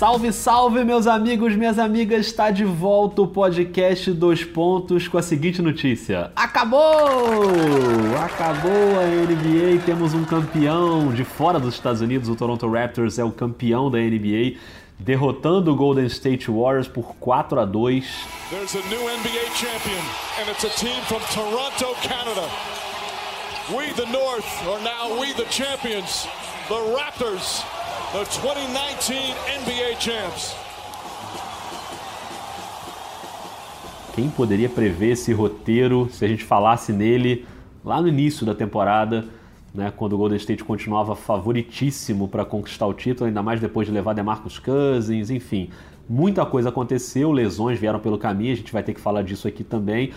Salve, 0.00 0.32
salve, 0.32 0.82
meus 0.82 1.06
amigos, 1.06 1.54
minhas 1.54 1.78
amigas! 1.78 2.24
Está 2.24 2.50
de 2.50 2.64
volta 2.64 3.20
o 3.20 3.26
podcast 3.26 4.10
Dois 4.12 4.42
Pontos 4.42 5.06
com 5.06 5.18
a 5.18 5.22
seguinte 5.22 5.60
notícia: 5.60 6.32
Acabou! 6.34 6.80
Acabou 8.18 8.98
a 8.98 9.04
NBA, 9.04 9.84
temos 9.84 10.14
um 10.14 10.24
campeão 10.24 11.12
de 11.12 11.22
fora 11.22 11.60
dos 11.60 11.74
Estados 11.74 12.00
Unidos. 12.00 12.30
O 12.30 12.34
Toronto 12.34 12.66
Raptors 12.66 13.18
é 13.18 13.24
o 13.24 13.30
campeão 13.30 13.90
da 13.90 13.98
NBA, 13.98 14.56
derrotando 14.98 15.70
o 15.70 15.76
Golden 15.76 16.06
State 16.06 16.50
Warriors 16.50 16.88
por 16.88 17.14
4 17.16 17.60
a 17.60 17.66
2. 17.66 18.06
There's 18.48 18.74
a 18.74 18.88
new 18.88 19.02
NBA 19.02 19.50
champion, 19.54 20.02
and 20.40 20.50
it's 20.50 20.64
a 20.64 20.70
team 20.70 20.98
from 21.02 21.20
Toronto, 21.34 21.94
Canada. 22.00 22.48
We, 23.68 23.92
the 23.92 24.10
North, 24.10 24.48
are 24.66 24.80
now 24.82 25.20
we, 25.20 25.34
the 25.34 25.44
champions, 25.50 26.26
the 26.68 26.96
Raptors 26.96 27.79
the 28.12 28.24
2019 28.24 29.34
NBA 29.62 30.00
champs. 30.00 30.56
Quem 34.14 34.28
poderia 34.28 34.68
prever 34.68 35.12
esse 35.12 35.32
roteiro 35.32 36.08
se 36.10 36.24
a 36.24 36.28
gente 36.28 36.42
falasse 36.42 36.92
nele 36.92 37.46
lá 37.84 38.02
no 38.02 38.08
início 38.08 38.44
da 38.44 38.52
temporada, 38.52 39.26
né, 39.72 39.92
quando 39.96 40.14
o 40.14 40.18
Golden 40.18 40.36
State 40.38 40.64
continuava 40.64 41.14
favoritíssimo 41.14 42.26
para 42.26 42.44
conquistar 42.44 42.88
o 42.88 42.92
título, 42.92 43.28
ainda 43.28 43.44
mais 43.44 43.60
depois 43.60 43.86
de 43.86 43.94
levar 43.94 44.12
DeMarcus 44.12 44.58
Cousins, 44.58 45.30
enfim. 45.30 45.70
Muita 46.08 46.44
coisa 46.44 46.70
aconteceu, 46.70 47.30
lesões 47.30 47.78
vieram 47.78 48.00
pelo 48.00 48.18
caminho, 48.18 48.52
a 48.52 48.56
gente 48.56 48.72
vai 48.72 48.82
ter 48.82 48.92
que 48.92 49.00
falar 49.00 49.22
disso 49.22 49.46
aqui 49.46 49.62
também 49.62 50.10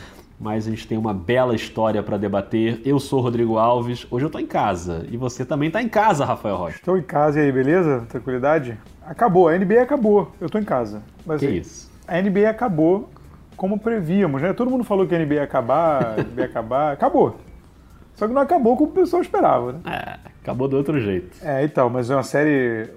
mas 0.43 0.67
a 0.67 0.69
gente 0.69 0.85
tem 0.85 0.97
uma 0.97 1.13
bela 1.13 1.55
história 1.55 2.03
para 2.03 2.17
debater. 2.17 2.81
Eu 2.83 2.99
sou 2.99 3.21
Rodrigo 3.21 3.57
Alves, 3.57 4.05
hoje 4.11 4.25
eu 4.25 4.27
estou 4.27 4.41
em 4.41 4.45
casa 4.45 5.05
e 5.09 5.15
você 5.15 5.45
também 5.45 5.67
está 5.67 5.81
em 5.81 5.87
casa, 5.87 6.25
Rafael 6.25 6.57
Rocha. 6.57 6.75
Estou 6.75 6.97
em 6.97 7.01
casa 7.01 7.39
e 7.39 7.43
aí, 7.43 7.51
beleza? 7.51 8.05
Tranquilidade? 8.09 8.77
Acabou, 9.05 9.47
a 9.47 9.57
NBA 9.57 9.81
acabou, 9.81 10.33
eu 10.41 10.47
estou 10.47 10.59
em 10.59 10.65
casa. 10.65 11.01
Mas 11.25 11.39
que 11.39 11.47
isso? 11.47 11.89
A 12.05 12.21
NBA 12.21 12.49
acabou 12.49 13.09
como 13.55 13.79
prevíamos, 13.79 14.41
né? 14.41 14.51
Todo 14.51 14.69
mundo 14.69 14.83
falou 14.83 15.07
que 15.07 15.15
a 15.15 15.19
NBA 15.19 15.35
ia 15.35 15.43
acabar, 15.43 16.19
a 16.19 16.23
NBA 16.23 16.41
ia 16.41 16.45
acabar, 16.45 16.91
acabou. 16.93 17.39
Só 18.13 18.27
que 18.27 18.33
não 18.33 18.41
acabou 18.41 18.75
como 18.75 18.89
o 18.89 18.93
pessoal 18.93 19.21
esperava, 19.21 19.71
né? 19.71 19.79
É, 19.85 20.29
acabou 20.41 20.67
do 20.67 20.75
outro 20.75 20.99
jeito. 20.99 21.37
É, 21.41 21.63
então, 21.63 21.89
mas 21.89 22.11
é 22.11 22.15
uma 22.15 22.23
série, 22.23 22.89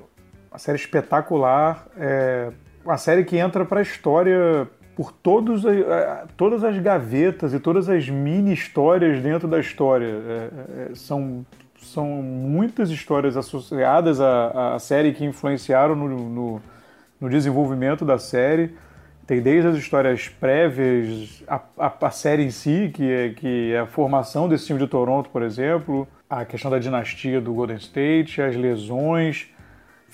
uma 0.50 0.58
série 0.58 0.78
espetacular, 0.78 1.86
é 1.96 2.50
uma 2.84 2.98
série 2.98 3.24
que 3.24 3.36
entra 3.36 3.64
para 3.64 3.78
a 3.78 3.82
história 3.82 4.68
por 4.96 5.12
todos, 5.12 5.62
todas 6.38 6.64
as 6.64 6.78
gavetas 6.78 7.52
e 7.52 7.60
todas 7.60 7.86
as 7.86 8.08
mini 8.08 8.54
histórias 8.54 9.22
dentro 9.22 9.46
da 9.46 9.60
história. 9.60 10.06
É, 10.06 10.90
é, 10.90 10.94
são, 10.94 11.44
são 11.78 12.06
muitas 12.06 12.88
histórias 12.88 13.36
associadas 13.36 14.22
à, 14.22 14.74
à 14.74 14.78
série 14.78 15.12
que 15.12 15.22
influenciaram 15.22 15.94
no, 15.94 16.08
no, 16.08 16.62
no, 17.20 17.28
desenvolvimento 17.28 18.06
da 18.06 18.18
série. 18.18 18.74
Tem 19.26 19.42
desde 19.42 19.68
as 19.68 19.76
histórias 19.76 20.28
prévias, 20.28 21.44
a, 21.46 22.10
série 22.10 22.44
em 22.44 22.50
si, 22.50 22.90
que 22.94 23.10
é, 23.10 23.28
que 23.30 23.72
é 23.74 23.80
a 23.80 23.86
formação 23.86 24.48
desse 24.48 24.66
time 24.66 24.78
de 24.78 24.86
Toronto, 24.86 25.28
por 25.28 25.42
exemplo, 25.42 26.08
a 26.30 26.44
questão 26.46 26.70
da 26.70 26.78
dinastia 26.78 27.38
do 27.38 27.52
Golden 27.52 27.76
State, 27.76 28.40
as 28.40 28.56
lesões, 28.56 29.50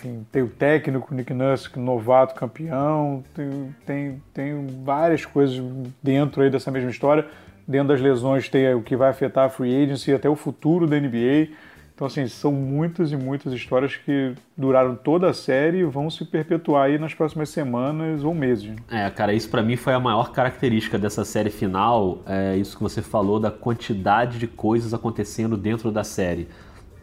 enfim, 0.02 0.26
tem 0.32 0.42
o 0.42 0.48
técnico, 0.48 1.14
Nick 1.14 1.32
Nurse, 1.32 1.78
novato 1.78 2.34
campeão, 2.34 3.22
tem, 3.34 3.74
tem, 3.86 4.22
tem 4.34 4.66
várias 4.84 5.24
coisas 5.24 5.62
dentro 6.02 6.42
aí 6.42 6.50
dessa 6.50 6.70
mesma 6.70 6.90
história. 6.90 7.26
Dentro 7.66 7.88
das 7.88 8.00
lesões 8.00 8.48
tem 8.48 8.74
o 8.74 8.82
que 8.82 8.96
vai 8.96 9.08
afetar 9.08 9.46
a 9.46 9.48
free 9.48 9.84
agency 9.84 10.10
e 10.10 10.14
até 10.14 10.28
o 10.28 10.34
futuro 10.34 10.86
da 10.86 10.98
NBA. 10.98 11.50
Então, 11.94 12.06
assim, 12.06 12.26
são 12.26 12.50
muitas 12.50 13.12
e 13.12 13.16
muitas 13.16 13.52
histórias 13.52 13.94
que 13.94 14.34
duraram 14.56 14.96
toda 14.96 15.30
a 15.30 15.32
série 15.32 15.78
e 15.78 15.84
vão 15.84 16.10
se 16.10 16.24
perpetuar 16.24 16.86
aí 16.86 16.98
nas 16.98 17.14
próximas 17.14 17.50
semanas 17.50 18.24
ou 18.24 18.34
meses. 18.34 18.74
É, 18.90 19.08
cara, 19.10 19.32
isso 19.32 19.48
para 19.48 19.62
mim 19.62 19.76
foi 19.76 19.92
a 19.92 20.00
maior 20.00 20.32
característica 20.32 20.98
dessa 20.98 21.24
série 21.24 21.50
final. 21.50 22.18
É 22.26 22.56
isso 22.56 22.76
que 22.76 22.82
você 22.82 23.00
falou 23.00 23.38
da 23.38 23.52
quantidade 23.52 24.38
de 24.38 24.48
coisas 24.48 24.92
acontecendo 24.92 25.56
dentro 25.56 25.92
da 25.92 26.02
série. 26.02 26.48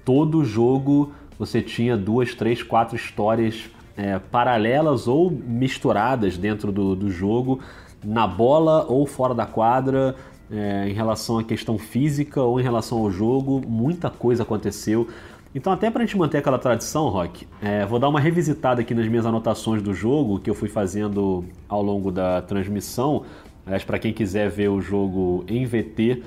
Todo 0.03 0.44
jogo 0.44 1.13
você 1.39 1.61
tinha 1.61 1.95
duas, 1.95 2.35
três, 2.35 2.61
quatro 2.61 2.97
histórias 2.97 3.69
é, 3.95 4.19
paralelas 4.19 5.07
ou 5.07 5.31
misturadas 5.31 6.38
dentro 6.38 6.69
do, 6.69 6.95
do, 6.95 7.09
jogo, 7.09 7.61
na 8.03 8.27
bola 8.27 8.85
ou 8.89 9.05
fora 9.05 9.33
da 9.33 9.45
quadra, 9.45 10.16
é, 10.51 10.89
em 10.89 10.94
relação 10.94 11.39
à 11.39 11.44
questão 11.44 11.77
física 11.77 12.41
ou 12.41 12.59
em 12.59 12.63
relação 12.63 12.97
ao 13.00 13.09
jogo, 13.09 13.61
muita 13.66 14.09
coisa 14.09 14.44
aconteceu. 14.44 15.07
Então, 15.55 15.73
até 15.73 15.89
para 15.89 16.03
a 16.03 16.05
gente 16.05 16.17
manter 16.17 16.39
aquela 16.39 16.59
tradição, 16.59 17.07
Rock, 17.07 17.47
é, 17.61 17.85
vou 17.85 18.00
dar 18.00 18.09
uma 18.09 18.19
revisitada 18.19 18.81
aqui 18.81 18.94
nas 18.94 19.07
minhas 19.07 19.25
anotações 19.25 19.81
do 19.81 19.94
jogo 19.94 20.39
que 20.39 20.50
eu 20.50 20.53
fui 20.53 20.69
fazendo 20.69 21.45
ao 21.67 21.81
longo 21.81 22.11
da 22.11 22.41
transmissão. 22.41 23.23
Aliás, 23.66 23.83
para 23.83 23.97
quem 23.97 24.13
quiser 24.13 24.50
ver 24.50 24.67
o 24.69 24.81
jogo 24.81 25.44
em 25.47 25.66
VT, 25.66 26.21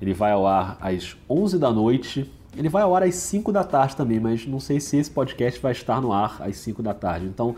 ele 0.00 0.12
vai 0.12 0.32
ao 0.32 0.46
ar 0.46 0.76
às 0.80 1.16
11 1.28 1.58
da 1.58 1.70
noite 1.70 2.30
ele 2.56 2.68
vai 2.68 2.82
ao 2.82 2.94
ar 2.94 3.02
às 3.02 3.14
5 3.14 3.50
da 3.52 3.64
tarde 3.64 3.96
também, 3.96 4.20
mas 4.20 4.46
não 4.46 4.60
sei 4.60 4.80
se 4.80 4.96
esse 4.96 5.10
podcast 5.10 5.60
vai 5.60 5.72
estar 5.72 6.00
no 6.00 6.12
ar 6.12 6.40
às 6.40 6.56
5 6.56 6.82
da 6.82 6.94
tarde. 6.94 7.26
Então, 7.26 7.54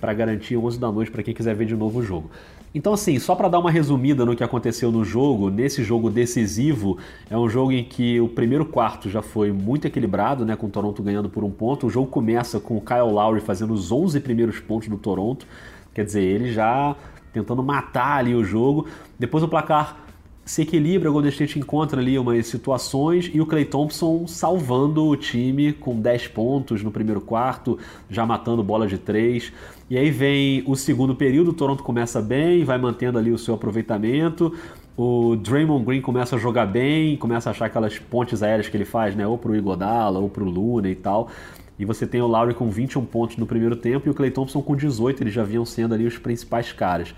para 0.00 0.12
garantir 0.12 0.56
11 0.56 0.78
da 0.78 0.90
noite 0.90 1.10
para 1.10 1.22
quem 1.22 1.34
quiser 1.34 1.54
ver 1.54 1.66
de 1.66 1.74
novo 1.74 2.00
o 2.00 2.02
jogo. 2.02 2.30
Então, 2.74 2.92
assim, 2.92 3.18
só 3.18 3.34
para 3.34 3.48
dar 3.48 3.58
uma 3.58 3.70
resumida 3.70 4.26
no 4.26 4.36
que 4.36 4.44
aconteceu 4.44 4.92
no 4.92 5.02
jogo, 5.02 5.48
nesse 5.48 5.82
jogo 5.82 6.10
decisivo, 6.10 6.98
é 7.30 7.36
um 7.36 7.48
jogo 7.48 7.72
em 7.72 7.82
que 7.82 8.20
o 8.20 8.28
primeiro 8.28 8.66
quarto 8.66 9.08
já 9.08 9.22
foi 9.22 9.50
muito 9.50 9.86
equilibrado, 9.86 10.44
né, 10.44 10.54
com 10.56 10.66
o 10.66 10.70
Toronto 10.70 11.02
ganhando 11.02 11.30
por 11.30 11.42
um 11.42 11.50
ponto. 11.50 11.86
O 11.86 11.90
jogo 11.90 12.08
começa 12.08 12.60
com 12.60 12.76
o 12.76 12.80
Kyle 12.80 13.10
Lowry 13.10 13.40
fazendo 13.40 13.72
os 13.72 13.90
11 13.90 14.20
primeiros 14.20 14.60
pontos 14.60 14.88
do 14.88 14.98
Toronto, 14.98 15.46
quer 15.94 16.04
dizer, 16.04 16.22
ele 16.22 16.52
já 16.52 16.94
tentando 17.32 17.62
matar 17.62 18.18
ali 18.18 18.34
o 18.34 18.44
jogo. 18.44 18.86
Depois 19.18 19.42
o 19.42 19.48
placar 19.48 20.05
se 20.46 20.62
equilibra, 20.62 21.10
o 21.10 21.12
Golden 21.12 21.32
State 21.32 21.58
encontra 21.58 22.00
ali 22.00 22.16
umas 22.16 22.46
situações 22.46 23.28
e 23.34 23.40
o 23.40 23.46
Clay 23.46 23.64
Thompson 23.64 24.28
salvando 24.28 25.04
o 25.04 25.16
time 25.16 25.72
com 25.72 26.00
10 26.00 26.28
pontos 26.28 26.84
no 26.84 26.92
primeiro 26.92 27.20
quarto, 27.20 27.76
já 28.08 28.24
matando 28.24 28.62
bola 28.62 28.86
de 28.86 28.96
3. 28.96 29.52
E 29.90 29.98
aí 29.98 30.08
vem 30.08 30.62
o 30.64 30.76
segundo 30.76 31.16
período, 31.16 31.50
o 31.50 31.52
Toronto 31.52 31.82
começa 31.82 32.22
bem, 32.22 32.62
vai 32.62 32.78
mantendo 32.78 33.18
ali 33.18 33.32
o 33.32 33.38
seu 33.38 33.56
aproveitamento. 33.56 34.54
O 34.96 35.34
Draymond 35.34 35.84
Green 35.84 36.00
começa 36.00 36.36
a 36.36 36.38
jogar 36.38 36.66
bem, 36.66 37.16
começa 37.16 37.50
a 37.50 37.52
achar 37.52 37.66
aquelas 37.66 37.98
pontes 37.98 38.40
aéreas 38.40 38.68
que 38.68 38.76
ele 38.76 38.84
faz, 38.84 39.16
né? 39.16 39.26
Ou 39.26 39.36
pro 39.36 39.56
Igodala, 39.56 40.20
ou 40.20 40.30
pro 40.30 40.44
Luna 40.44 40.88
e 40.88 40.94
tal. 40.94 41.28
E 41.76 41.84
você 41.84 42.06
tem 42.06 42.22
o 42.22 42.26
Lowry 42.28 42.54
com 42.54 42.70
21 42.70 43.04
pontos 43.04 43.36
no 43.36 43.46
primeiro 43.46 43.74
tempo 43.74 44.06
e 44.06 44.10
o 44.10 44.14
Clay 44.14 44.30
Thompson 44.30 44.62
com 44.62 44.76
18, 44.76 45.24
eles 45.24 45.34
já 45.34 45.42
vinham 45.42 45.66
sendo 45.66 45.92
ali 45.92 46.06
os 46.06 46.18
principais 46.18 46.72
caras. 46.72 47.12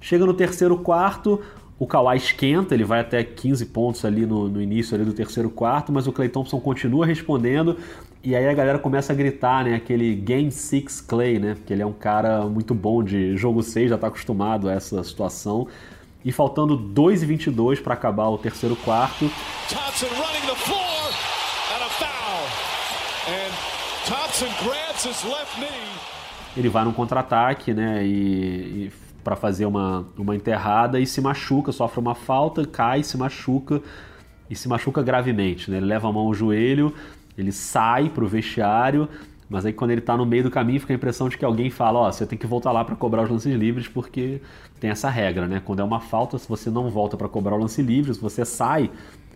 Chega 0.00 0.26
no 0.26 0.34
terceiro 0.34 0.76
quarto, 0.78 1.40
o 1.82 1.86
Kawhi 1.86 2.16
esquenta, 2.16 2.74
ele 2.74 2.84
vai 2.84 3.00
até 3.00 3.24
15 3.24 3.66
pontos 3.66 4.04
ali 4.04 4.24
no, 4.24 4.48
no 4.48 4.62
início 4.62 4.94
ali 4.94 5.04
do 5.04 5.12
terceiro 5.12 5.50
quarto, 5.50 5.90
mas 5.90 6.06
o 6.06 6.12
Clay 6.12 6.28
Thompson 6.28 6.60
continua 6.60 7.04
respondendo 7.04 7.76
e 8.22 8.36
aí 8.36 8.48
a 8.48 8.54
galera 8.54 8.78
começa 8.78 9.12
a 9.12 9.16
gritar, 9.16 9.64
né? 9.64 9.74
Aquele 9.74 10.14
Game 10.14 10.48
6 10.52 11.00
Clay, 11.00 11.40
né? 11.40 11.54
Porque 11.56 11.72
ele 11.72 11.82
é 11.82 11.86
um 11.86 11.92
cara 11.92 12.42
muito 12.42 12.72
bom 12.72 13.02
de 13.02 13.36
jogo 13.36 13.64
6, 13.64 13.88
já 13.88 13.96
está 13.96 14.06
acostumado 14.06 14.68
a 14.68 14.74
essa 14.74 15.02
situação. 15.02 15.66
E 16.24 16.30
faltando 16.30 16.76
2 16.76 17.24
e 17.24 17.26
22 17.26 17.80
para 17.80 17.94
acabar 17.94 18.28
o 18.28 18.38
terceiro 18.38 18.76
quarto. 18.76 19.28
Thompson 19.68 20.06
running 20.06 20.46
the 20.46 20.54
floor 20.54 21.08
and 21.74 21.84
a 21.84 21.90
foul. 21.98 22.46
And 23.26 23.52
Thompson 24.06 24.46
grabs 24.64 25.04
his 25.04 25.24
left 25.24 25.58
knee. 25.58 25.68
Ele 26.56 26.68
vai 26.68 26.84
num 26.84 26.92
contra-ataque, 26.92 27.74
né? 27.74 28.06
E, 28.06 28.86
e 28.86 28.92
para 29.22 29.36
fazer 29.36 29.66
uma, 29.66 30.04
uma 30.16 30.34
enterrada 30.34 30.98
e 31.00 31.06
se 31.06 31.20
machuca, 31.20 31.72
sofre 31.72 32.00
uma 32.00 32.14
falta, 32.14 32.64
cai, 32.66 33.02
se 33.02 33.16
machuca 33.16 33.80
e 34.50 34.56
se 34.56 34.68
machuca 34.68 35.02
gravemente. 35.02 35.70
Né? 35.70 35.78
Ele 35.78 35.86
leva 35.86 36.08
a 36.08 36.12
mão 36.12 36.26
ao 36.26 36.34
joelho, 36.34 36.92
ele 37.36 37.52
sai 37.52 38.08
para 38.08 38.24
o 38.24 38.28
vestiário, 38.28 39.08
mas 39.48 39.66
aí 39.66 39.72
quando 39.72 39.90
ele 39.90 40.00
está 40.00 40.16
no 40.16 40.24
meio 40.24 40.44
do 40.44 40.50
caminho 40.50 40.80
fica 40.80 40.92
a 40.92 40.96
impressão 40.96 41.28
de 41.28 41.36
que 41.36 41.44
alguém 41.44 41.70
fala: 41.70 42.00
Ó, 42.00 42.08
oh, 42.08 42.12
você 42.12 42.26
tem 42.26 42.38
que 42.38 42.46
voltar 42.46 42.72
lá 42.72 42.84
para 42.84 42.96
cobrar 42.96 43.22
os 43.22 43.30
lances 43.30 43.54
livres 43.54 43.86
porque 43.86 44.40
tem 44.80 44.90
essa 44.90 45.08
regra, 45.08 45.46
né? 45.46 45.62
Quando 45.64 45.80
é 45.80 45.84
uma 45.84 46.00
falta, 46.00 46.38
se 46.38 46.48
você 46.48 46.70
não 46.70 46.90
volta 46.90 47.16
para 47.16 47.28
cobrar 47.28 47.54
o 47.54 47.58
lance 47.58 47.82
livre, 47.82 48.12
se 48.14 48.20
você 48.20 48.44
sai 48.44 48.90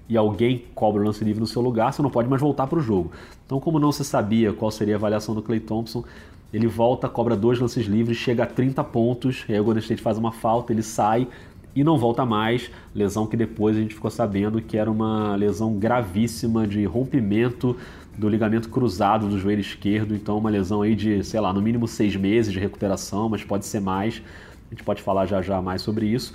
e 0.09 0.17
alguém 0.17 0.65
cobra 0.75 1.03
o 1.03 1.05
lance 1.05 1.23
livre 1.25 1.41
no 1.41 1.47
seu 1.47 1.61
lugar, 1.61 1.93
você 1.93 2.01
não 2.01 2.11
pode 2.11 2.29
mais 2.29 2.41
voltar 2.41 2.67
para 2.67 2.79
o 2.79 2.83
jogo. 2.83 3.11
Então, 3.45 3.61
como 3.61 3.79
não 3.79 3.93
se 3.93 4.05
sabia 4.05 4.53
qual 4.53 4.71
seria 4.71 4.95
a 4.95 4.99
avaliação 4.99 5.35
do 5.35 5.43
Clay 5.43 5.61
Thompson, 5.61 6.05
ele 6.53 6.67
volta, 6.67 7.09
cobra 7.09 7.37
dois 7.37 7.59
lances 7.59 7.87
livres, 7.87 8.17
chega 8.17 8.45
a 8.45 8.47
30 8.47 8.83
pontos, 8.85 9.45
e 9.49 9.53
aí 9.53 9.61
o 9.61 9.65
Golden 9.65 9.83
State 9.83 10.01
faz 10.01 10.17
uma 10.17 10.33
falta, 10.33 10.73
ele 10.73 10.83
sai 10.83 11.29
e 11.75 11.85
não 11.85 11.99
volta 11.99 12.25
mais. 12.25 12.71
Lesão 12.95 13.27
que 13.27 13.37
depois 13.37 13.77
a 13.77 13.81
gente 13.81 13.95
ficou 13.95 14.11
sabendo 14.11 14.61
que 14.63 14.77
era 14.77 14.91
uma 14.91 15.37
lesão 15.37 15.75
gravíssima 15.75 16.67
de 16.67 16.85
rompimento 16.85 17.77
do 18.17 18.29
ligamento 18.29 18.71
cruzado 18.71 19.29
do 19.29 19.39
joelho 19.39 19.61
esquerdo, 19.61 20.15
então 20.15 20.39
uma 20.39 20.49
lesão 20.49 20.81
aí 20.81 20.95
de, 20.95 21.23
sei 21.23 21.39
lá, 21.39 21.53
no 21.53 21.61
mínimo 21.61 21.87
seis 21.87 22.17
meses 22.17 22.53
de 22.53 22.59
recuperação, 22.59 23.29
mas 23.29 23.45
pode 23.45 23.67
ser 23.67 23.81
mais. 23.81 24.23
A 24.71 24.75
gente 24.75 24.83
pode 24.83 25.03
falar 25.03 25.27
já 25.27 25.43
já 25.43 25.61
mais 25.61 25.83
sobre 25.83 26.07
isso. 26.07 26.35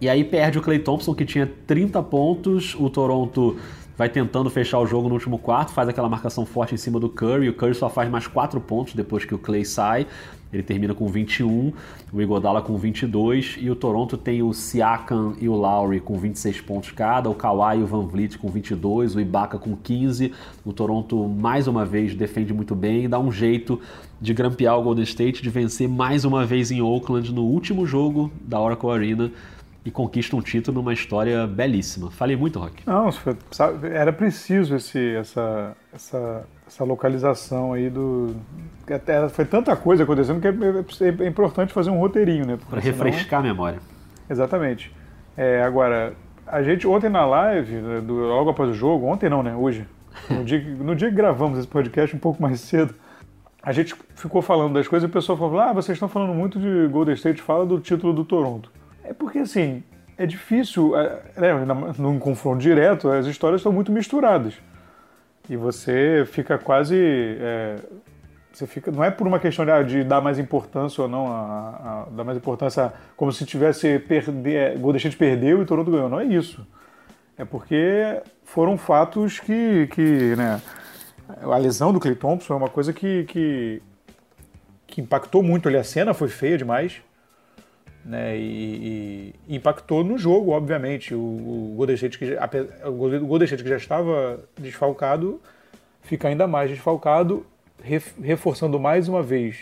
E 0.00 0.08
aí 0.08 0.22
perde 0.22 0.58
o 0.58 0.62
Clay 0.62 0.78
Thompson, 0.78 1.14
que 1.14 1.24
tinha 1.24 1.50
30 1.66 2.02
pontos, 2.04 2.76
o 2.78 2.88
Toronto 2.88 3.56
vai 3.96 4.08
tentando 4.08 4.50
fechar 4.50 4.78
o 4.78 4.86
jogo 4.86 5.08
no 5.08 5.14
último 5.14 5.38
quarto, 5.38 5.72
faz 5.72 5.88
aquela 5.88 6.08
marcação 6.08 6.44
forte 6.44 6.74
em 6.74 6.76
cima 6.76 7.00
do 7.00 7.08
Curry. 7.08 7.48
O 7.48 7.54
Curry 7.54 7.74
só 7.74 7.88
faz 7.88 8.10
mais 8.10 8.26
4 8.26 8.60
pontos 8.60 8.94
depois 8.94 9.24
que 9.24 9.34
o 9.34 9.38
Clay 9.38 9.64
sai. 9.64 10.06
Ele 10.52 10.62
termina 10.62 10.94
com 10.94 11.08
21, 11.08 11.72
o 12.12 12.22
Igodala 12.22 12.62
com 12.62 12.76
22 12.76 13.56
e 13.58 13.68
o 13.68 13.74
Toronto 13.74 14.16
tem 14.16 14.42
o 14.42 14.52
Siakam 14.52 15.34
e 15.40 15.48
o 15.48 15.54
Lowry 15.54 15.98
com 15.98 16.16
26 16.16 16.60
pontos 16.60 16.92
cada, 16.92 17.28
o 17.28 17.34
Kawhi 17.34 17.80
e 17.80 17.82
o 17.82 17.86
Van 17.86 18.06
Vliet 18.06 18.38
com 18.38 18.48
22, 18.48 19.16
o 19.16 19.20
Ibaka 19.20 19.58
com 19.58 19.76
15. 19.76 20.32
O 20.64 20.72
Toronto 20.72 21.26
mais 21.28 21.66
uma 21.66 21.84
vez 21.84 22.14
defende 22.14 22.54
muito 22.54 22.76
bem, 22.76 23.08
dá 23.08 23.18
um 23.18 23.32
jeito 23.32 23.80
de 24.20 24.32
grampear 24.32 24.78
o 24.78 24.82
Golden 24.82 25.04
State, 25.04 25.42
de 25.42 25.50
vencer 25.50 25.88
mais 25.88 26.24
uma 26.24 26.46
vez 26.46 26.70
em 26.70 26.80
Oakland 26.80 27.34
no 27.34 27.42
último 27.42 27.84
jogo 27.84 28.30
da 28.40 28.60
Oracle 28.60 28.90
Arena 28.90 29.32
e 29.86 29.90
conquista 29.90 30.34
um 30.34 30.42
título 30.42 30.78
numa 30.78 30.92
história 30.92 31.46
belíssima. 31.46 32.10
Falei 32.10 32.36
muito, 32.36 32.58
Rock. 32.58 32.82
Não, 32.84 33.08
era 33.84 34.12
preciso 34.12 34.74
esse, 34.74 35.14
essa, 35.14 35.76
essa, 35.94 36.44
essa 36.66 36.84
localização 36.84 37.72
aí 37.72 37.88
do. 37.88 38.34
Até 38.90 39.28
foi 39.28 39.44
tanta 39.44 39.76
coisa 39.76 40.02
acontecendo 40.02 40.40
que 40.40 40.48
é, 40.48 40.50
é, 40.50 41.24
é 41.24 41.28
importante 41.28 41.72
fazer 41.72 41.90
um 41.90 41.98
roteirinho, 42.00 42.44
né? 42.44 42.58
Para 42.68 42.80
refrescar 42.80 43.24
senão... 43.24 43.38
a 43.38 43.42
memória. 43.42 43.78
Exatamente. 44.28 44.92
É, 45.36 45.62
agora, 45.62 46.14
a 46.44 46.60
gente 46.64 46.84
ontem 46.84 47.08
na 47.08 47.24
live, 47.24 47.76
né, 47.76 48.00
do, 48.00 48.14
logo 48.14 48.50
após 48.50 48.68
o 48.68 48.74
jogo, 48.74 49.06
ontem 49.06 49.30
não, 49.30 49.42
né? 49.42 49.54
Hoje. 49.54 49.86
No 50.28 50.44
dia, 50.44 50.58
no 50.58 50.96
dia 50.96 51.10
que 51.10 51.14
gravamos 51.14 51.58
esse 51.58 51.68
podcast, 51.68 52.16
um 52.16 52.18
pouco 52.18 52.42
mais 52.42 52.58
cedo, 52.58 52.92
a 53.62 53.70
gente 53.70 53.94
ficou 54.16 54.42
falando 54.42 54.72
das 54.72 54.88
coisas 54.88 55.06
e 55.06 55.10
o 55.10 55.12
pessoal 55.12 55.38
falou: 55.38 55.60
ah, 55.60 55.72
vocês 55.72 55.94
estão 55.94 56.08
falando 56.08 56.34
muito 56.34 56.58
de 56.58 56.88
Golden 56.88 57.14
State, 57.14 57.40
fala 57.40 57.64
do 57.64 57.78
título 57.78 58.12
do 58.12 58.24
Toronto. 58.24 58.72
É 59.08 59.14
porque, 59.14 59.38
assim, 59.38 59.82
é 60.18 60.26
difícil, 60.26 60.96
é, 60.96 61.22
né, 61.36 61.52
num 61.98 62.18
confronto 62.18 62.58
direto, 62.58 63.08
as 63.08 63.26
histórias 63.26 63.60
estão 63.60 63.72
muito 63.72 63.92
misturadas. 63.92 64.54
E 65.48 65.56
você 65.56 66.24
fica 66.26 66.58
quase. 66.58 66.96
É, 66.96 67.76
você 68.52 68.66
fica, 68.66 68.90
não 68.90 69.04
é 69.04 69.10
por 69.10 69.26
uma 69.26 69.38
questão 69.38 69.64
de, 69.64 69.70
ah, 69.70 70.04
dar 70.04 70.20
mais 70.20 70.38
importância 70.38 71.02
ou 71.02 71.08
não, 71.08 71.26
a, 71.26 72.06
a, 72.06 72.06
dar 72.10 72.24
mais 72.24 72.38
importância 72.38 72.92
como 73.14 73.30
se 73.30 73.44
tivesse 73.44 73.98
perder, 73.98 74.78
Golden 74.78 74.96
State 74.96 75.16
perdeu 75.16 75.62
e 75.62 75.66
Toronto 75.66 75.90
ganhou. 75.90 76.08
Não 76.08 76.18
é 76.18 76.24
isso. 76.24 76.66
É 77.36 77.44
porque 77.44 78.22
foram 78.44 78.78
fatos 78.78 79.38
que, 79.38 79.86
que 79.88 80.34
né, 80.36 80.60
a 81.42 81.56
lesão 81.58 81.92
do 81.92 82.00
Clay 82.00 82.14
Thompson 82.14 82.54
é 82.54 82.56
uma 82.56 82.70
coisa 82.70 82.94
que, 82.94 83.24
que, 83.24 83.82
que 84.86 85.00
impactou 85.02 85.42
muito 85.42 85.68
ali. 85.68 85.76
A 85.76 85.84
cena 85.84 86.14
foi 86.14 86.28
feia 86.28 86.56
demais 86.56 87.02
né, 88.06 88.38
e, 88.38 89.34
e, 89.48 89.56
impactou 89.56 90.04
no 90.04 90.16
jogo, 90.16 90.52
obviamente. 90.52 91.12
O, 91.12 91.18
o, 91.18 91.74
Golden 91.76 91.96
State 91.96 92.18
que, 92.18 92.36
o 92.84 92.92
Golden 93.26 93.44
State 93.44 93.62
que 93.64 93.68
já 93.68 93.76
estava 93.76 94.40
desfalcado 94.56 95.40
fica 96.02 96.28
ainda 96.28 96.46
mais 96.46 96.70
desfalcado, 96.70 97.44
reforçando 98.22 98.78
mais 98.78 99.08
uma 99.08 99.22
vez 99.22 99.56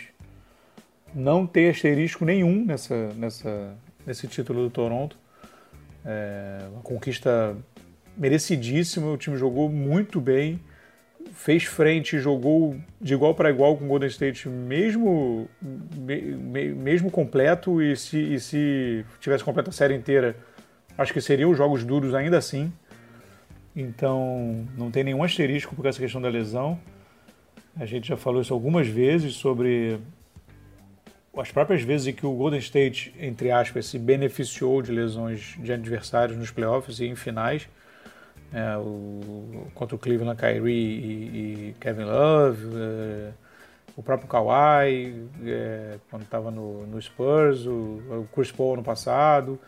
não 1.15 1.47
ter 1.47 1.71
asterisco 1.71 2.25
nenhum 2.25 2.65
nessa, 2.67 3.09
nessa, 3.15 3.75
nesse 4.07 4.29
título 4.29 4.65
do 4.65 4.71
Toronto. 4.71 5.17
É, 6.05 6.67
uma 6.71 6.83
conquista 6.83 7.57
merecidíssima, 8.15 9.11
o 9.11 9.17
time 9.17 9.39
jogou 9.39 9.71
muito 9.71 10.21
bem 10.21 10.61
fez 11.33 11.65
frente, 11.65 12.19
jogou 12.19 12.77
de 13.01 13.15
igual 13.15 13.35
para 13.35 13.51
igual 13.51 13.77
com 13.77 13.85
o 13.85 13.89
Golden 13.89 14.09
State, 14.09 14.49
mesmo, 14.49 15.49
me, 15.61 16.75
mesmo 16.75 17.11
completo, 17.11 17.83
e 17.83 17.97
se, 17.97 18.19
e 18.19 18.41
se 18.41 19.05
tivesse 19.21 19.45
completo 19.45 19.71
a 19.71 19.73
série 19.73 19.95
inteira, 19.95 20.37
acho 20.97 21.13
que 21.13 21.21
seriam 21.21 21.51
os 21.51 21.59
jogos 21.59 21.85
duros 21.85 22.15
ainda 22.15 22.39
assim. 22.39 22.73
Então, 23.75 24.67
não 24.77 24.91
tem 24.91 25.05
nenhum 25.05 25.23
asterisco 25.23 25.75
por 25.75 25.87
essa 25.87 25.99
questão 25.99 26.21
da 26.21 26.29
lesão. 26.29 26.79
A 27.77 27.85
gente 27.85 28.09
já 28.09 28.17
falou 28.17 28.41
isso 28.41 28.55
algumas 28.55 28.87
vezes 28.87 29.35
sobre 29.35 29.99
as 31.37 31.51
próprias 31.51 31.83
vezes 31.83 32.07
em 32.07 32.13
que 32.13 32.25
o 32.25 32.33
Golden 32.33 32.61
State, 32.61 33.13
entre 33.19 33.51
aspas, 33.51 33.87
se 33.87 33.99
beneficiou 33.99 34.81
de 34.81 34.93
lesões 34.93 35.57
de 35.59 35.73
adversários 35.73 36.39
nos 36.39 36.53
playoffs 36.53 37.01
e 37.01 37.07
em 37.07 37.17
finais 37.17 37.69
é, 38.55 38.77
o, 38.79 39.67
contra 39.75 39.97
o 39.97 39.99
Cleveland, 39.99 40.41
Kyrie 40.41 40.73
e, 40.73 41.71
e 41.71 41.77
Kevin 41.81 42.05
Love, 42.05 42.69
é, 42.77 43.31
o 43.97 44.03
próprio 44.03 44.29
Kawhi, 44.29 45.29
é, 45.45 45.97
quando 46.09 46.23
estava 46.23 46.53
no, 46.53 46.87
no, 46.87 47.03
Spurs, 47.03 47.67
o, 47.67 47.71
o, 47.71 48.29
Chris 48.33 48.53
Paul 48.53 48.77
no 48.77 48.85
passado. 48.85 49.59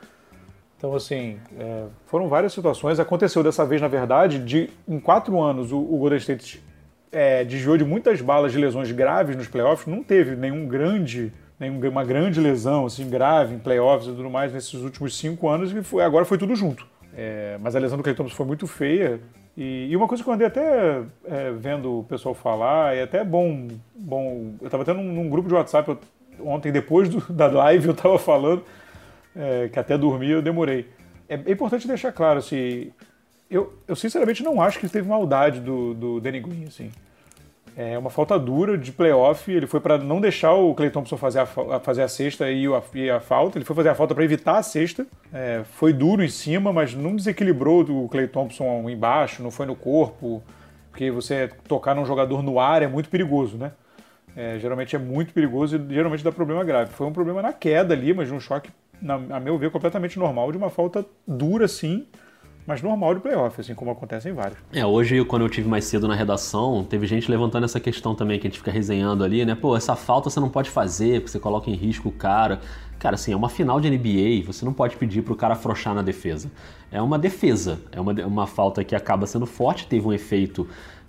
Então, 0.79 0.94
assim, 0.94 1.41
é, 1.59 1.87
foram 2.06 2.29
várias 2.29 2.53
situações. 2.53 3.00
Aconteceu 3.00 3.43
dessa 3.43 3.67
vez, 3.67 3.83
na 3.83 3.88
verdade, 3.88 4.38
de 4.38 4.71
em 4.87 5.00
quatro 5.00 5.41
anos 5.41 5.73
o, 5.73 5.79
o 5.79 5.99
Golden 5.99 6.19
State 6.19 6.62
é, 7.11 7.44
desviou 7.44 7.77
de 7.77 7.85
muitas 7.85 8.21
balas 8.21 8.53
de 8.53 8.59
lesões 8.59 8.93
graves 8.93 9.35
nos 9.37 9.49
playoffs, 9.49 9.87
não 9.87 10.03
teve 10.03 10.37
nenhum 10.37 10.67
grande 10.67 11.33
nenhuma 11.59 12.05
grande 12.05 12.38
lesão 12.38 12.85
assim 12.85 13.09
grave 13.09 13.55
em 13.55 13.59
playoffs 13.59 14.06
e 14.06 14.15
tudo 14.15 14.29
mais 14.29 14.53
nesses 14.53 14.75
últimos 14.75 15.17
cinco 15.17 15.49
anos 15.49 15.73
e 15.73 15.83
foi, 15.83 16.05
agora 16.05 16.27
foi 16.27 16.37
tudo 16.37 16.55
junto. 16.55 16.87
É, 17.16 17.56
mas 17.62 17.74
a 17.74 17.78
lesão 17.78 17.96
do 17.96 18.04
Clay 18.04 18.14
Thompson 18.14 18.36
foi 18.36 18.46
muito 18.46 18.66
feia. 18.66 19.20
E, 19.56 19.88
e 19.90 19.96
uma 19.96 20.06
coisa 20.06 20.22
que 20.22 20.28
eu 20.28 20.34
andei 20.34 20.46
até 20.46 21.02
é, 21.24 21.50
vendo 21.50 22.00
o 22.00 22.04
pessoal 22.04 22.34
falar, 22.34 22.94
é 22.94 23.02
até 23.02 23.24
bom. 23.24 23.68
bom 23.94 24.54
eu 24.60 24.66
estava 24.66 24.82
até 24.82 24.92
num, 24.92 25.02
num, 25.02 25.30
grupo 25.30 25.48
de 25.48 25.54
WhatsApp 25.54 25.88
eu, 25.88 25.98
ontem, 26.46 26.70
depois 26.70 27.08
do, 27.08 27.20
da 27.32 27.46
live, 27.46 27.86
eu 27.86 27.92
estava 27.94 28.18
falando, 28.18 28.62
é, 29.34 29.68
que 29.68 29.78
até 29.78 29.96
dormir 29.96 30.32
eu 30.32 30.42
demorei. 30.42 30.90
É, 31.26 31.34
é, 31.34 31.50
importante 31.50 31.88
deixar 31.88 32.12
claro, 32.12 32.38
assim, 32.38 32.92
eu, 33.50 33.72
eu 33.88 33.96
sinceramente 33.96 34.42
não 34.42 34.60
acho 34.60 34.78
que 34.78 34.88
teve 34.88 35.08
maldade 35.08 35.60
do, 35.60 35.94
do 35.94 36.20
Danny 36.20 36.40
Green, 36.40 36.64
assim. 36.64 36.90
É 37.78 37.99
uma 37.99 38.08
falta 38.08 38.38
dura 38.38 38.78
de 38.78 38.90
playoff. 38.90 39.52
Ele 39.52 39.67
foi 39.67 39.81
para 39.81 39.99
não 39.99 40.19
deixar 40.19 40.55
o 40.55 40.75
Clay 40.75 40.88
Thompson 40.88 41.19
fazer 41.19 41.40
a, 41.40 41.46
fazer 41.46 42.02
a 42.02 42.08
cesta 42.08 42.50
e 42.50 42.67
a, 42.67 42.82
e 42.94 43.11
a 43.11 43.20
falta. 43.20 43.58
Ele 43.58 43.67
foi 43.67 43.76
fazer 43.76 43.90
a 43.90 43.94
falta 43.94 44.14
para 44.14 44.25
evitar 44.25 44.56
a 44.56 44.62
cesta. 44.62 45.06
É, 45.31 45.62
foi 45.62 45.93
duro 45.93 46.25
em 46.25 46.28
cima, 46.28 46.73
mas 46.73 46.94
não 46.94 47.14
desequilibrou 47.14 47.82
o 47.82 48.08
Clay 48.08 48.28
Thompson 48.28 48.88
embaixo, 48.88 49.43
não 49.43 49.50
foi 49.50 49.67
no 49.67 49.76
corpo. 49.76 50.43
Porque 50.90 51.11
você 51.11 51.50
tocar 51.69 51.94
num 51.94 52.06
jogador 52.06 52.43
no 52.43 52.58
ar 52.58 52.81
é 52.81 52.87
muito 52.87 53.11
perigoso, 53.11 53.58
né? 53.58 53.73
É, 54.34 54.58
geralmente 54.58 54.96
é 54.96 54.99
muito 54.99 55.34
perigoso 55.34 55.76
e 55.76 55.94
geralmente 55.94 56.25
dá 56.25 56.32
problema 56.32 56.64
grave. 56.64 56.90
Foi 56.93 57.06
um 57.06 57.12
problema 57.12 57.43
na 57.43 57.52
queda 57.52 57.93
ali, 57.93 58.14
mas 58.14 58.31
um 58.31 58.40
choque, 58.40 58.70
na, 59.02 59.14
a 59.14 59.38
meu 59.38 59.58
ver, 59.58 59.70
completamente 59.70 60.19
normal, 60.19 60.50
de 60.50 60.56
uma 60.56 60.70
falta 60.70 61.05
dura, 61.26 61.69
sim 61.69 62.06
mas 62.66 62.82
normal 62.82 63.14
de 63.14 63.20
playoff, 63.20 63.60
assim 63.60 63.74
como 63.74 63.90
acontece 63.90 64.28
em 64.28 64.32
vários. 64.32 64.58
É, 64.72 64.84
hoje, 64.84 65.24
quando 65.24 65.42
eu 65.42 65.48
tive 65.48 65.68
mais 65.68 65.84
cedo 65.84 66.08
na 66.08 66.14
redação, 66.14 66.85
teve 66.85 67.06
gente 67.06 67.30
levantando 67.30 67.64
essa 67.64 67.78
questão 67.78 68.14
também, 68.14 68.38
que 68.38 68.46
a 68.46 68.50
gente 68.50 68.58
fica 68.58 68.70
resenhando 68.70 69.23
ali, 69.23 69.44
né? 69.44 69.54
Pô, 69.54 69.76
essa 69.76 69.94
falta 69.94 70.28
você 70.28 70.40
não 70.40 70.49
pode 70.49 70.68
fazer, 70.68 71.20
porque 71.20 71.30
você 71.30 71.38
coloca 71.38 71.70
em 71.70 71.75
risco 71.75 72.08
o 72.08 72.12
cara. 72.12 72.61
Cara, 72.99 73.14
assim, 73.14 73.32
é 73.32 73.37
uma 73.37 73.49
final 73.49 73.80
de 73.80 73.88
NBA, 73.90 74.44
você 74.46 74.64
não 74.64 74.73
pode 74.73 74.96
pedir 74.96 75.23
pro 75.23 75.37
cara 75.37 75.54
afrouxar 75.54 75.94
na 75.94 76.02
defesa. 76.02 76.50
É 76.90 77.00
uma 77.00 77.18
defesa, 77.18 77.80
é 77.92 78.00
uma, 78.00 78.12
uma 78.25 78.46
falta 78.46 78.82
que 78.82 78.94
acaba 78.96 79.26
sendo 79.26 79.46
forte, 79.46 79.87
teve 79.87 80.06
um 80.06 80.12
efeito 80.12 80.66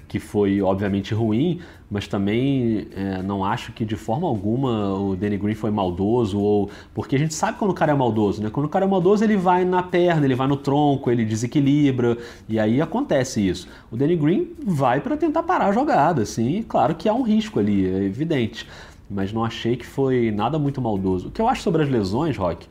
que 0.07 0.19
foi 0.19 0.61
obviamente 0.61 1.13
ruim, 1.13 1.59
mas 1.91 2.07
também 2.07 2.87
é, 2.95 3.21
não 3.21 3.43
acho 3.43 3.71
que 3.73 3.83
de 3.83 3.95
forma 3.95 4.27
alguma 4.27 4.93
o 4.93 5.15
Danny 5.15 5.37
Green 5.37 5.53
foi 5.53 5.69
maldoso 5.69 6.39
ou 6.39 6.69
porque 6.93 7.15
a 7.15 7.19
gente 7.19 7.33
sabe 7.33 7.57
quando 7.57 7.71
o 7.71 7.73
cara 7.73 7.91
é 7.91 7.95
maldoso, 7.95 8.41
né? 8.41 8.49
Quando 8.49 8.67
o 8.67 8.69
cara 8.69 8.85
é 8.85 8.87
maldoso 8.87 9.23
ele 9.23 9.35
vai 9.35 9.65
na 9.65 9.83
perna, 9.83 10.25
ele 10.25 10.35
vai 10.35 10.47
no 10.47 10.55
tronco, 10.55 11.11
ele 11.11 11.25
desequilibra 11.25 12.17
e 12.47 12.59
aí 12.59 12.81
acontece 12.81 13.45
isso. 13.45 13.67
O 13.91 13.97
Danny 13.97 14.15
Green 14.15 14.47
vai 14.65 15.01
para 15.01 15.17
tentar 15.17 15.43
parar 15.43 15.67
a 15.67 15.71
jogada, 15.71 16.21
assim, 16.21 16.63
claro 16.67 16.95
que 16.95 17.09
há 17.09 17.13
um 17.13 17.23
risco 17.23 17.59
ali, 17.59 17.85
é 17.85 18.03
evidente, 18.03 18.67
mas 19.09 19.33
não 19.33 19.43
achei 19.43 19.75
que 19.75 19.85
foi 19.85 20.31
nada 20.31 20.57
muito 20.57 20.81
maldoso. 20.81 21.27
O 21.27 21.31
que 21.31 21.41
eu 21.41 21.49
acho 21.49 21.61
sobre 21.61 21.83
as 21.83 21.89
lesões, 21.89 22.37
Rock, 22.37 22.65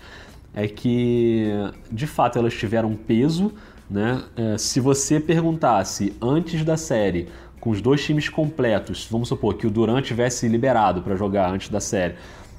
é 0.55 0.67
que 0.67 1.51
de 1.93 2.07
fato 2.07 2.39
elas 2.39 2.55
tiveram 2.55 2.95
peso 2.95 3.53
né? 3.89 4.23
É, 4.37 4.59
se 4.59 4.81
você 4.81 5.21
perguntasse 5.21 6.15
antes 6.21 6.65
da 6.65 6.77
série, 6.77 7.29
com 7.61 7.71
os 7.71 7.81
dois 7.81 8.05
times 8.05 8.29
completos, 8.29 9.09
vamos 9.11 9.29
supor 9.29 9.55
que 9.55 9.67
o 9.67 9.71
Durant 9.71 10.05
tivesse 10.05 10.49
liberado 10.49 11.03
para 11.03 11.17
jogar 11.17 11.51
antes 11.51 11.69
da 11.69 11.81
série, 11.81 12.15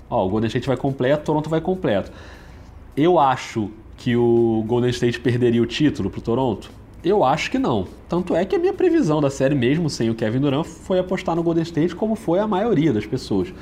ó, 0.09 0.25
o 0.25 0.29
Golden 0.29 0.47
State 0.47 0.67
vai 0.67 0.77
completo, 0.77 1.23
Toronto 1.23 1.49
vai 1.49 1.61
completo. 1.61 2.11
Eu 2.95 3.19
acho 3.19 3.69
que 3.97 4.15
o 4.15 4.63
Golden 4.67 4.89
State 4.89 5.19
perderia 5.19 5.61
o 5.61 5.65
título 5.65 6.09
para 6.09 6.19
o 6.19 6.21
Toronto? 6.21 6.71
Eu 7.03 7.23
acho 7.23 7.51
que 7.51 7.59
não. 7.59 7.87
Tanto 8.09 8.35
é 8.35 8.43
que 8.43 8.55
a 8.55 8.59
minha 8.59 8.73
previsão 8.73 9.21
da 9.21 9.29
série, 9.29 9.55
mesmo 9.55 9.89
sem 9.89 10.09
o 10.09 10.15
Kevin 10.15 10.39
Durant, 10.39 10.65
foi 10.65 10.99
apostar 10.99 11.35
no 11.35 11.43
Golden 11.43 11.63
State, 11.63 11.95
como 11.95 12.15
foi 12.15 12.39
a 12.39 12.47
maioria 12.47 12.91
das 12.91 13.05
pessoas. 13.05 13.53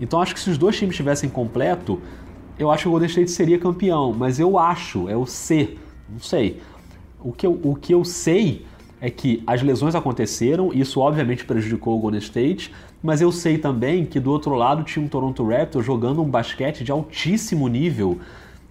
Então 0.00 0.20
acho 0.20 0.34
que 0.34 0.40
se 0.40 0.50
os 0.50 0.58
dois 0.58 0.76
times 0.76 0.92
estivessem 0.92 1.28
completo, 1.28 2.00
eu 2.58 2.70
acho 2.70 2.82
que 2.82 2.88
o 2.88 2.90
Golden 2.90 3.08
State 3.08 3.30
seria 3.30 3.58
campeão. 3.58 4.12
Mas 4.12 4.38
eu 4.38 4.58
acho, 4.58 5.08
é 5.08 5.16
o 5.16 5.26
C, 5.26 5.76
não 6.08 6.20
sei. 6.20 6.60
O 7.20 7.32
que, 7.32 7.46
eu, 7.46 7.58
o 7.62 7.74
que 7.74 7.92
eu 7.92 8.04
sei 8.04 8.64
é 9.00 9.10
que 9.10 9.42
as 9.46 9.62
lesões 9.62 9.94
aconteceram, 9.94 10.72
isso 10.72 11.00
obviamente 11.00 11.44
prejudicou 11.44 11.96
o 11.96 12.00
Golden 12.00 12.20
State, 12.20 12.72
mas 13.02 13.20
eu 13.20 13.30
sei 13.30 13.58
também 13.58 14.04
que 14.04 14.18
do 14.18 14.30
outro 14.30 14.54
lado 14.54 14.82
tinha 14.84 15.04
um 15.04 15.08
Toronto 15.08 15.44
Raptors 15.44 15.84
jogando 15.84 16.22
um 16.22 16.28
basquete 16.28 16.82
de 16.82 16.90
altíssimo 16.90 17.68
nível. 17.68 18.18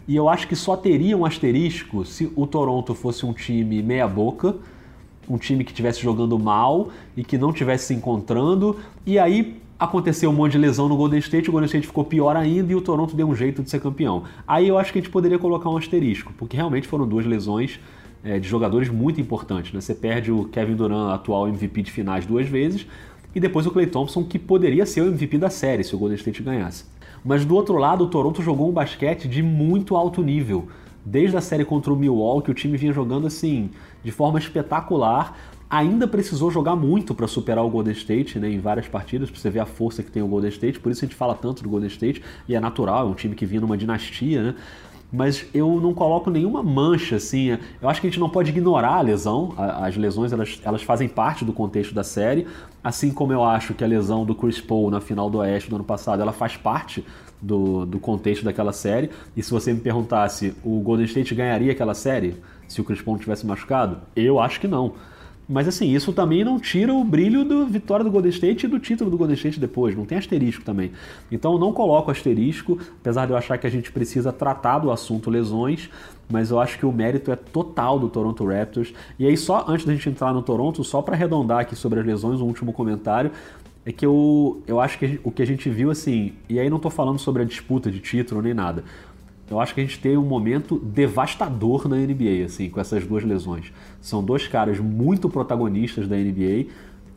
E 0.08 0.16
eu 0.16 0.30
acho 0.30 0.48
que 0.48 0.56
só 0.56 0.75
teria 0.75 1.18
um 1.18 1.25
asterisco 1.25 2.06
se 2.06 2.32
o 2.36 2.46
Toronto 2.46 2.94
fosse 2.94 3.25
um 3.25 3.34
time 3.34 3.82
meia-boca 3.82 4.56
um 5.30 5.38
time 5.38 5.64
que 5.64 5.72
estivesse 5.72 6.02
jogando 6.02 6.38
mal 6.38 6.90
e 7.16 7.24
que 7.24 7.38
não 7.38 7.50
estivesse 7.50 7.88
se 7.88 7.94
encontrando, 7.94 8.78
e 9.06 9.18
aí 9.18 9.60
aconteceu 9.78 10.30
um 10.30 10.34
monte 10.34 10.54
de 10.54 10.58
lesão 10.58 10.88
no 10.88 10.96
Golden 10.96 11.20
State, 11.20 11.50
o 11.50 11.52
Golden 11.52 11.66
State 11.66 11.88
ficou 11.88 12.06
pior 12.06 12.36
ainda 12.36 12.72
e 12.72 12.75
o 12.75 12.82
Toronto 12.82 13.16
deu 13.16 13.28
um 13.28 13.36
jeito 13.36 13.62
de 13.62 13.70
ser 13.70 13.82
campeão. 13.82 14.24
Aí 14.48 14.68
eu 14.68 14.78
acho 14.78 14.94
que 14.94 15.00
a 15.00 15.02
gente 15.02 15.12
poderia 15.12 15.38
colocar 15.38 15.70
um 15.70 15.78
asterisco, 15.78 16.34
porque 16.38 16.56
realmente 16.56 16.88
foram 16.88 17.08
duas 17.08 17.25
lesões 17.25 17.80
é, 18.25 18.39
de 18.39 18.48
jogadores 18.48 18.89
muito 18.89 19.22
importantes. 19.22 19.72
Né? 19.72 19.79
Você 19.79 19.94
perde 19.94 20.32
o 20.32 20.46
Kevin 20.46 20.75
Durant, 20.75 21.13
atual 21.13 21.48
MVP 21.48 21.84
de 21.84 21.91
finais, 21.91 22.25
duas 22.25 22.48
vezes, 22.48 22.88
e 23.36 23.39
depois 23.39 23.67
o 23.67 23.72
Clay 23.72 23.86
Thompson, 23.86 24.24
que 24.24 24.39
poderia 24.39 24.86
ser 24.86 25.01
o 25.01 25.08
MVP 25.08 25.38
da 25.38 25.50
série 25.50 25.84
se 25.84 25.96
o 25.96 26.00
Golden 26.00 26.15
State 26.17 26.41
ganhasse. 26.41 26.86
Mas 27.24 27.46
do 27.46 27.55
outro 27.55 27.77
lado, 27.77 28.03
o 28.03 28.08
Toronto 28.08 28.41
jogou 28.41 28.70
um 28.70 28.74
basquete 28.74 29.27
de 29.27 29.44
muito 29.44 29.96
alto 29.96 30.24
nível. 30.24 30.67
Desde 31.05 31.38
a 31.38 31.41
série 31.41 31.63
contra 31.63 31.94
o 31.94 31.96
Milwaukee, 31.96 32.50
o 32.50 32.53
time 32.53 32.77
vinha 32.77 32.91
jogando 32.91 33.27
assim, 33.27 33.70
de 34.03 34.12
forma 34.12 34.39
espetacular. 34.39 35.38
Ainda 35.70 36.08
precisou 36.08 36.50
jogar 36.50 36.75
muito 36.75 37.13
para 37.13 37.27
superar 37.27 37.63
o 37.63 37.70
Golden 37.70 37.94
State 37.94 38.39
né, 38.39 38.50
em 38.50 38.60
várias 38.60 38.88
partidas, 38.88 39.29
para 39.29 39.39
você 39.39 39.50
ver 39.50 39.60
a 39.60 39.65
força 39.65 40.01
que 40.01 40.10
tem 40.10 40.24
o 40.24 40.27
Golden 40.27 40.50
State. 40.50 40.79
Por 40.79 40.91
isso 40.91 41.03
a 41.03 41.08
gente 41.08 41.15
fala 41.15 41.36
tanto 41.36 41.62
do 41.62 41.70
Golden 41.70 41.89
State, 41.89 42.24
e 42.48 42.55
é 42.55 42.60
natural, 42.60 43.08
é 43.08 43.12
um 43.12 43.13
time 43.13 43.36
que 43.36 43.46
vinha 43.46 43.62
numa 43.62 43.77
dinastia, 43.77 44.41
né? 44.41 44.55
Mas 45.12 45.46
eu 45.54 45.80
não 45.80 45.94
coloco 45.94 46.30
nenhuma 46.30 46.62
mancha 46.62 47.16
assim. 47.16 47.58
Eu 47.82 47.90
acho 47.90 48.02
que 48.02 48.08
a 48.08 48.10
gente 48.10 48.20
não 48.20 48.30
pode 48.30 48.50
ignorar 48.50 48.96
a 48.96 49.02
lesão. 49.02 49.54
As 49.58 49.96
lesões 49.96 50.34
elas, 50.34 50.60
elas 50.64 50.84
fazem 50.84 51.08
parte 51.08 51.46
do 51.46 51.54
contexto 51.54 51.94
da 51.94 52.04
série, 52.04 52.48
assim 52.84 53.12
como 53.12 53.32
eu 53.32 53.44
acho 53.44 53.74
que 53.74 53.84
a 53.84 53.88
lesão 53.88 54.26
do 54.26 54.36
Chris 54.36 54.60
Paul 54.60 54.90
na 54.90 55.00
final 55.00 55.30
do 55.30 55.40
Oeste 55.40 55.70
do 55.70 55.76
ano 55.76 55.86
passado 55.86 56.22
ela 56.22 56.34
faz 56.34 56.58
parte 56.58 57.06
do, 57.42 57.86
do 57.86 58.00
contexto 58.00 58.44
daquela 58.44 58.74
série. 58.74 59.10
E 59.36 59.44
se 59.44 59.52
você 59.52 59.74
me 59.74 59.80
perguntasse, 59.80 60.56
o 60.64 60.80
Golden 60.80 61.06
State 61.06 61.34
ganharia 61.36 61.72
aquela 61.72 61.94
série 61.94 62.36
se 62.68 62.82
o 62.82 62.84
Chris 62.84 63.02
Paul 63.02 63.18
tivesse 63.18 63.46
machucado? 63.46 64.00
Eu 64.16 64.40
acho 64.40 64.60
que 64.60 64.68
não. 64.68 64.94
Mas 65.48 65.68
assim, 65.68 65.94
isso 65.94 66.12
também 66.12 66.44
não 66.44 66.60
tira 66.60 66.92
o 66.94 67.04
brilho 67.04 67.46
da 67.46 67.66
vitória 67.66 68.04
do 68.04 68.10
Golden 68.10 68.32
State 68.32 68.66
e 68.66 68.70
do 68.70 68.80
título 68.80 69.12
do 69.12 69.18
Golden 69.18 69.36
State 69.36 69.60
depois, 69.60 69.96
não 69.96 70.06
tem 70.06 70.18
asterisco 70.18 70.64
também. 70.64 70.92
Então 71.32 71.54
eu 71.54 71.60
não 71.60 71.72
coloco 71.72 72.10
asterisco, 72.10 72.80
apesar 73.00 73.28
de 73.28 73.32
eu 73.32 73.38
achar 73.38 73.58
que 73.58 73.68
a 73.68 73.70
gente 73.70 73.92
precisa 73.92 74.34
tratar 74.34 74.80
do 74.80 74.92
assunto 74.92 75.30
lesões, 75.30 75.90
mas 76.28 76.50
eu 76.50 76.60
acho 76.60 76.80
que 76.80 76.86
o 76.86 76.92
mérito 76.92 77.32
é 77.32 77.36
total 77.36 78.00
do 78.00 78.10
Toronto 78.10 78.44
Raptors. 78.44 78.92
E 79.20 79.28
aí 79.28 79.38
só 79.38 79.66
antes 79.68 79.86
da 79.86 79.94
gente 79.94 80.10
entrar 80.10 80.34
no 80.34 80.42
Toronto, 80.42 80.84
só 80.84 81.02
para 81.02 81.16
arredondar 81.16 81.60
aqui 81.60 81.75
sobre 81.75 82.00
as 82.00 82.06
lesões, 82.06 82.42
um 82.42 82.46
último 82.46 82.74
comentário, 82.74 83.32
é 83.86 83.92
que 83.92 84.04
eu, 84.04 84.64
eu 84.66 84.80
acho 84.80 84.98
que 84.98 85.20
o 85.24 85.30
que 85.30 85.44
a 85.44 85.46
gente 85.46 85.70
viu 85.70 85.92
assim, 85.92 86.34
e 86.50 86.60
aí 86.60 86.72
não 86.72 86.78
estou 86.78 86.90
falando 86.90 87.20
sobre 87.20 87.44
a 87.44 87.46
disputa 87.46 87.92
de 87.92 88.00
título 88.00 88.42
nem 88.42 88.54
nada, 88.54 88.84
eu 89.50 89.60
acho 89.60 89.75
que 89.75 89.82
a 89.82 89.84
gente 89.84 90.00
tem 90.00 90.18
um 90.18 90.25
momento 90.25 90.80
devastador 90.80 91.88
na 91.88 91.98
NBA, 91.98 92.46
assim, 92.46 92.70
com 92.70 92.80
essas 92.80 93.06
duas 93.06 93.24
lesões. 93.24 93.72
São 94.02 94.24
dois 94.24 94.48
caras 94.48 94.80
muito 94.80 95.30
protagonistas 95.30 96.08
da 96.08 96.16
NBA 96.16 96.68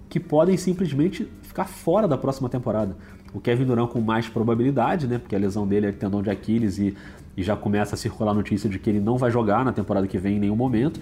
que 0.09 0.21
podem 0.21 0.57
simplesmente 0.57 1.29
ficar 1.49 1.65
fora 1.65 2.07
da 2.07 2.17
próxima 2.17 2.49
temporada. 2.49 2.97
O 3.33 3.41
Kevin 3.41 3.65
Durant 3.65 3.89
com 3.91 4.01
mais 4.01 4.29
probabilidade, 4.29 5.07
né? 5.07 5.19
Porque 5.19 5.35
a 5.35 5.39
lesão 5.39 5.67
dele 5.67 5.87
é 5.87 5.93
tendão 5.93 6.23
de 6.23 6.31
Aquiles 6.31 6.79
e, 6.79 6.97
e 7.37 7.43
já 7.43 7.57
começa 7.57 7.95
a 7.95 7.99
circular 7.99 8.31
a 8.31 8.35
notícia 8.35 8.69
de 8.69 8.79
que 8.79 8.89
ele 8.89 9.01
não 9.01 9.19
vai 9.19 9.31
jogar 9.31 9.65
na 9.65 9.73
temporada 9.73 10.07
que 10.07 10.19
vem 10.19 10.37
em 10.37 10.39
nenhum 10.39 10.57
momento. 10.57 11.01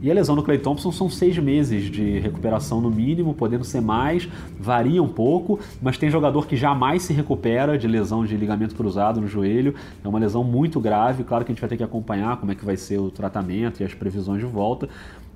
E 0.00 0.10
a 0.10 0.14
lesão 0.14 0.36
do 0.36 0.42
Clay 0.42 0.58
Thompson 0.58 0.92
são 0.92 1.08
seis 1.08 1.38
meses 1.38 1.90
de 1.90 2.18
recuperação 2.18 2.80
no 2.80 2.90
mínimo, 2.90 3.34
podendo 3.34 3.64
ser 3.64 3.80
mais, 3.80 4.28
varia 4.58 5.02
um 5.02 5.08
pouco, 5.08 5.58
mas 5.80 5.96
tem 5.96 6.10
jogador 6.10 6.46
que 6.46 6.56
jamais 6.56 7.02
se 7.02 7.12
recupera 7.12 7.78
de 7.78 7.88
lesão 7.88 8.24
de 8.24 8.36
ligamento 8.36 8.74
cruzado 8.74 9.20
no 9.20 9.26
joelho. 9.26 9.74
É 10.04 10.08
uma 10.08 10.18
lesão 10.18 10.44
muito 10.44 10.80
grave, 10.80 11.24
claro 11.24 11.44
que 11.44 11.50
a 11.50 11.54
gente 11.54 11.60
vai 11.60 11.68
ter 11.68 11.76
que 11.76 11.84
acompanhar 11.84 12.36
como 12.36 12.52
é 12.52 12.54
que 12.54 12.64
vai 12.64 12.76
ser 12.76 12.98
o 12.98 13.10
tratamento 13.10 13.80
e 13.80 13.84
as 13.84 13.94
previsões 13.94 14.40
de 14.40 14.46
volta, 14.46 14.88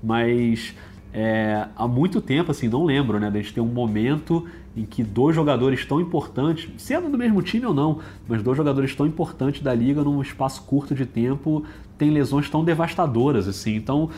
mas 0.03 0.75
é, 1.13 1.67
há 1.77 1.89
muito 1.89 2.21
tempo, 2.21 2.51
assim, 2.51 2.69
não 2.69 2.85
lembro, 2.85 3.19
né, 3.19 3.31
de 3.31 3.43
gente 3.43 3.55
ter 3.55 3.61
um 3.61 3.67
momento 3.67 4.47
em 4.77 4.85
que 4.85 5.03
dois 5.03 5.35
jogadores 5.35 5.85
tão 5.85 6.01
importantes, 6.01 6.69
sendo 6.79 7.09
do 7.09 7.19
mesmo 7.19 7.43
time 7.43 7.67
ou 7.67 7.75
não, 7.75 7.99
mas 8.29 8.43
dois 8.43 8.57
jogadores 8.57 8.95
tão 8.95 9.07
importantes 9.07 9.63
da 9.63 9.75
liga 9.75 10.03
num 10.03 10.23
espaço 10.23 10.63
curto 10.63 10.95
de 10.95 11.05
tempo 11.05 11.65
têm 11.99 12.11
lesões 12.11 12.49
tão 12.49 12.65
devastadoras, 12.65 13.49
assim. 13.49 13.75
Então, 13.75 14.09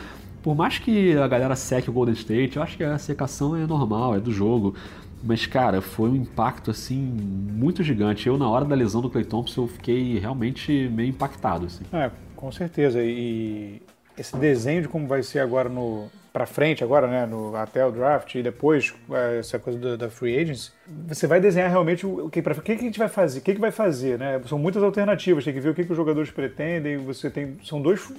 por 0.43 0.55
mais 0.55 0.77
que 0.77 1.17
a 1.17 1.27
galera 1.27 1.55
seque 1.55 1.89
o 1.89 1.93
Golden 1.93 2.13
State, 2.13 2.57
eu 2.57 2.63
acho 2.63 2.77
que 2.77 2.83
a 2.83 2.97
secação 2.99 3.55
é 3.55 3.65
normal, 3.65 4.15
é 4.15 4.19
do 4.19 4.31
jogo. 4.31 4.75
Mas, 5.23 5.45
cara, 5.45 5.81
foi 5.81 6.09
um 6.09 6.15
impacto, 6.15 6.69
assim, 6.69 6.97
muito 6.97 7.81
gigante. 7.81 8.27
Eu, 8.27 8.37
na 8.37 8.47
hora 8.47 8.65
da 8.65 8.75
lesão 8.75 9.01
do 9.01 9.09
Clay 9.09 9.23
Thompson, 9.23 9.63
eu 9.63 9.67
fiquei 9.67 10.19
realmente 10.19 10.89
meio 10.93 11.09
impactado, 11.09 11.65
assim. 11.65 11.85
É, 11.93 12.11
com 12.35 12.51
certeza. 12.51 13.01
E 13.01 13.81
esse 14.17 14.35
desenho 14.35 14.81
de 14.81 14.89
como 14.89 15.07
vai 15.07 15.23
ser 15.23 15.39
agora 15.39 15.69
no, 15.69 16.09
para 16.33 16.47
frente 16.47 16.83
agora, 16.83 17.07
né, 17.07 17.27
no, 17.27 17.55
até 17.55 17.85
o 17.85 17.91
draft 17.91 18.33
e 18.33 18.41
depois 18.41 18.91
é, 19.11 19.37
essa 19.37 19.59
coisa 19.59 19.77
da, 19.77 19.95
da 19.95 20.09
free 20.09 20.35
agency, 20.35 20.71
você 21.07 21.27
vai 21.27 21.39
desenhar 21.39 21.69
realmente 21.69 22.07
o, 22.07 22.27
que, 22.27 22.41
para 22.41 22.53
o 22.53 22.61
que, 22.61 22.75
que 22.75 22.81
a 22.81 22.85
gente 22.85 22.97
vai 22.97 23.07
fazer, 23.07 23.37
o 23.39 23.41
que, 23.43 23.53
que 23.53 23.61
vai 23.61 23.69
fazer, 23.69 24.17
né? 24.17 24.41
São 24.47 24.57
muitas 24.57 24.81
alternativas, 24.81 25.43
tem 25.43 25.53
que 25.53 25.59
ver 25.59 25.69
o 25.69 25.75
que, 25.75 25.83
que 25.83 25.91
os 25.91 25.95
jogadores 25.95 26.31
pretendem. 26.31 26.97
Você 26.97 27.29
tem, 27.29 27.55
são 27.63 27.79
dois, 27.79 28.11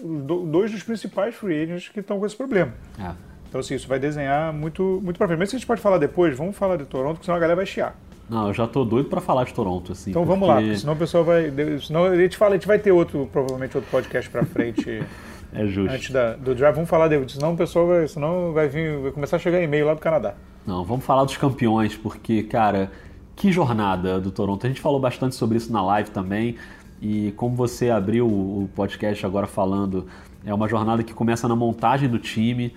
dois 0.46 0.70
dos 0.70 0.84
principais 0.84 1.34
free 1.34 1.64
agents 1.64 1.88
que 1.88 1.98
estão 1.98 2.20
com 2.20 2.24
esse 2.24 2.36
problema. 2.36 2.72
É. 3.00 3.10
Então 3.48 3.60
assim, 3.60 3.74
isso 3.74 3.88
vai 3.88 3.98
desenhar 3.98 4.52
muito, 4.52 5.00
muito 5.02 5.18
para 5.18 5.26
frente. 5.26 5.40
Mas 5.40 5.50
se 5.50 5.56
a 5.56 5.58
gente 5.58 5.66
pode 5.66 5.80
falar 5.80 5.98
depois, 5.98 6.38
vamos 6.38 6.56
falar 6.56 6.76
de 6.76 6.84
Toronto, 6.84 7.14
porque 7.14 7.24
senão 7.24 7.36
a 7.36 7.40
galera 7.40 7.56
vai 7.56 7.66
chiar. 7.66 7.96
Não, 8.30 8.46
eu 8.46 8.54
já 8.54 8.66
tô 8.66 8.84
doido 8.84 9.08
para 9.08 9.20
falar 9.20 9.44
de 9.44 9.52
Toronto, 9.52 9.90
assim. 9.90 10.10
Então 10.10 10.22
porque... 10.22 10.38
vamos 10.38 10.48
lá, 10.48 10.60
porque 10.60 10.76
senão 10.76 10.92
o 10.94 10.96
pessoal 10.96 11.24
vai. 11.24 11.52
Senão 11.84 12.04
a 12.04 12.16
gente 12.16 12.36
fala, 12.36 12.52
a 12.52 12.56
gente 12.56 12.66
vai 12.66 12.78
ter 12.78 12.92
outro, 12.92 13.28
provavelmente 13.32 13.76
outro 13.76 13.90
podcast 13.90 14.30
para 14.30 14.44
frente. 14.44 15.02
É 15.54 15.66
justo. 15.66 15.94
Antes 15.94 16.10
da, 16.10 16.34
do 16.34 16.54
draft, 16.54 16.74
vamos 16.74 16.90
falar 16.90 17.08
de 17.08 17.32
senão 17.32 17.54
o 17.54 17.56
pessoal 17.56 17.86
vai, 17.86 18.08
senão 18.08 18.52
vai 18.52 18.68
vir, 18.68 18.98
vai 18.98 19.12
começar 19.12 19.36
a 19.36 19.38
chegar 19.38 19.62
e-mail 19.62 19.86
lá 19.86 19.94
do 19.94 20.00
Canadá. 20.00 20.34
Não, 20.66 20.84
vamos 20.84 21.04
falar 21.04 21.24
dos 21.24 21.36
campeões, 21.36 21.96
porque, 21.96 22.42
cara, 22.42 22.90
que 23.36 23.52
jornada 23.52 24.20
do 24.20 24.30
Toronto. 24.30 24.66
A 24.66 24.68
gente 24.68 24.80
falou 24.80 24.98
bastante 24.98 25.34
sobre 25.34 25.56
isso 25.56 25.72
na 25.72 25.82
live 25.82 26.10
também. 26.10 26.56
E 27.00 27.32
como 27.36 27.54
você 27.54 27.90
abriu 27.90 28.26
o 28.26 28.68
podcast 28.74 29.24
agora 29.24 29.46
falando, 29.46 30.06
é 30.44 30.52
uma 30.52 30.68
jornada 30.68 31.02
que 31.02 31.12
começa 31.12 31.46
na 31.46 31.54
montagem 31.54 32.08
do 32.08 32.18
time, 32.18 32.74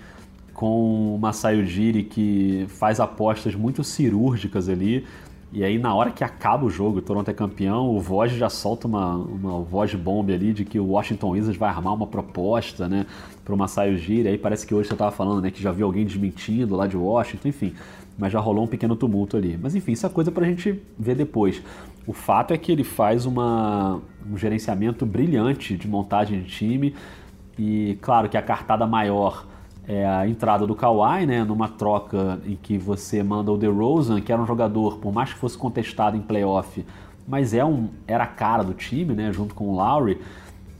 com 0.53 1.15
o 1.15 1.19
Masai 1.19 1.61
Ujiri 1.61 2.03
que 2.03 2.65
faz 2.67 2.99
apostas 2.99 3.55
muito 3.55 3.83
cirúrgicas 3.83 4.67
ali. 4.67 5.05
E 5.51 5.63
aí, 5.63 5.79
na 5.79 5.95
hora 5.95 6.11
que 6.11 6.23
acaba 6.23 6.65
o 6.65 6.69
jogo, 6.69 6.99
o 6.99 7.01
Toronto 7.01 7.29
é 7.29 7.33
campeão, 7.33 7.87
o 7.95 7.99
Voz 8.01 8.33
já 8.33 8.49
solta 8.49 8.85
uma, 8.85 9.15
uma 9.15 9.61
voz 9.61 9.93
bomba 9.95 10.33
ali 10.33 10.51
de 10.51 10.65
que 10.65 10.77
o 10.77 10.87
Washington 10.87 11.29
Wizards 11.29 11.57
vai 11.57 11.69
armar 11.69 11.93
uma 11.93 12.05
proposta, 12.05 12.87
né, 12.89 13.05
para 13.45 13.53
o 13.53 13.57
Masai 13.57 13.93
Ujiri. 13.93 14.27
Aí 14.27 14.37
parece 14.37 14.67
que 14.67 14.75
hoje 14.75 14.89
você 14.89 14.93
estava 14.93 15.11
falando, 15.11 15.41
né, 15.41 15.49
que 15.49 15.61
já 15.63 15.71
viu 15.71 15.85
alguém 15.85 16.05
desmentindo 16.05 16.75
lá 16.75 16.85
de 16.85 16.97
Washington, 16.97 17.47
enfim. 17.47 17.73
Mas 18.17 18.33
já 18.33 18.39
rolou 18.39 18.65
um 18.65 18.67
pequeno 18.67 18.95
tumulto 18.95 19.37
ali. 19.37 19.57
Mas 19.61 19.73
enfim, 19.73 19.93
isso 19.93 20.05
é 20.05 20.09
coisa 20.09 20.31
para 20.31 20.45
a 20.45 20.49
gente 20.49 20.81
ver 20.99 21.15
depois. 21.15 21.61
O 22.05 22.11
fato 22.11 22.53
é 22.53 22.57
que 22.57 22.71
ele 22.71 22.83
faz 22.83 23.25
uma, 23.25 24.01
um 24.29 24.37
gerenciamento 24.37 25.05
brilhante 25.05 25.77
de 25.77 25.87
montagem 25.87 26.41
de 26.41 26.49
time. 26.49 26.93
E 27.57 27.97
claro 28.01 28.27
que 28.27 28.35
a 28.35 28.41
cartada 28.41 28.85
maior 28.85 29.45
é 29.87 30.05
a 30.05 30.27
entrada 30.27 30.67
do 30.67 30.75
Kawhi, 30.75 31.25
né, 31.25 31.43
numa 31.43 31.69
troca 31.69 32.39
em 32.45 32.55
que 32.55 32.77
você 32.77 33.23
manda 33.23 33.51
o 33.51 33.57
DeRozan, 33.57 34.19
que 34.19 34.33
era 34.33 34.41
um 34.41 34.45
jogador, 34.45 34.97
por 34.97 35.13
mais 35.13 35.31
que 35.31 35.39
fosse 35.39 35.57
contestado 35.57 36.17
em 36.17 36.21
playoff, 36.21 36.85
mas 37.25 37.53
é 37.53 37.63
um, 37.63 37.87
era 38.05 38.25
a 38.25 38.27
cara 38.27 38.63
do 38.63 38.73
time, 38.73 39.13
né, 39.13 39.31
junto 39.31 39.55
com 39.55 39.69
o 39.69 39.75
Lowry, 39.75 40.19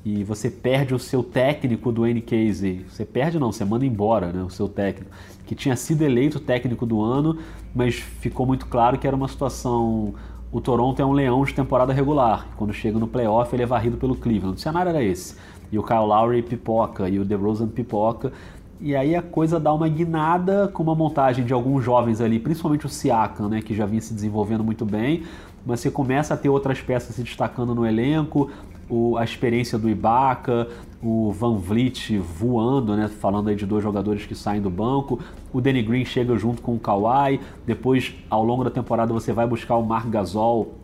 e 0.04 0.24
você 0.24 0.50
perde 0.50 0.94
o 0.94 1.00
seu 1.00 1.24
técnico 1.24 1.92
do 1.92 2.06
N. 2.06 2.22
Casey. 2.22 2.86
Você 2.90 3.06
perde 3.06 3.40
não, 3.40 3.52
você 3.52 3.66
manda 3.66 3.86
embora 3.86 4.28
né, 4.32 4.44
o 4.44 4.50
seu 4.50 4.68
técnico, 4.68 5.12
que 5.46 5.56
tinha 5.56 5.76
sido 5.76 6.02
eleito 6.02 6.40
técnico 6.40 6.86
do 6.86 7.02
ano, 7.02 7.38
mas 7.74 7.96
ficou 7.96 8.46
muito 8.46 8.66
claro 8.66 8.98
que 8.98 9.08
era 9.08 9.16
uma 9.16 9.28
situação... 9.28 10.14
O 10.50 10.62
Toronto 10.62 11.02
é 11.02 11.06
um 11.06 11.12
leão 11.12 11.44
de 11.44 11.54
temporada 11.54 11.92
regular. 11.92 12.48
Quando 12.56 12.72
chega 12.72 12.98
no 12.98 13.06
playoff, 13.06 13.54
ele 13.54 13.64
é 13.64 13.66
varrido 13.66 13.98
pelo 13.98 14.16
Cleveland. 14.16 14.56
O 14.56 14.60
cenário 14.60 14.88
era 14.88 15.04
esse. 15.04 15.36
E 15.70 15.78
o 15.78 15.84
Kyle 15.84 16.06
Lowry 16.06 16.42
pipoca, 16.42 17.10
e 17.10 17.20
o 17.20 17.26
DeRozan 17.26 17.68
pipoca. 17.68 18.32
E 18.80 18.96
aí 18.96 19.16
a 19.16 19.24
coisa 19.24 19.60
dá 19.60 19.74
uma 19.74 19.90
guinada 19.90 20.68
com 20.68 20.84
uma 20.84 20.94
montagem 20.94 21.44
de 21.44 21.52
alguns 21.52 21.84
jovens 21.84 22.22
ali, 22.22 22.38
principalmente 22.38 22.86
o 22.86 22.90
Siakam, 22.90 23.50
né, 23.50 23.60
que 23.60 23.74
já 23.74 23.88
vinha 23.88 24.02
se 24.02 24.14
desenvolvendo 24.14 24.64
muito 24.64 24.86
bem, 24.86 25.24
mas 25.66 25.80
você 25.80 25.90
começa 25.90 26.36
a 26.36 26.38
ter 26.38 26.50
outras 26.50 26.80
peças 26.80 27.16
se 27.16 27.24
destacando 27.24 27.74
no 27.74 27.84
elenco, 27.84 28.52
o, 28.88 29.18
a 29.18 29.24
experiência 29.24 29.80
do 29.80 29.90
Ibaka, 29.90 30.68
o 31.02 31.32
Van 31.32 31.58
Vliet 31.58 32.20
voando, 32.20 32.96
né, 32.96 33.08
falando 33.08 33.50
aí 33.50 33.56
de 33.56 33.66
dois 33.66 33.84
jogadores 33.84 34.28
que 34.28 34.36
saem 34.36 34.62
do 34.62 34.70
banco, 34.70 35.20
o 35.52 35.60
Danny 35.60 35.82
Green 35.82 36.06
chega 36.06 36.38
junto 36.38 36.62
com 36.62 36.76
o 36.76 36.80
Kawhi, 36.80 37.40
depois 37.66 38.14
ao 38.30 38.44
longo 38.46 38.64
da 38.64 38.70
temporada 38.70 39.12
você 39.12 39.34
vai 39.34 39.48
buscar 39.48 39.76
o 39.78 39.84
Marc 39.84 40.08
Gasol, 40.08 40.76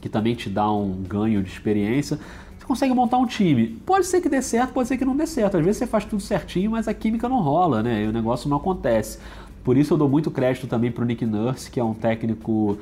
que 0.00 0.08
também 0.08 0.34
te 0.34 0.50
dá 0.50 0.70
um 0.70 0.90
ganho 1.08 1.40
de 1.44 1.48
experiência 1.48 2.18
consegue 2.66 2.92
montar 2.92 3.18
um 3.18 3.26
time. 3.26 3.68
Pode 3.86 4.06
ser 4.06 4.20
que 4.20 4.28
dê 4.28 4.42
certo, 4.42 4.72
pode 4.72 4.88
ser 4.88 4.98
que 4.98 5.04
não 5.04 5.16
dê 5.16 5.26
certo. 5.26 5.56
Às 5.56 5.64
vezes 5.64 5.78
você 5.78 5.86
faz 5.86 6.04
tudo 6.04 6.20
certinho, 6.20 6.72
mas 6.72 6.88
a 6.88 6.94
química 6.94 7.28
não 7.28 7.40
rola, 7.40 7.82
né? 7.82 8.04
E 8.04 8.08
o 8.08 8.12
negócio 8.12 8.48
não 8.48 8.56
acontece. 8.56 9.18
Por 9.64 9.76
isso 9.76 9.94
eu 9.94 9.98
dou 9.98 10.08
muito 10.08 10.30
crédito 10.30 10.66
também 10.66 10.90
para 10.90 11.02
o 11.02 11.06
Nick 11.06 11.24
Nurse, 11.24 11.70
que 11.70 11.80
é 11.80 11.84
um 11.84 11.94
técnico 11.94 12.78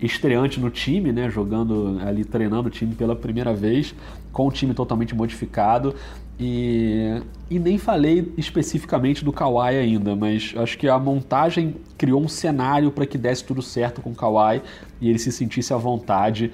estreante 0.00 0.60
no 0.60 0.70
time, 0.70 1.12
né? 1.12 1.30
Jogando 1.30 1.98
ali, 2.04 2.24
treinando 2.24 2.68
o 2.68 2.70
time 2.70 2.94
pela 2.94 3.16
primeira 3.16 3.52
vez, 3.52 3.94
com 4.32 4.46
o 4.46 4.52
time 4.52 4.74
totalmente 4.74 5.14
modificado. 5.14 5.94
E, 6.40 7.20
e 7.50 7.58
nem 7.58 7.78
falei 7.78 8.32
especificamente 8.36 9.24
do 9.24 9.32
Kawhi 9.32 9.76
ainda, 9.76 10.14
mas 10.14 10.54
acho 10.56 10.78
que 10.78 10.88
a 10.88 10.96
montagem 10.96 11.74
criou 11.96 12.22
um 12.22 12.28
cenário 12.28 12.92
para 12.92 13.04
que 13.04 13.18
desse 13.18 13.42
tudo 13.42 13.60
certo 13.60 14.00
com 14.00 14.10
o 14.10 14.14
Kawhi 14.14 14.62
e 15.00 15.08
ele 15.08 15.18
se 15.18 15.32
sentisse 15.32 15.74
à 15.74 15.76
vontade 15.76 16.52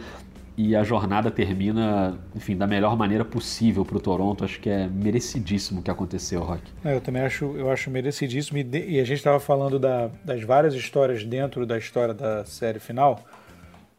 e 0.57 0.77
a 0.77 0.85
jornada 0.85 1.31
termina, 1.31 2.17
enfim, 2.35 2.57
da 2.57 2.67
melhor 2.67 2.97
maneira 2.97 3.25
possível 3.25 3.85
para 3.85 3.97
o 3.97 4.01
Toronto. 4.01 4.45
Acho 4.45 4.61
que 4.61 4.71
é 4.71 4.87
merecidíssimo 4.87 5.81
o 5.81 5.83
que 5.83 5.91
aconteceu, 5.91 6.43
Rock. 6.43 6.63
É, 6.85 6.95
eu 6.95 7.01
também 7.01 7.23
acho, 7.23 7.45
eu 7.57 7.71
acho 7.71 7.91
merecidíssimo. 7.91 8.59
E, 8.59 8.63
de, 8.63 8.87
e 8.87 9.01
a 9.01 9.05
gente 9.05 9.19
estava 9.19 9.41
falando 9.41 9.79
da, 9.79 10.11
das 10.25 10.43
várias 10.43 10.75
histórias 10.75 11.25
dentro 11.25 11.67
da 11.67 11.77
história 11.77 12.15
da 12.15 12.45
série 12.45 12.79
final. 12.79 13.21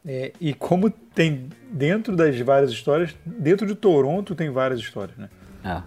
É, 0.06 0.32
e 0.40 0.54
como 0.54 0.90
tem 0.90 1.50
dentro 1.72 2.16
das 2.16 2.40
várias 2.40 2.72
histórias, 2.72 3.16
dentro 3.26 3.66
de 3.68 3.76
Toronto 3.76 4.34
tem 4.34 4.50
várias 4.50 4.80
histórias, 4.80 5.18
né? 5.18 5.30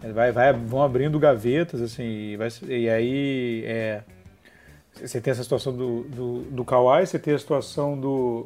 É. 0.03 0.13
Vai, 0.13 0.33
vai, 0.33 0.53
vão 0.53 0.83
abrindo 0.83 1.19
gavetas, 1.21 1.81
assim, 1.81 2.03
e, 2.03 2.37
vai, 2.37 2.49
e 2.67 2.91
aí 2.91 3.63
é, 3.65 4.03
você 4.93 5.21
tem 5.21 5.31
essa 5.31 5.45
situação 5.45 5.73
do, 5.73 6.03
do, 6.03 6.43
do 6.51 6.65
Kawhi, 6.65 7.07
você 7.07 7.17
tem 7.17 7.33
a 7.33 7.39
situação 7.39 7.99
do, 7.99 8.45